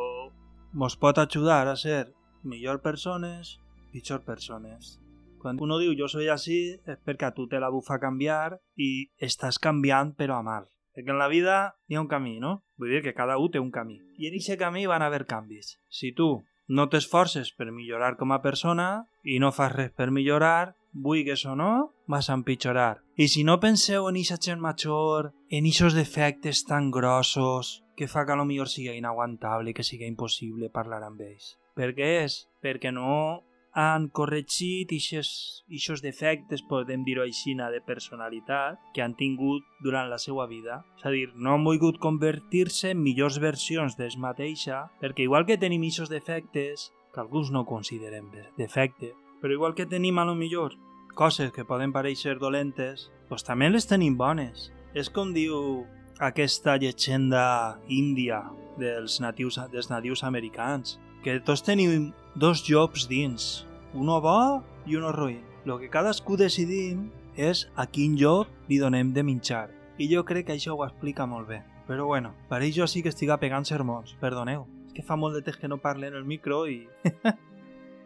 [0.75, 3.61] mos pot ajudar a ser millor persones,
[3.93, 4.99] pitjor persones.
[5.39, 9.61] Quan uno diu jo soy así és perquè tu te la bufa canviar i estàs
[9.63, 10.67] canviant però a mal.
[10.95, 12.65] Perquè en la vida hi ha un camí, no?
[12.79, 14.01] Vull dir que cada un té un camí.
[14.19, 15.77] I en aquest camí van haver canvis.
[15.91, 20.75] Si tu no t'esforces per millorar com a persona i no fas res per millorar,
[20.95, 23.03] vulguis o no, vas a empitjorar.
[23.17, 28.27] I si no penseu en eixa gent major, en eixos defectes tan grossos, que fa
[28.27, 31.57] que millor siga inaguantable i que siga impossible parlar amb ells.
[31.75, 32.45] Per què és?
[32.63, 33.43] Perquè no
[33.75, 40.47] han corregit eixos defectes, podem dir-ho així, de personalitat que han tingut durant la seva
[40.47, 40.85] vida.
[40.97, 45.59] És a dir, no han volgut convertir-se en millors versions d'ells mateixa, perquè igual que
[45.59, 49.13] tenim eixos defectes, que alguns no considerem defecte,
[49.43, 50.79] però igual que tenim a lo millor
[51.15, 54.71] coses que poden pareixer dolentes, doncs també les tenim bones.
[54.95, 55.85] És com diu
[56.19, 58.43] aquesta llegenda índia
[58.79, 65.13] dels natius, dels nadius americans, que tots tenim dos jobs dins, uno bo i uno
[65.13, 65.43] ruïn.
[65.65, 69.71] Lo que cadascú decidim és a quin job li donem de menjar.
[69.99, 71.63] I jo crec que això ho explica molt bé.
[71.89, 74.67] Però bueno, pareix jo sí que estiga pegant sermons, perdoneu.
[74.89, 76.87] És que fa molt de temps que no parle en el micro i...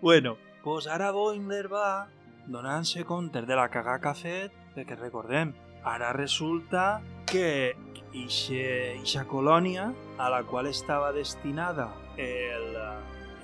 [0.02, 2.08] bueno, pues ara Boimler va
[2.48, 5.52] donant-se compte de la cagada que ha fet, perquè recordem,
[5.84, 7.76] ara resulta que
[8.14, 12.76] eixa colònia a la qual estava destinada el,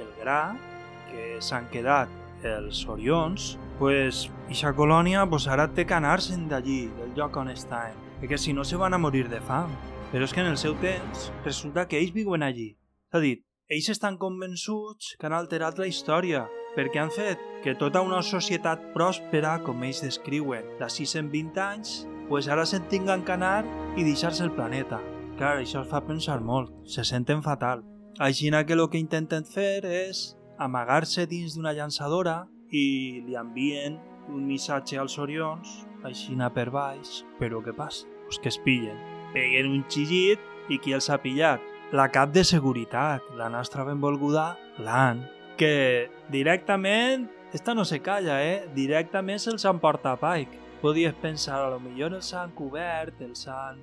[0.01, 0.55] el gra,
[1.11, 2.11] que s'han quedat
[2.45, 7.97] els Orions, pues eixa colònia pues, ara té que anar-se'n d'allí, del lloc on estan,
[8.20, 9.73] perquè si no se van a morir de fam.
[10.12, 12.74] Però és que en el seu temps resulta que ells viuen allí.
[13.11, 13.39] És a dir,
[13.73, 16.45] ells estan convençuts que han alterat la història,
[16.77, 21.95] perquè han fet que tota una societat pròspera, com ells descriuen, de 620 anys,
[22.29, 23.65] pues ara se'n tinguen que anar
[23.97, 25.01] i deixar-se el planeta.
[25.39, 27.83] Clar, això els fa pensar molt, se senten fatal.
[28.19, 33.99] Així que el que intenten fer és amagar-se dins d'una llançadora i li envien
[34.29, 38.07] un missatge als Orions, així per baix, però què passa?
[38.27, 38.97] Pues que es pillen.
[39.35, 40.41] Peguen un xillit
[40.71, 41.61] i qui els ha pillat?
[41.93, 45.27] La cap de seguretat, la nostra benvolguda, l'An,
[45.57, 48.69] que directament, esta no se calla, eh?
[48.75, 50.64] Directament se'ls emporta a Pike.
[50.85, 53.78] Podies pensar, a lo millor els han cobert, els han...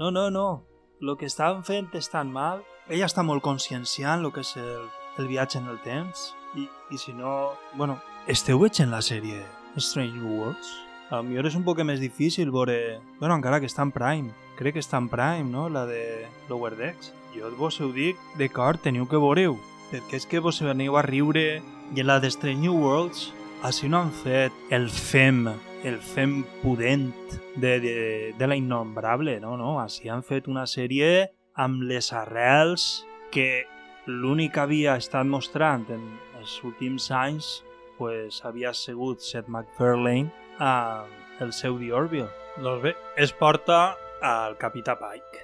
[0.00, 0.64] No, no, no.
[0.98, 2.64] Lo que estan fent és tan mal.
[2.90, 4.88] Ella està molt conscienciant el que és el,
[5.22, 6.32] el viatge en el temps.
[6.58, 7.52] I, I si no...
[7.78, 9.38] Bueno, esteu veient la sèrie
[9.78, 10.74] Strange New Worlds?
[11.12, 12.98] A lo millor és un poc més difícil veure...
[13.22, 14.34] Bueno, encara que està en Prime.
[14.58, 15.68] Crec que està en Prime, no?
[15.70, 17.14] La de Lower Decks.
[17.38, 19.60] Jo vos ho dic, d'acord, teniu que veure-ho
[19.92, 21.60] perquè és que vos veniu a riure
[21.92, 23.28] i en la de Strange New Worlds
[23.62, 25.44] així no han fet el fem
[25.84, 27.10] el fem pudent
[27.56, 33.04] de, de, de la innombrable, no, no, així han fet una sèrie amb les arrels
[33.34, 33.64] que
[34.06, 36.06] l'únic que havia estat mostrant en
[36.38, 37.62] els últims anys
[37.98, 41.04] pues, havia sigut Seth MacFarlane a
[41.40, 42.30] el seu The Orville.
[42.58, 45.42] Doncs bé, es porta al Capità Pike.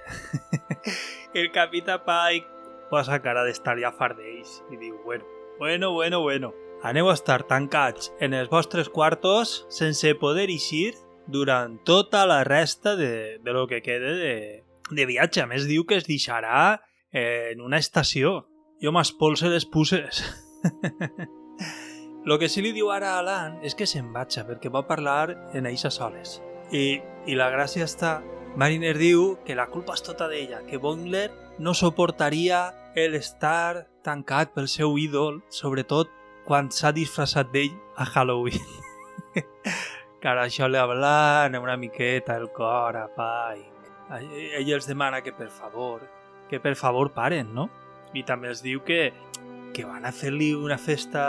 [1.40, 2.46] el Capità Pike
[2.90, 5.26] posa cara d'estar ja fart d'ells i diu, bueno,
[5.58, 6.52] bueno, bueno, bueno,
[6.82, 10.94] aneu a estar tancats en els vostres quartos sense poder eixir
[11.26, 14.36] durant tota la resta de, de lo que quede de,
[14.90, 15.42] de viatge.
[15.42, 16.80] A més, diu que es deixarà
[17.12, 18.48] en una estació.
[18.82, 20.22] Jo m'espolse les puces.
[22.28, 25.32] Lo que sí li diu ara a Alan és que se'n vaig perquè va parlar
[25.56, 26.42] en eixa soles.
[26.70, 28.18] I, I la gràcia està...
[28.58, 31.28] Mariner diu que la culpa és tota d'ella, que Bongler
[31.62, 36.10] no suportaria el estar tancat pel seu ídol, sobretot
[36.48, 38.62] quan s'ha disfressat d'ell a Halloween.
[40.20, 43.74] que ara això li hablan una miqueta el cor a Pike.
[44.56, 46.06] Ell els demana que per favor,
[46.48, 47.68] que per favor paren, no?
[48.16, 49.10] I també els diu que,
[49.76, 51.26] que van a fer-li una festa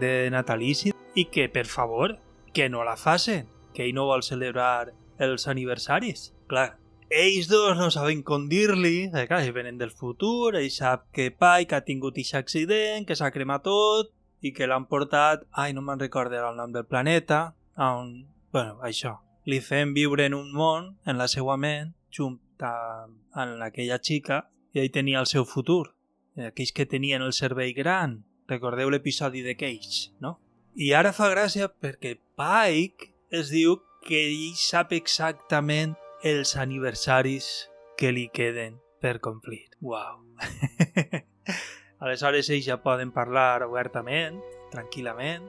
[0.00, 2.18] de natalici i que per favor,
[2.52, 4.92] que no la facin, que ell no vol celebrar
[5.24, 6.34] els aniversaris.
[6.52, 6.74] Clar,
[7.08, 11.78] ells dos no saben com dir-li, eh, clar, venen del futur, ell sap que Pike
[11.78, 14.12] ha tingut aquest accident, que s'ha cremat tot,
[14.44, 19.16] i que l'han portat, ai, no me'n recordo el nom del planeta, on, bueno, això,
[19.48, 24.44] li fem viure en un món, en la seva ment, junt amb aquella xica,
[24.74, 25.94] i ell tenia el seu futur.
[26.36, 28.22] Aquells que tenien el cervell gran.
[28.50, 30.36] Recordeu l'episodi de Cage, no?
[30.74, 35.94] I ara fa gràcia perquè Pike es diu que ell sap exactament
[36.26, 39.64] els aniversaris que li queden per complir.
[39.80, 40.20] Wow.
[42.04, 44.36] Aleshores ells ja poden parlar obertament,
[44.72, 45.46] tranquil·lament,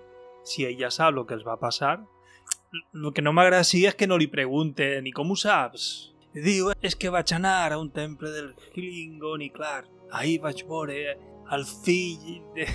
[0.48, 1.98] si ell ja sap el que els va passar.
[2.96, 6.14] El que no m'agrada és que no li pregunten i com ho saps?
[6.36, 11.18] Diu, és que vaig anar a un temple del Klingon i clar, ahir vaig veure
[11.56, 12.68] el fill de,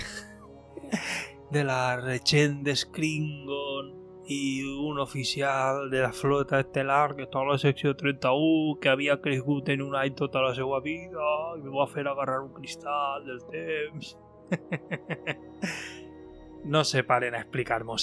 [1.53, 7.47] de la regent de Skringon i un oficial de la flota estel·lar que està a
[7.47, 11.73] la secció 31 que havia crescut en un any tota la seva vida i me
[11.73, 14.15] va fer agarrar un cristal del temps
[16.73, 17.97] no se paren a explicar-m'ho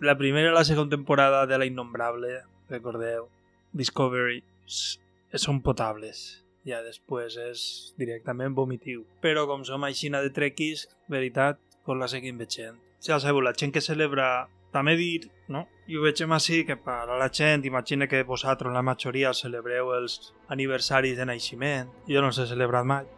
[0.00, 3.26] la primera i la segona temporada de La Innombrable recordeu
[3.72, 6.44] Discovery són potables.
[6.66, 7.60] Ja després és
[7.98, 13.40] directament vomitiu però com som aixina de trequis veritat, pues la seguim veient ja sabeu,
[13.40, 15.66] la gent que celebra també dir, no?
[15.90, 19.92] I ho vegem així, que per a la gent, imagina que vosaltres, la majoria, celebreu
[19.96, 21.90] els aniversaris de naixement.
[22.08, 23.08] Jo no els he celebrat mai.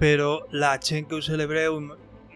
[0.00, 1.76] Però la gent que ho celebreu,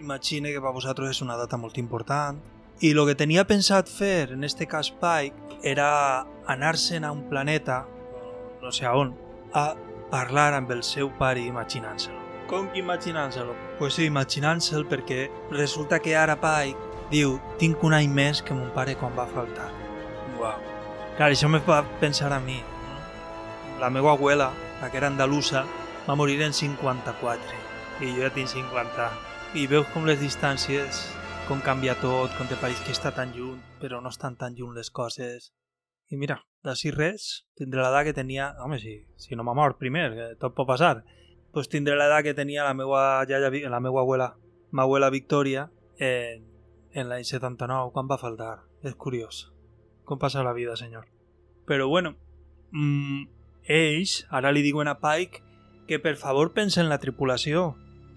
[0.01, 2.43] imagina que per a vosaltres és una data molt important.
[2.85, 7.87] I el que tenia pensat fer, en este cas Pike, era anar-se'n a un planeta,
[8.61, 9.15] no sé a on,
[9.57, 9.73] a
[10.13, 12.21] parlar amb el seu pare imaginant-se'l.
[12.47, 13.49] Com que imaginant-se'l?
[13.81, 18.73] Pues sí, imaginant-se'l perquè resulta que ara Pike Diu, tinc un any més que mon
[18.75, 19.69] pare quan va faltar.
[20.41, 20.57] Uau.
[21.17, 22.57] Clar, això me fa pensar a mi.
[23.81, 24.51] La meva abuela,
[24.81, 25.63] la que era andalusa,
[26.09, 27.63] va morir en 54
[28.03, 29.07] i jo ja tinc 50.
[29.57, 31.05] I veus com les distàncies,
[31.47, 34.75] com canvia tot, com te pareix que està tan lluny, però no estan tan lluny
[34.77, 35.53] les coses.
[36.11, 38.51] I mira, d'ací res, tindré l'edat que tenia...
[38.63, 41.01] Home, sí, si no m'ha mort primer, que tot pot passar.
[41.01, 44.33] Doncs pues tindré l'edat que tenia la meva, iaia, la meva abuela,
[44.71, 46.46] ma abuela Victoria, en
[46.97, 48.65] en l'any 79 quan va faltar.
[48.83, 49.51] És curiós.
[50.09, 51.05] Com passa la vida, senyor.
[51.69, 52.15] Però bueno,
[52.73, 53.27] mmm,
[53.67, 55.43] ells ara li diuen a Pike
[55.87, 57.75] que per favor pense en la tripulació.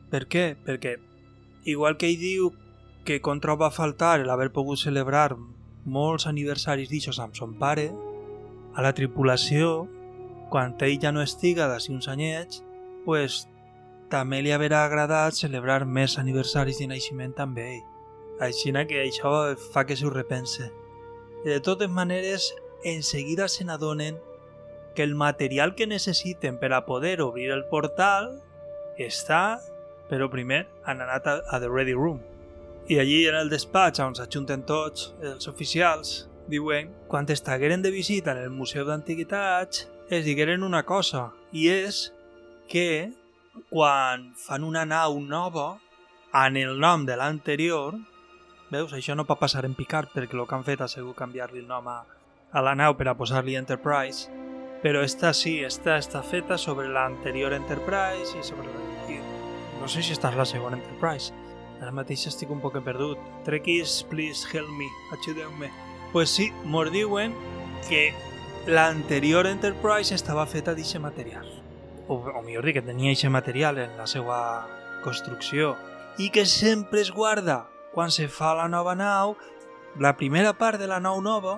[0.10, 0.56] Per què?
[0.66, 0.98] Perquè
[1.70, 2.52] igual que ell diu
[3.06, 5.36] que contra va faltar l'haver pogut celebrar
[5.86, 7.90] molts aniversaris d'ixos amb son pare,
[8.76, 9.88] a la tripulació,
[10.50, 12.64] quan ell ja no estiga d'ací uns anyets,
[13.06, 13.48] pues,
[14.10, 17.99] també li haurà agradat celebrar més aniversaris de naixement amb ell.
[18.40, 20.72] Així que això fa que s'ho repense.
[21.46, 22.54] I de totes maneres,
[22.84, 24.20] en seguida se n'adonen
[24.96, 28.42] que el material que necessiten per a poder obrir el portal
[28.98, 29.60] està,
[30.10, 32.20] però primer han anat a, a The Ready Room.
[32.90, 38.32] I allí en el despatx on s'ajunten tots els oficials, diuen, quan estagueren de visita
[38.32, 42.10] en el Museu d'Antiguitats, es digueren una cosa, i és
[42.68, 43.12] que
[43.70, 45.78] quan fan una nau nova,
[46.34, 47.96] en el nom de l'anterior,
[48.70, 48.94] Veus?
[48.94, 51.68] Això no pot passar en Picard perquè el que han fet ha sigut canviar-li el
[51.70, 52.04] nom a,
[52.54, 54.30] a la nau per a posar-li Enterprise.
[54.84, 58.90] Però esta sí, esta està feta sobre l'anterior Enterprise i sobre la...
[59.80, 61.34] No sé si esta és la segona Enterprise.
[61.80, 63.18] Ara mateix estic un poc perdut.
[63.48, 64.88] Trekkies, please help me,
[65.18, 65.72] ajudeu-me.
[66.14, 67.34] Pues sí, mos diuen
[67.88, 68.12] que
[68.68, 71.48] l'anterior Enterprise estava feta d'aquest material.
[72.08, 74.68] O, o millor dir, que tenia aquest material en la seva
[75.04, 75.74] construcció
[76.20, 77.64] i que sempre es guarda
[78.00, 79.34] quan se fa la nova nau,
[80.00, 81.58] la primera part de la nau nova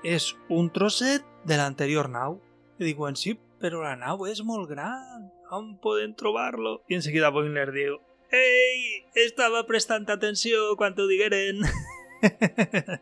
[0.00, 2.38] és un trosset de l'anterior nau.
[2.80, 6.78] I diuen, sí, però la nau és molt gran, on podem trobar-lo?
[6.88, 7.98] I en seguida Boimler diu,
[8.32, 11.60] ei, estava prestant atenció quan t'ho digueren.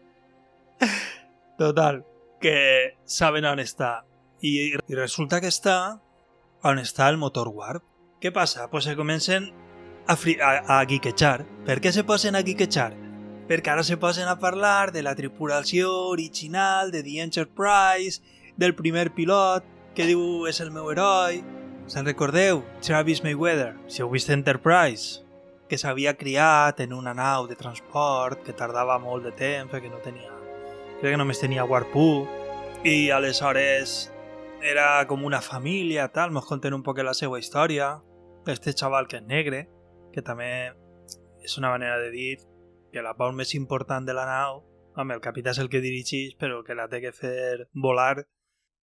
[1.62, 2.02] Total,
[2.42, 2.58] que
[3.06, 4.00] saben on està.
[4.42, 6.00] I, I resulta que està
[6.66, 7.86] on està el motor warp.
[8.18, 8.66] Què passa?
[8.66, 9.52] Pues se comencen
[10.10, 11.44] a, a, a guiquejar.
[11.66, 12.90] Per què se posen a guiquejar?
[13.50, 18.20] Perquè ara se posen a parlar de la tripulació original de The Enterprise,
[18.56, 19.64] del primer pilot,
[19.94, 21.40] que diu és el meu heroi.
[21.90, 22.62] Se'n recordeu?
[22.82, 25.24] Travis Mayweather, si heu vist Enterprise,
[25.70, 30.02] que s'havia criat en una nau de transport que tardava molt de temps perquè no
[30.02, 30.30] tenia...
[31.00, 31.94] Crec que només tenia warp
[32.84, 34.10] i aleshores
[34.62, 38.00] era com una família, tal, mos conten un poc la seva història,
[38.46, 39.66] este xaval que és negre,
[40.14, 40.50] que també
[41.44, 42.38] és una manera de dir
[42.92, 44.64] que la part més important de la nau,
[44.96, 48.26] home, el capità és el que dirigeix, però que la té que fer volar,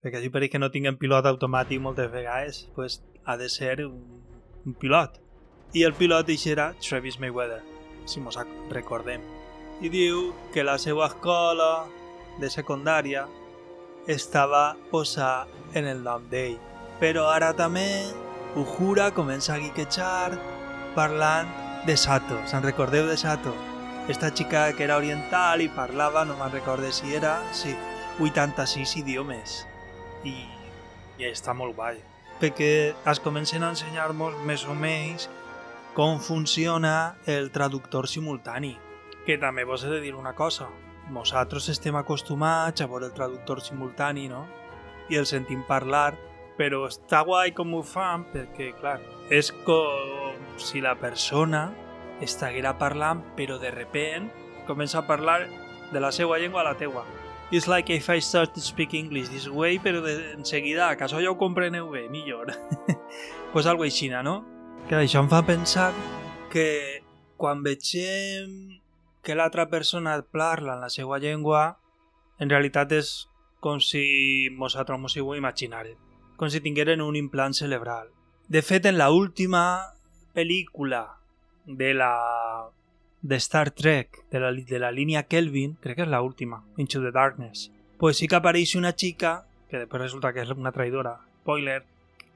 [0.01, 4.21] perquè així per que no tinguin pilot automàtic moltes vegades, pues, ha de ser un,
[4.65, 5.19] un pilot.
[5.75, 7.61] I el pilot era Travis Mayweather,
[8.05, 8.37] si mos
[8.71, 9.21] recordem.
[9.81, 11.85] I diu que la seva escola
[12.39, 13.27] de secundària
[14.07, 16.57] estava posat en el nom d'ell.
[17.01, 18.07] Però ara també
[18.57, 20.56] Uhura comença a guiquejar
[20.97, 21.49] parlant
[21.85, 22.39] de Sato.
[22.49, 23.53] Se'n recordeu de Sato?
[24.09, 27.75] Esta xica que era oriental i parlava, no me'n recorde si era, sí,
[28.19, 29.59] 86 idiomes.
[30.25, 30.33] I,
[31.21, 31.99] i està molt guai.
[32.41, 32.71] Perquè
[33.11, 35.27] es comencen a ensenyar-nos més o menys
[35.97, 38.73] com funciona el traductor simultani.
[39.25, 40.69] Que també vos he de dir una cosa.
[41.13, 44.47] Nosaltres estem acostumats a veure el traductor simultani, no?
[45.09, 46.17] I el sentim parlar,
[46.57, 48.99] però està guai com ho fan perquè, clar,
[49.29, 51.69] és com si la persona
[52.21, 54.31] estiguera parlant, però de repent
[54.67, 55.47] comença a parlar
[55.91, 57.05] de la seva llengua a la teua.
[57.49, 61.21] It's like if I start to speak English this way, però de, en seguida, acaso
[61.21, 61.37] ja ho
[62.09, 62.47] millor.
[63.53, 64.45] pues algo així, no?
[64.89, 65.93] Que això em fa pensar
[66.51, 67.03] que
[67.37, 68.81] quan vegem
[69.23, 71.79] que l'altra persona parla en la seva llengua,
[72.39, 73.29] en realitat és
[73.59, 75.97] com si nosaltres mos ho imaginàrem,
[76.35, 78.16] com si tingueren un implant cerebral.
[78.47, 79.91] De fet, en la última
[80.33, 81.19] pel·lícula
[81.65, 82.69] de la
[83.21, 87.01] de Star Trek, de la, de la línia Kelvin, crec que és la última, Into
[87.03, 91.17] the Darkness, pues sí que apareix una xica, que després resulta que és una traïdora,
[91.41, 91.81] spoiler,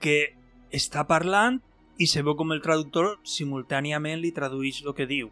[0.03, 0.33] que
[0.75, 1.61] està parlant
[1.95, 5.31] i se veu com el traductor simultàniament li tradueix el que diu.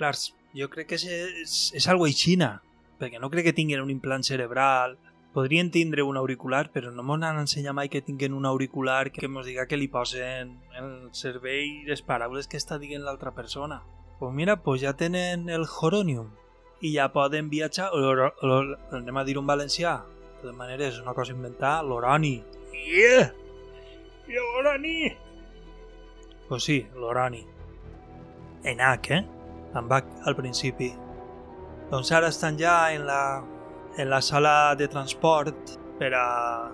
[0.00, 0.14] Clar,
[0.56, 1.04] jo crec que és,
[1.44, 2.62] és, és algo aixina,
[2.96, 4.96] perquè no crec que tinguin un implant cerebral,
[5.32, 9.46] podrien tindre un auricular, però no m'han ensenyat mai que tinguin un auricular que mos
[9.46, 13.82] diga que li posen en el cervell les paraules que està dient l'altra persona.
[14.18, 16.32] Pues mira, pues ja tenen el Horonium
[16.80, 18.58] i ja poden viatjar, o, o, o,
[18.96, 22.36] anem a dir un valencià, de totes maneres és una cosa inventada, l'Orani.
[22.72, 23.30] Yeah!
[24.28, 24.96] I l'Orani!
[26.48, 27.44] Pues sí, l'Orani.
[28.64, 29.24] En H, eh?
[29.74, 30.92] Amb H al principi.
[31.90, 33.22] Doncs ara estan ja en la
[33.98, 36.70] en la sala de transport per a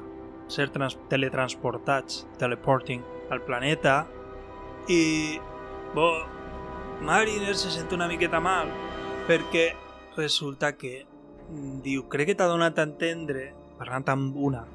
[0.52, 3.00] ser trans teletransportats, teleporting
[3.32, 4.04] al planeta
[4.92, 5.40] i
[5.94, 6.10] bo,
[7.00, 8.68] Mariner se sent una miqueta mal
[9.24, 9.70] perquè
[10.18, 11.06] resulta que
[11.82, 13.48] diu, crec que t'ha donat a entendre
[13.78, 14.66] parlant amb una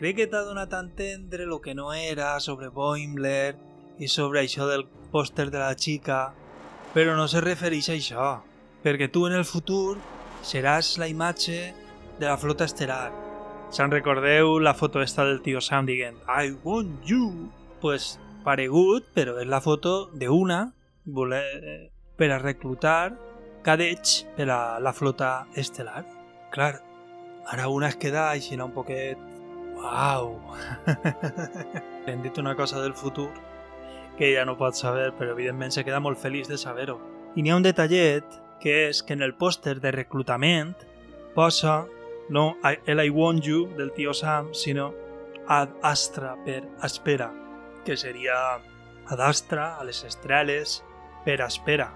[0.00, 3.52] crec que t'ha donat a entendre el que no era sobre Boimler
[4.00, 6.32] i sobre això del pòster de la xica
[6.96, 8.32] però no se refereix a això
[8.82, 10.00] perquè tu en el futur
[10.42, 11.81] seràs la imatge
[12.22, 13.10] de la flota estelar.
[13.74, 17.48] Se'n recordeu la foto esta del tio Sam dient I want you?
[17.82, 20.60] Pues paregut, però és la foto d'una
[21.02, 23.16] voler per a reclutar
[23.66, 26.04] cadets per a la flota estelar.
[26.54, 26.76] Clar,
[27.50, 29.18] ara una es queda així un poquet...
[29.82, 30.36] Uau!
[32.06, 33.32] Hem dit una cosa del futur
[34.16, 37.00] que ella no pot saber, però evidentment se queda molt feliç de saber-ho.
[37.34, 40.76] I n'hi ha un detallet que és que en el pòster de reclutament
[41.34, 41.80] posa
[42.28, 44.92] no el I Want You del tio Sam, sinó
[45.46, 47.32] Ad Astra per Espera,
[47.84, 48.54] que seria
[49.06, 50.84] Ad Astra, a les estrelles,
[51.24, 51.92] per espera,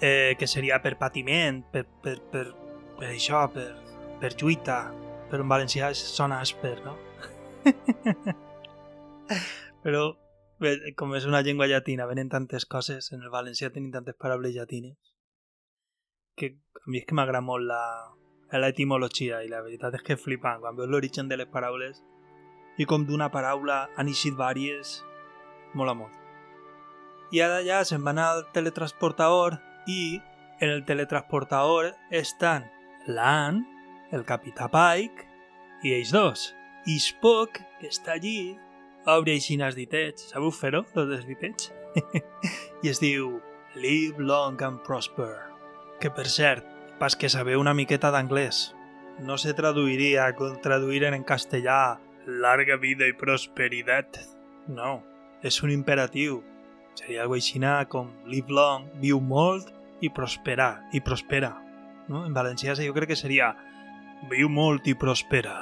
[0.00, 2.46] eh, que seria per patiment, per, per, per,
[2.98, 3.70] per això, per,
[4.20, 4.80] per lluita,
[5.30, 6.96] però en valencià sona asper, no?
[9.84, 10.08] però
[10.98, 14.98] com és una llengua llatina, venen tantes coses, en el valencià tenim tantes paraules llatines,
[16.38, 17.82] que a mi és que m'agrada molt la,
[18.56, 20.62] l'etimologia i la veritat és que és flipant.
[20.62, 22.00] Quan veus l'origen de les paraules
[22.78, 25.02] i com d'una paraula han eixit vàries
[25.76, 26.14] mola molt.
[27.34, 29.58] I ara ja se'n van al teletransportador
[29.90, 30.20] i
[30.60, 32.64] en el teletransportador estan
[33.06, 33.60] l'An,
[34.12, 35.26] el capità Pike
[35.84, 36.46] i ells dos.
[36.88, 38.56] I Spock, que està allí
[39.04, 40.30] obre així els ditets.
[40.32, 41.68] Sabeu fer-ho, els ditets?
[42.84, 43.36] i es diu
[43.76, 45.48] Live long and prosper
[46.00, 46.66] que per cert,
[46.98, 48.74] pas que sabeu una miqueta d'anglès.
[49.22, 54.20] No se traduiria com traduir en castellà larga vida i prosperitat.
[54.68, 55.02] No,
[55.42, 56.42] és un imperatiu.
[56.98, 61.56] Seria algo així com live long, viu molt i prospera, i prospera.
[62.08, 62.26] No?
[62.26, 63.54] En valencià jo crec que seria
[64.30, 65.54] viu molt i prospera.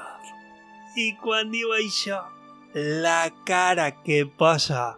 [0.96, 2.22] I quan diu això,
[2.74, 4.96] la cara que posa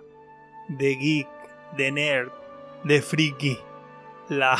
[0.68, 1.28] de geek,
[1.76, 2.30] de nerd,
[2.84, 3.56] de friki,
[4.30, 4.56] la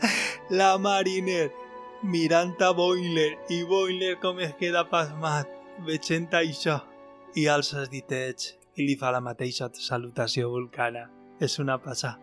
[0.50, 1.50] la Mariner
[2.02, 5.48] mirant a Boiler i Boiler com es queda pasmat
[5.86, 6.80] veient això
[7.34, 11.08] i alça els ditets i li fa la mateixa salutació vulcana.
[11.40, 12.14] És una passa.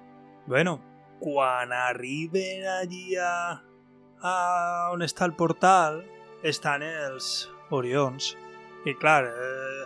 [0.48, 0.80] Bueno,
[1.20, 3.62] quan arriben allí a,
[4.24, 4.36] a
[4.94, 6.02] on està el portal,
[6.44, 8.36] estan els Orions.
[8.88, 9.84] I clar, eh,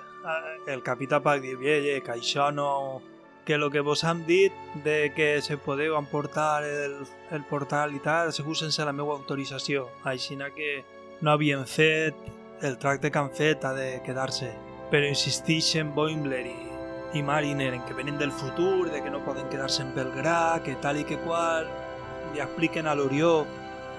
[0.72, 3.02] el capità Pac diu, que això no,
[3.46, 4.52] que lo que vos han dit
[4.84, 6.98] de que se podeu emportar el,
[7.32, 9.86] el portal i tal, segur sense la meva autorització.
[10.04, 10.84] Així que
[11.22, 12.16] no havien fet
[12.62, 14.50] el tracte que han fet ha de quedar-se.
[14.90, 16.58] Però insistixen Boimler i,
[17.14, 20.76] i Mariner en que venen del futur, de que no poden quedar-se en Belgrà, que
[20.82, 21.70] tal i que qual,
[22.34, 23.46] li expliquen a l'Orió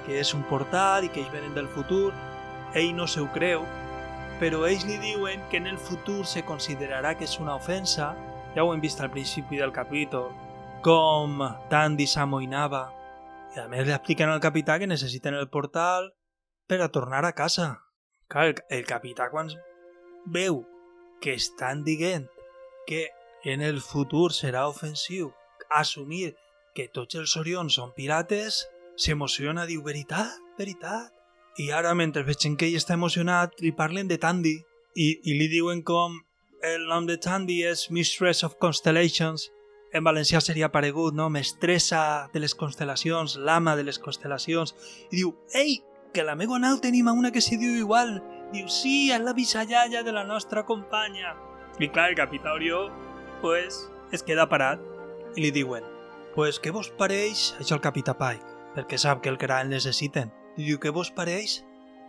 [0.07, 2.13] que és un portal i que ells venen del futur.
[2.75, 3.65] Ell no se ho creu,
[4.41, 8.15] però ells li diuen que en el futur se considerarà que és una ofensa,
[8.57, 10.31] ja ho hem vist al principi del capítol,
[10.81, 12.87] com Tandy s'amoïnava,
[13.53, 16.09] i a més li expliquen al capità que necessiten el portal
[16.67, 17.75] per a tornar a casa.
[18.33, 19.53] Clar, el, el capità quan
[20.33, 20.63] veu
[21.21, 22.27] que estan dient
[22.89, 23.11] que
[23.45, 25.31] en el futur serà ofensiu
[25.71, 26.33] assumir
[26.75, 28.65] que tots els Orions són pirates,
[28.97, 31.13] s'emociona, diu, veritat, veritat.
[31.61, 34.57] I ara, mentre veig que ell està emocionat, li parlen de Tandy
[34.97, 36.17] i, i li diuen com
[36.63, 39.51] el nom de Tandy és Mistress of Constellations,
[39.93, 41.29] en valencià seria paregut, no?
[41.31, 44.75] Mestressa de les constel·lacions, l'ama de les constel·lacions.
[45.11, 45.79] I diu, ei,
[46.13, 48.19] que la meva nau tenim una que s'hi diu igual.
[48.53, 51.35] Diu, sí, és la bisallalla de la nostra companya.
[51.81, 52.87] I clar, el capità Orió,
[53.43, 54.81] pues, es queda parat
[55.37, 55.85] i li diuen,
[56.35, 57.53] pues, què vos pareix?
[57.61, 60.33] Això el capità Pike, perquè sap que el el necessiten.
[60.57, 61.63] I diu, què vos pareix?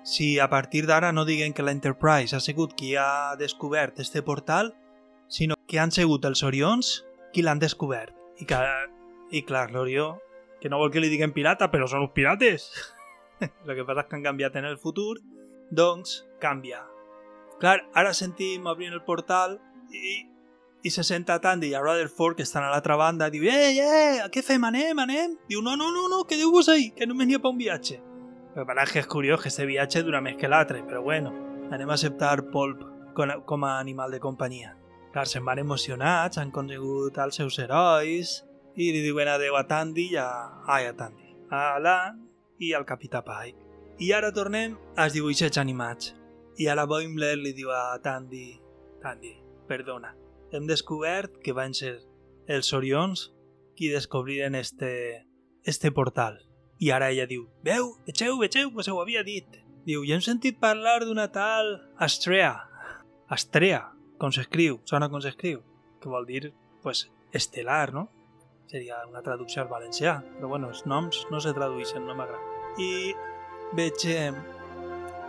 [0.07, 4.21] Si a partir d'ara no diguen que la Enterprise ha sigut qui ha descobert este
[4.23, 4.69] portal,
[5.27, 6.91] sinó que han sigut els Orions
[7.33, 8.15] qui l'han descobert.
[8.39, 8.61] I, que,
[9.35, 10.21] i clar, l'Orió,
[10.61, 12.69] que no vol que li diguen pirata, però són uns pirates.
[13.41, 15.17] el que passa és que han canviat en el futur,
[15.75, 16.85] doncs canvia.
[17.59, 19.59] Clar, ara sentim obrint el portal
[19.91, 20.21] i,
[20.87, 24.23] i se senta Tandy i a Rutherford, que estan a l'altra banda, diu, ei, ei,
[24.31, 25.35] què fem, anem, anem?
[25.51, 28.05] Diu, no, no, no, no, quedeu-vos ahí, que no venia per un viatge.
[28.57, 31.29] El que és curiós que este viatge dura més que l'altre, però bueno,
[31.69, 32.81] anem a acceptar Polp
[33.13, 34.71] com a animal de companyia.
[35.13, 38.31] Clar, se'n van emocionats, han conegut els seus herois
[38.73, 40.25] i li diuen adeu a Tandy i a...
[40.65, 41.35] Ai, a Tandy.
[41.53, 42.17] A Alan
[42.57, 43.61] i al Capità Pike.
[44.01, 46.15] I ara tornem als dibuixets animats.
[46.57, 48.57] I ara Boimler li diu a Tandy,
[49.05, 49.35] Tandy,
[49.69, 50.15] perdona,
[50.49, 51.99] hem descobert que van ser
[52.49, 53.29] els Orions
[53.77, 55.27] qui descobriren este,
[55.61, 56.46] este portal.
[56.79, 59.61] I ara ella diu, veu, vegeu, vegeu, pues ho havia dit.
[59.87, 62.53] Diu, i hem sentit parlar d'una tal Astrea.
[63.33, 63.87] Astrea,
[64.21, 65.63] com s'escriu, sona com s'escriu,
[66.01, 66.51] que vol dir,
[66.83, 68.07] pues, estelar, no?
[68.67, 72.43] seria una traducció al valencià, però bueno, els noms no se tradueixen, no m'agrada.
[72.83, 73.13] I
[73.77, 74.35] vegem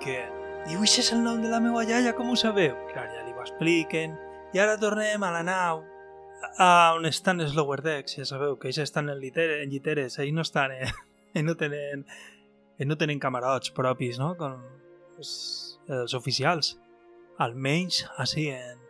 [0.02, 0.18] que
[0.66, 2.74] diu, això és el nom de la meva iaia, com ho sabeu?
[2.92, 4.16] Clar, ja li ho expliquen.
[4.54, 5.84] I ara tornem a la nau,
[6.58, 10.18] a on estan els lower decks, ja sabeu que ells estan en, lliteres, en lliteres,
[10.18, 10.90] ells no estan, eh?
[11.36, 12.04] ells no tenen,
[12.78, 14.34] ells no tenen camarots propis, no?
[14.38, 14.60] Com
[15.18, 15.32] els,
[15.88, 16.76] els oficials.
[17.38, 18.80] Almenys així en,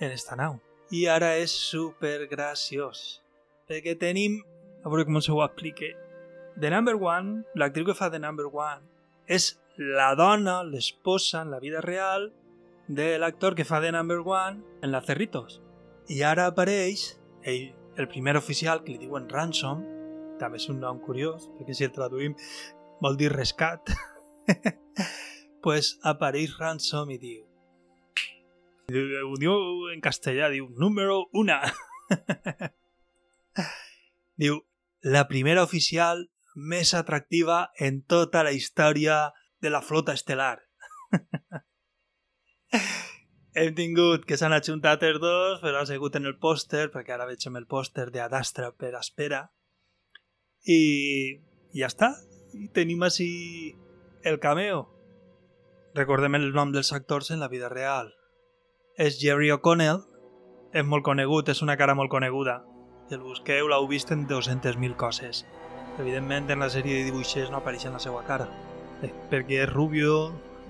[0.00, 0.60] en esta nau.
[0.94, 3.22] I ara és super graciós
[3.66, 4.40] perquè tenim,
[4.84, 5.92] a veure com se ho explique,
[6.60, 8.86] The Number One, l'actriu que fa The Number One,
[9.26, 12.30] és la dona, l'esposa en la vida real
[12.88, 15.60] de l'actor que fa The Number One en la Cerritos.
[16.08, 19.82] I ara apareix ell, el primer oficial, que li diuen Ransom,
[20.40, 22.36] també és un nom curiós, perquè si el traduïm
[23.02, 23.92] vol dir rescat,
[25.64, 27.46] pues apareix Ransom i diu
[28.86, 29.52] ho diu
[29.90, 31.60] en castellà, diu número una.
[34.36, 34.60] Diu,
[35.02, 39.32] la primera oficial més atractiva en tota la història
[39.64, 40.60] de la flota estel·lar.
[43.56, 47.26] Hem tingut que s'han ajuntat els dos, però ha sigut en el pòster, perquè ara
[47.26, 49.46] veig el pòster d'Adastra per espera.
[50.66, 51.40] I
[51.76, 52.12] ja està.
[52.56, 53.30] I tenim així
[54.26, 54.86] el cameo.
[55.94, 58.12] Recordem el nom dels actors en la vida real.
[58.98, 60.02] És Jerry O'Connell,
[60.72, 62.62] és molt conegut, és una cara molt coneguda
[63.06, 65.44] si el busqueu l'heu vist en 200.000 coses.
[65.98, 68.48] Evidentment en la sèrie de dibuixers no apareix en la seva cara,
[69.02, 70.16] eh, perquè és rubio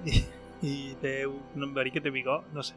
[0.04, 0.20] i,
[0.62, 2.76] i té un verí que té bigó, no sé,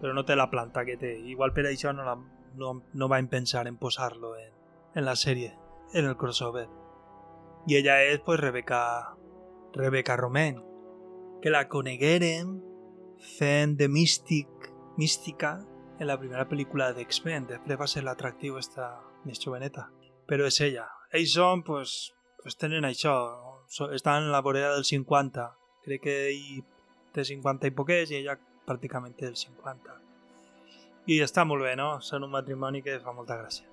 [0.00, 1.16] però no té la planta que té.
[1.34, 2.16] Igual per això no, la,
[2.56, 4.54] no, no vam pensar en posar-lo en,
[4.94, 5.52] en la sèrie,
[5.92, 6.68] en el crossover.
[7.66, 9.14] I ella és pues, Rebecca,
[9.72, 10.58] Rebecca Romain,
[11.42, 12.56] que la coneguérem
[13.36, 14.48] fent de místic,
[14.98, 15.60] mística
[15.98, 18.88] en la primera pel·lícula d'X-Men, després va ser l'atractiu esta
[19.26, 19.88] més joveneta.
[20.26, 20.88] Però és ella.
[21.28, 22.12] Són, pues,
[22.42, 23.14] pues tenen això,
[23.92, 25.50] estan en la vorera del 50.
[25.84, 26.62] Crec que ell
[27.14, 29.98] té 50 i poquets i ella pràcticament té el 50.
[31.10, 31.96] I està molt bé, no?
[32.00, 33.71] Són un matrimoni que fa molta gràcia.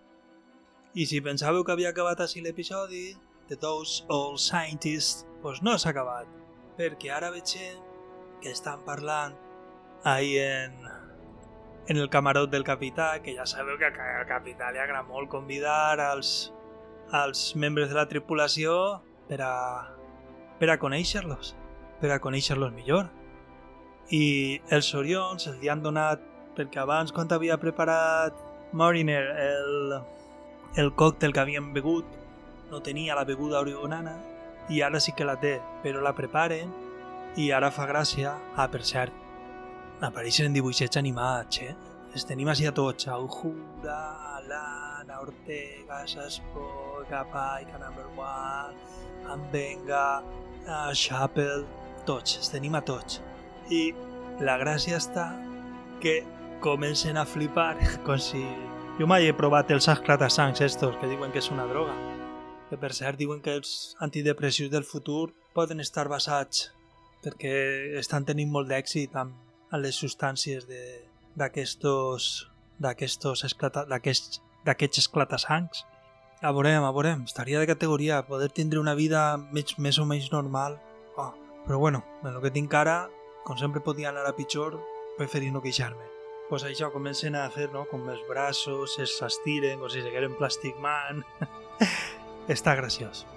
[0.96, 3.14] I si pensàveu que havia acabat així l'episodi,
[3.50, 6.30] de Those Old Scientists, doncs no s'ha acabat,
[6.78, 7.58] perquè ara veig
[8.40, 9.36] que estan parlant
[10.08, 11.00] ahir en
[11.90, 15.98] en el camarot del capità, que ja sabeu que al capità li agrada molt convidar
[16.00, 16.52] als,
[17.10, 19.56] als membres de la tripulació per a,
[20.62, 21.56] per a conèixer-los,
[22.00, 23.10] per a conèixer-los millor.
[24.14, 26.22] I els Orions els li han donat,
[26.54, 28.38] perquè abans quan havia preparat
[28.78, 29.98] Mariner el,
[30.76, 32.06] el còctel que havien begut,
[32.70, 34.18] no tenia la beguda orionana
[34.70, 36.70] i ara sí que la té, però la preparen
[37.38, 38.36] i ara fa gràcia.
[38.56, 39.14] Ah, per cert,
[40.06, 41.74] apareixen dibuixets animats, eh?
[42.14, 43.08] Els tenim així a tots.
[43.14, 43.98] Aujura,
[44.38, 48.78] Alana, Ortega, Saspo, Capaica, Number One,
[49.30, 50.24] Ambenga,
[50.66, 51.68] uh, Chapel...
[52.10, 53.20] Tots, els tenim a tots.
[53.70, 53.92] I
[54.42, 55.28] la gràcia està
[56.02, 56.24] que
[56.64, 57.76] comencen a flipar
[58.08, 58.42] com si...
[59.00, 61.94] Jo mai he provat els esclatasangs estos que diuen que és una droga.
[62.68, 66.74] Que per cert diuen que els antidepressius del futur poden estar basats
[67.24, 67.54] perquè
[68.02, 69.38] estan tenint molt d'èxit amb,
[69.72, 70.68] amb les substàncies
[71.40, 72.50] d'aquestos
[72.84, 73.24] d'aquests
[74.68, 75.86] d'aquests esclatasangs.
[76.44, 80.28] A veurem, a veurem, estaria de categoria poder tindre una vida més, més o menys
[80.36, 80.76] normal.
[81.16, 81.32] Oh,
[81.64, 83.06] però bueno, en el que tinc ara,
[83.48, 84.76] com sempre podia anar a pitjor,
[85.16, 86.19] preferir no queixar-me.
[86.50, 91.22] Pues això, comencen a fer, no?, com els braços s'estiren, com si segueren Plastic Man.
[92.56, 93.28] Està graciós.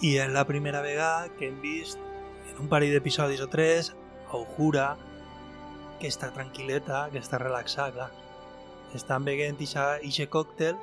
[0.00, 2.00] I és la primera vegada que hem vist
[2.48, 3.92] en un parell d'episodis o tres
[4.32, 4.94] Augura
[6.00, 8.08] que està tranquil·leta, que està relaxada, clar.
[8.96, 10.80] Estan beguent ixe còctel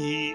[0.00, 0.32] i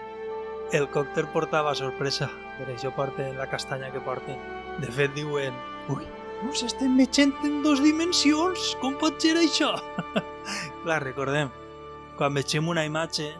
[0.78, 2.30] el còctel portava sorpresa,
[2.60, 4.38] per això porten la castanya que porten.
[4.86, 5.58] De fet, diuen,
[5.90, 6.06] ui,
[6.50, 9.74] us estem metgent en dos dimensions, com pot ser això?
[10.84, 11.52] Clar, recordem,
[12.20, 13.32] quan vegem una imatge,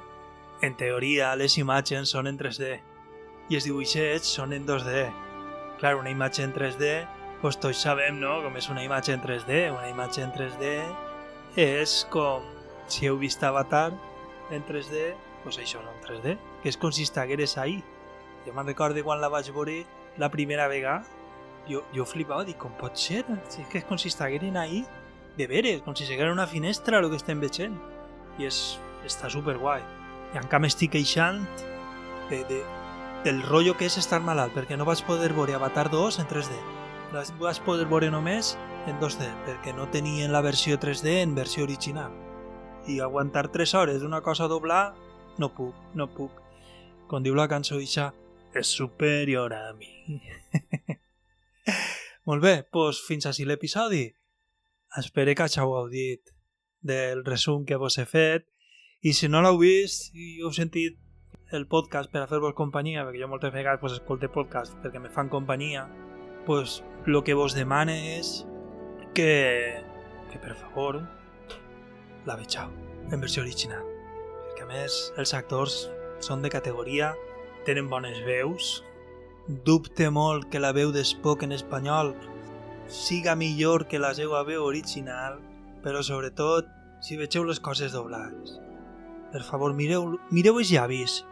[0.64, 2.76] en teoria les imatges són en 3D
[3.52, 5.06] i els dibuixets són en 2D.
[5.80, 6.94] Clar, una imatge en 3D,
[7.42, 9.60] doncs tots sabem, no?, com és una imatge en 3D.
[9.76, 10.72] Una imatge en 3D
[11.62, 12.46] és com
[12.92, 13.92] si heu vist Avatar
[14.56, 15.12] en 3D,
[15.44, 17.82] doncs això no en 3D, que és com si estigueres ahí.
[18.46, 19.84] Jo me'n recordo quan la vaig veure
[20.22, 21.06] la primera vegada,
[21.70, 23.24] jo, jo flipava, dic, com pot ser?
[23.50, 24.84] Si és que és com si estigueren ahí,
[25.38, 27.76] de veres, com si seguera una finestra el que estem veient.
[28.40, 29.84] I és, està super guai.
[30.34, 31.44] I encara m'estic queixant
[32.30, 32.62] de, de,
[33.26, 36.60] del rotllo que és estar malalt, perquè no vaig poder veure Avatar 2 en 3D.
[37.14, 38.56] La vaig poder veure només
[38.90, 42.14] en 2D, perquè no tenien la versió 3D en versió original.
[42.88, 44.94] I aguantar 3 hores d'una cosa a doblar,
[45.38, 46.44] no puc, no puc.
[47.10, 48.12] Com diu la cançó Ixa,
[48.54, 50.22] és superior a mi.
[52.30, 54.06] Molt bé, doncs fins així l'episodi.
[54.98, 56.32] Espero que hàgiu gaudit
[56.86, 58.46] del resum que vos he fet
[59.06, 60.98] i si no l'heu vist i heu sentit
[61.54, 65.12] el podcast per a fer-vos companyia, perquè jo moltes vegades pues, escolte podcast perquè me
[65.14, 65.86] fan companyia,
[66.46, 68.46] pues el que vos demane és
[69.14, 69.82] que,
[70.32, 71.02] que per favor
[72.26, 72.74] la vegeu
[73.14, 73.86] en versió original.
[74.50, 75.86] Perquè a més els actors
[76.26, 77.14] són de categoria,
[77.66, 78.80] tenen bones veus,
[79.48, 82.14] dubte molt que la veu d'Spock en espanyol
[82.90, 85.40] siga millor que la seva veu original,
[85.84, 86.70] però sobretot
[87.02, 88.58] si vegeu les coses doblades.
[89.32, 91.24] Per favor, mireu, mireu els llavis.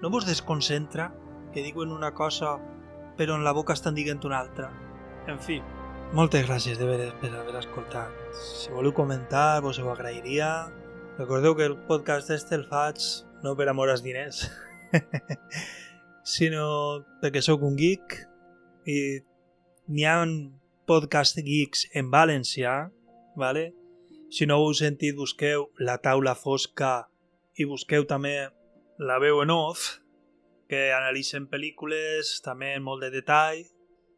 [0.00, 1.10] No vos desconcentra
[1.52, 2.58] que diuen una cosa
[3.20, 4.70] però en la boca estan dient una altra.
[5.28, 5.58] En fi,
[6.16, 8.14] moltes gràcies de veres per haver escoltat.
[8.32, 10.70] Si voleu comentar, vos ho agrairia.
[11.18, 12.96] Recordeu que el podcast este el faig
[13.44, 14.46] no per amor als diners,
[16.24, 18.16] sinó perquè sóc un geek
[18.88, 19.00] i
[19.90, 20.20] n'hi ha
[20.86, 22.90] podcast geeks en valencià,
[23.36, 23.70] vale?
[24.30, 27.08] si no heu sentit busqueu La taula fosca
[27.58, 28.34] i busqueu també
[29.00, 29.98] La veu en off,
[30.68, 33.64] que analitzen pel·lícules també en molt de detall.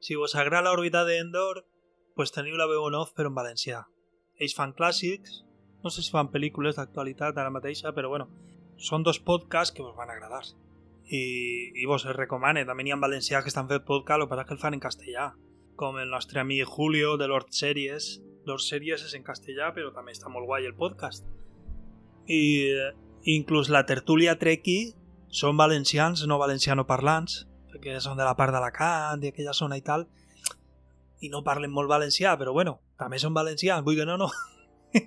[0.03, 1.63] Si vos agrada l'òrbita d'Endor,
[2.17, 3.85] pues teniu La veu en off però en valencià.
[4.43, 5.41] Ells fan clàssics,
[5.83, 8.29] no sé si fan pel·lícules d'actualitat ara mateixa, però bueno,
[8.77, 10.45] són dos podcasts que vos van agradar
[11.07, 12.65] i, i vos els recomane.
[12.69, 15.33] També n'hi ha que estan fent podcast, el que passa que el fan en castellà,
[15.77, 18.21] com el nostre amic Julio de Lord Series.
[18.47, 21.25] Lord Series és en castellà, però també està molt guai el podcast.
[22.27, 22.43] I
[23.31, 24.95] inclús la tertúlia Treki
[25.33, 30.07] són valencians, no valenciano-parlants, perquè són de la part d'Alacant i aquella zona i tal,
[31.23, 34.29] i no parlen molt valencià, però bueno, també són valencians, vull que no, no.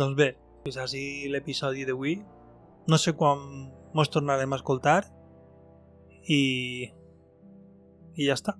[0.00, 0.32] doncs bé,
[0.64, 2.16] fins així l'episodi d'avui.
[2.88, 5.02] No sé quan mos tornarem a escoltar
[6.26, 6.90] i
[8.14, 8.54] i ja està.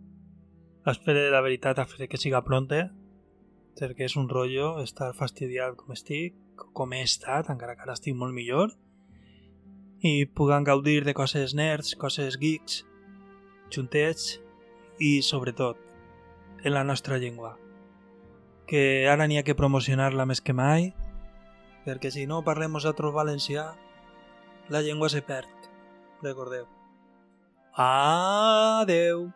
[0.90, 1.80] Espero la veritat
[2.10, 2.88] que siga pronta
[3.74, 6.36] perquè és un rotllo estar fastidiat com estic,
[6.76, 8.70] com he estat, encara que ara estic molt millor
[10.04, 12.82] i puguem gaudir de coses nerds, coses geeks,
[13.72, 14.36] juntets
[15.00, 15.80] i, sobretot,
[16.62, 17.56] en la nostra llengua.
[18.68, 20.92] Que ara n'hi ha que promocionar-la més que mai
[21.84, 23.72] perquè si no parlem nosaltres valencià,
[24.68, 25.48] la llengua se perd.
[26.22, 26.66] Recordeu.
[27.74, 29.32] Adeu.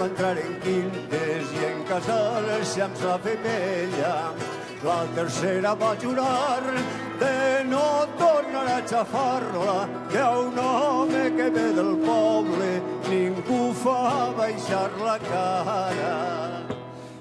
[0.00, 4.32] Primer quan va entrar en quintes i en casar-se amb sa femella.
[4.82, 6.62] La tercera va jurar
[7.20, 12.70] de no tornar a xafar-la, que a un home que ve del poble
[13.10, 16.16] ningú fa baixar la cara.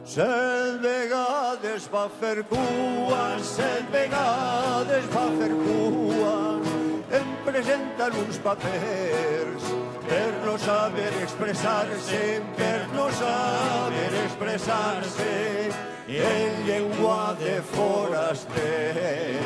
[0.06, 6.69] Set vegades va fer cua, set vegades va fer cua.
[7.12, 9.64] Em presenten uns papers
[10.06, 15.72] per no saber expressar-se, per no saber expressar-se
[16.08, 19.42] en llengua de foraster.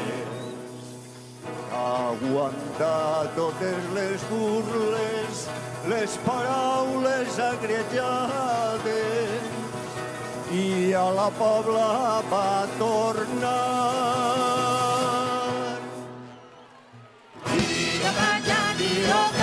[1.72, 5.48] Aguantar totes les burles,
[5.88, 9.40] les paraules agrejades,
[10.52, 14.72] i a la pobla va tornar.
[19.05, 19.42] Calla,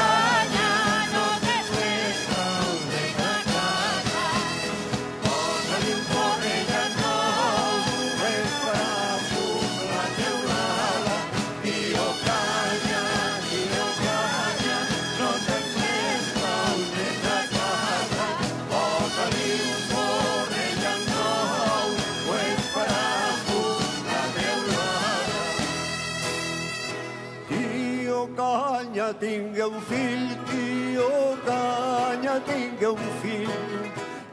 [29.11, 33.51] Canya tingué un fill, tio Canya tingué un fill,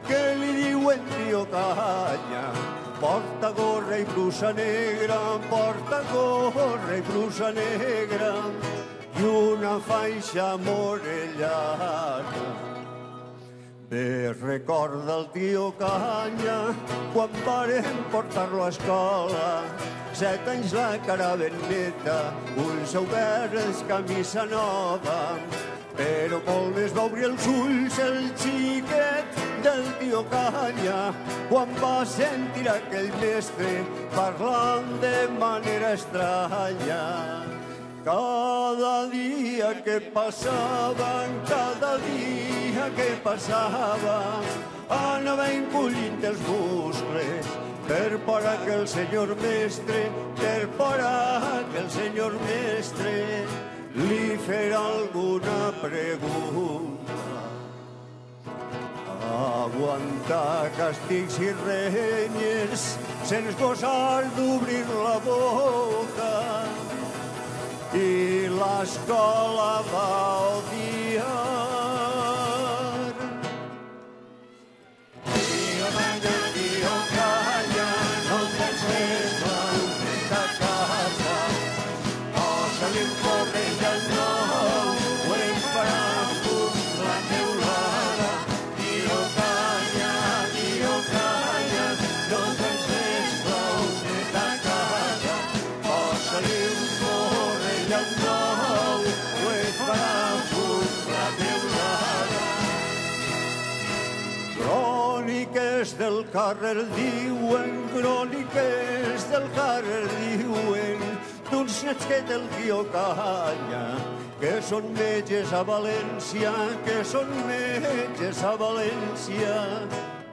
[0.06, 2.44] que li diuen tio Canya.
[3.00, 5.18] Porta gorra i brusa negra,
[5.50, 8.32] porta gorra i brusa negra,
[9.18, 12.67] i una faixa morellana.
[13.90, 16.74] Bé recorda el tio Canya
[17.14, 19.64] quan varen portar-lo a escola.
[20.12, 25.40] Set anys la cara ben neta, ulls oberts, camisa nova.
[25.96, 31.00] Però molt més va obrir els ulls el xiquet del tio Canya
[31.48, 33.78] quan va sentir aquell mestre
[34.12, 37.57] parlant de manera estranya.
[38.04, 44.40] Cada dia que passava, cada dia que passava,
[44.88, 47.48] anava encollint els muscles
[47.88, 53.44] per por a que el senyor mestre, per por a que el senyor mestre
[53.94, 57.18] li fera alguna pregunta.
[59.38, 62.86] Aguantar càstigs i renyes
[63.24, 66.57] sense gosar d'obrir la boca
[68.58, 70.08] i l'escola va
[70.58, 71.67] odiar.
[106.08, 111.02] Del carrer diuen, cròniques del carrer diuen,
[111.50, 113.82] d'uns nets que del tio Canya,
[114.40, 116.54] que són metges a València,
[116.88, 119.54] que són metges a València,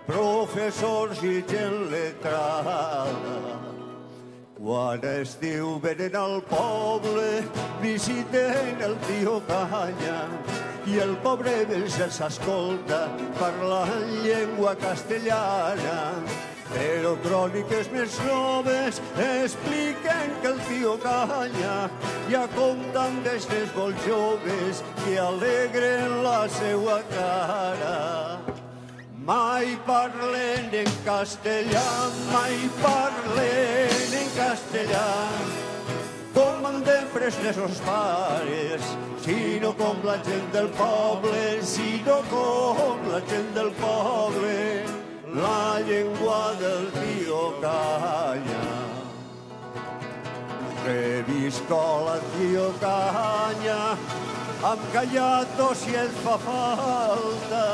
[0.08, 3.85] professors i gent letrada.
[4.66, 7.44] Quan estiu venen al poble,
[7.84, 10.24] visiten el tio Canya
[10.90, 13.04] i el pobre vell se'ls escolta
[13.38, 16.00] parlant llengua castellana.
[16.72, 21.78] Però cròniques més noves expliquen que el tio Canya
[22.34, 28.55] ja compta amb destes molt joves que alegren la seua cara.
[29.26, 35.08] Mai parlen en castellà, mai parlen en castellà,
[36.36, 38.92] com han de presnes els pares,
[39.24, 44.60] sinó com la gent del poble, sinó com la gent del poble,
[45.40, 48.62] la llengua del tio Canya.
[50.86, 51.82] Revisco
[52.12, 53.82] la tio Canya,
[54.70, 57.66] amb callato si et fa falta,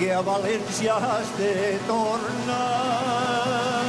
[0.00, 1.52] i a València has de
[1.88, 3.79] tornar.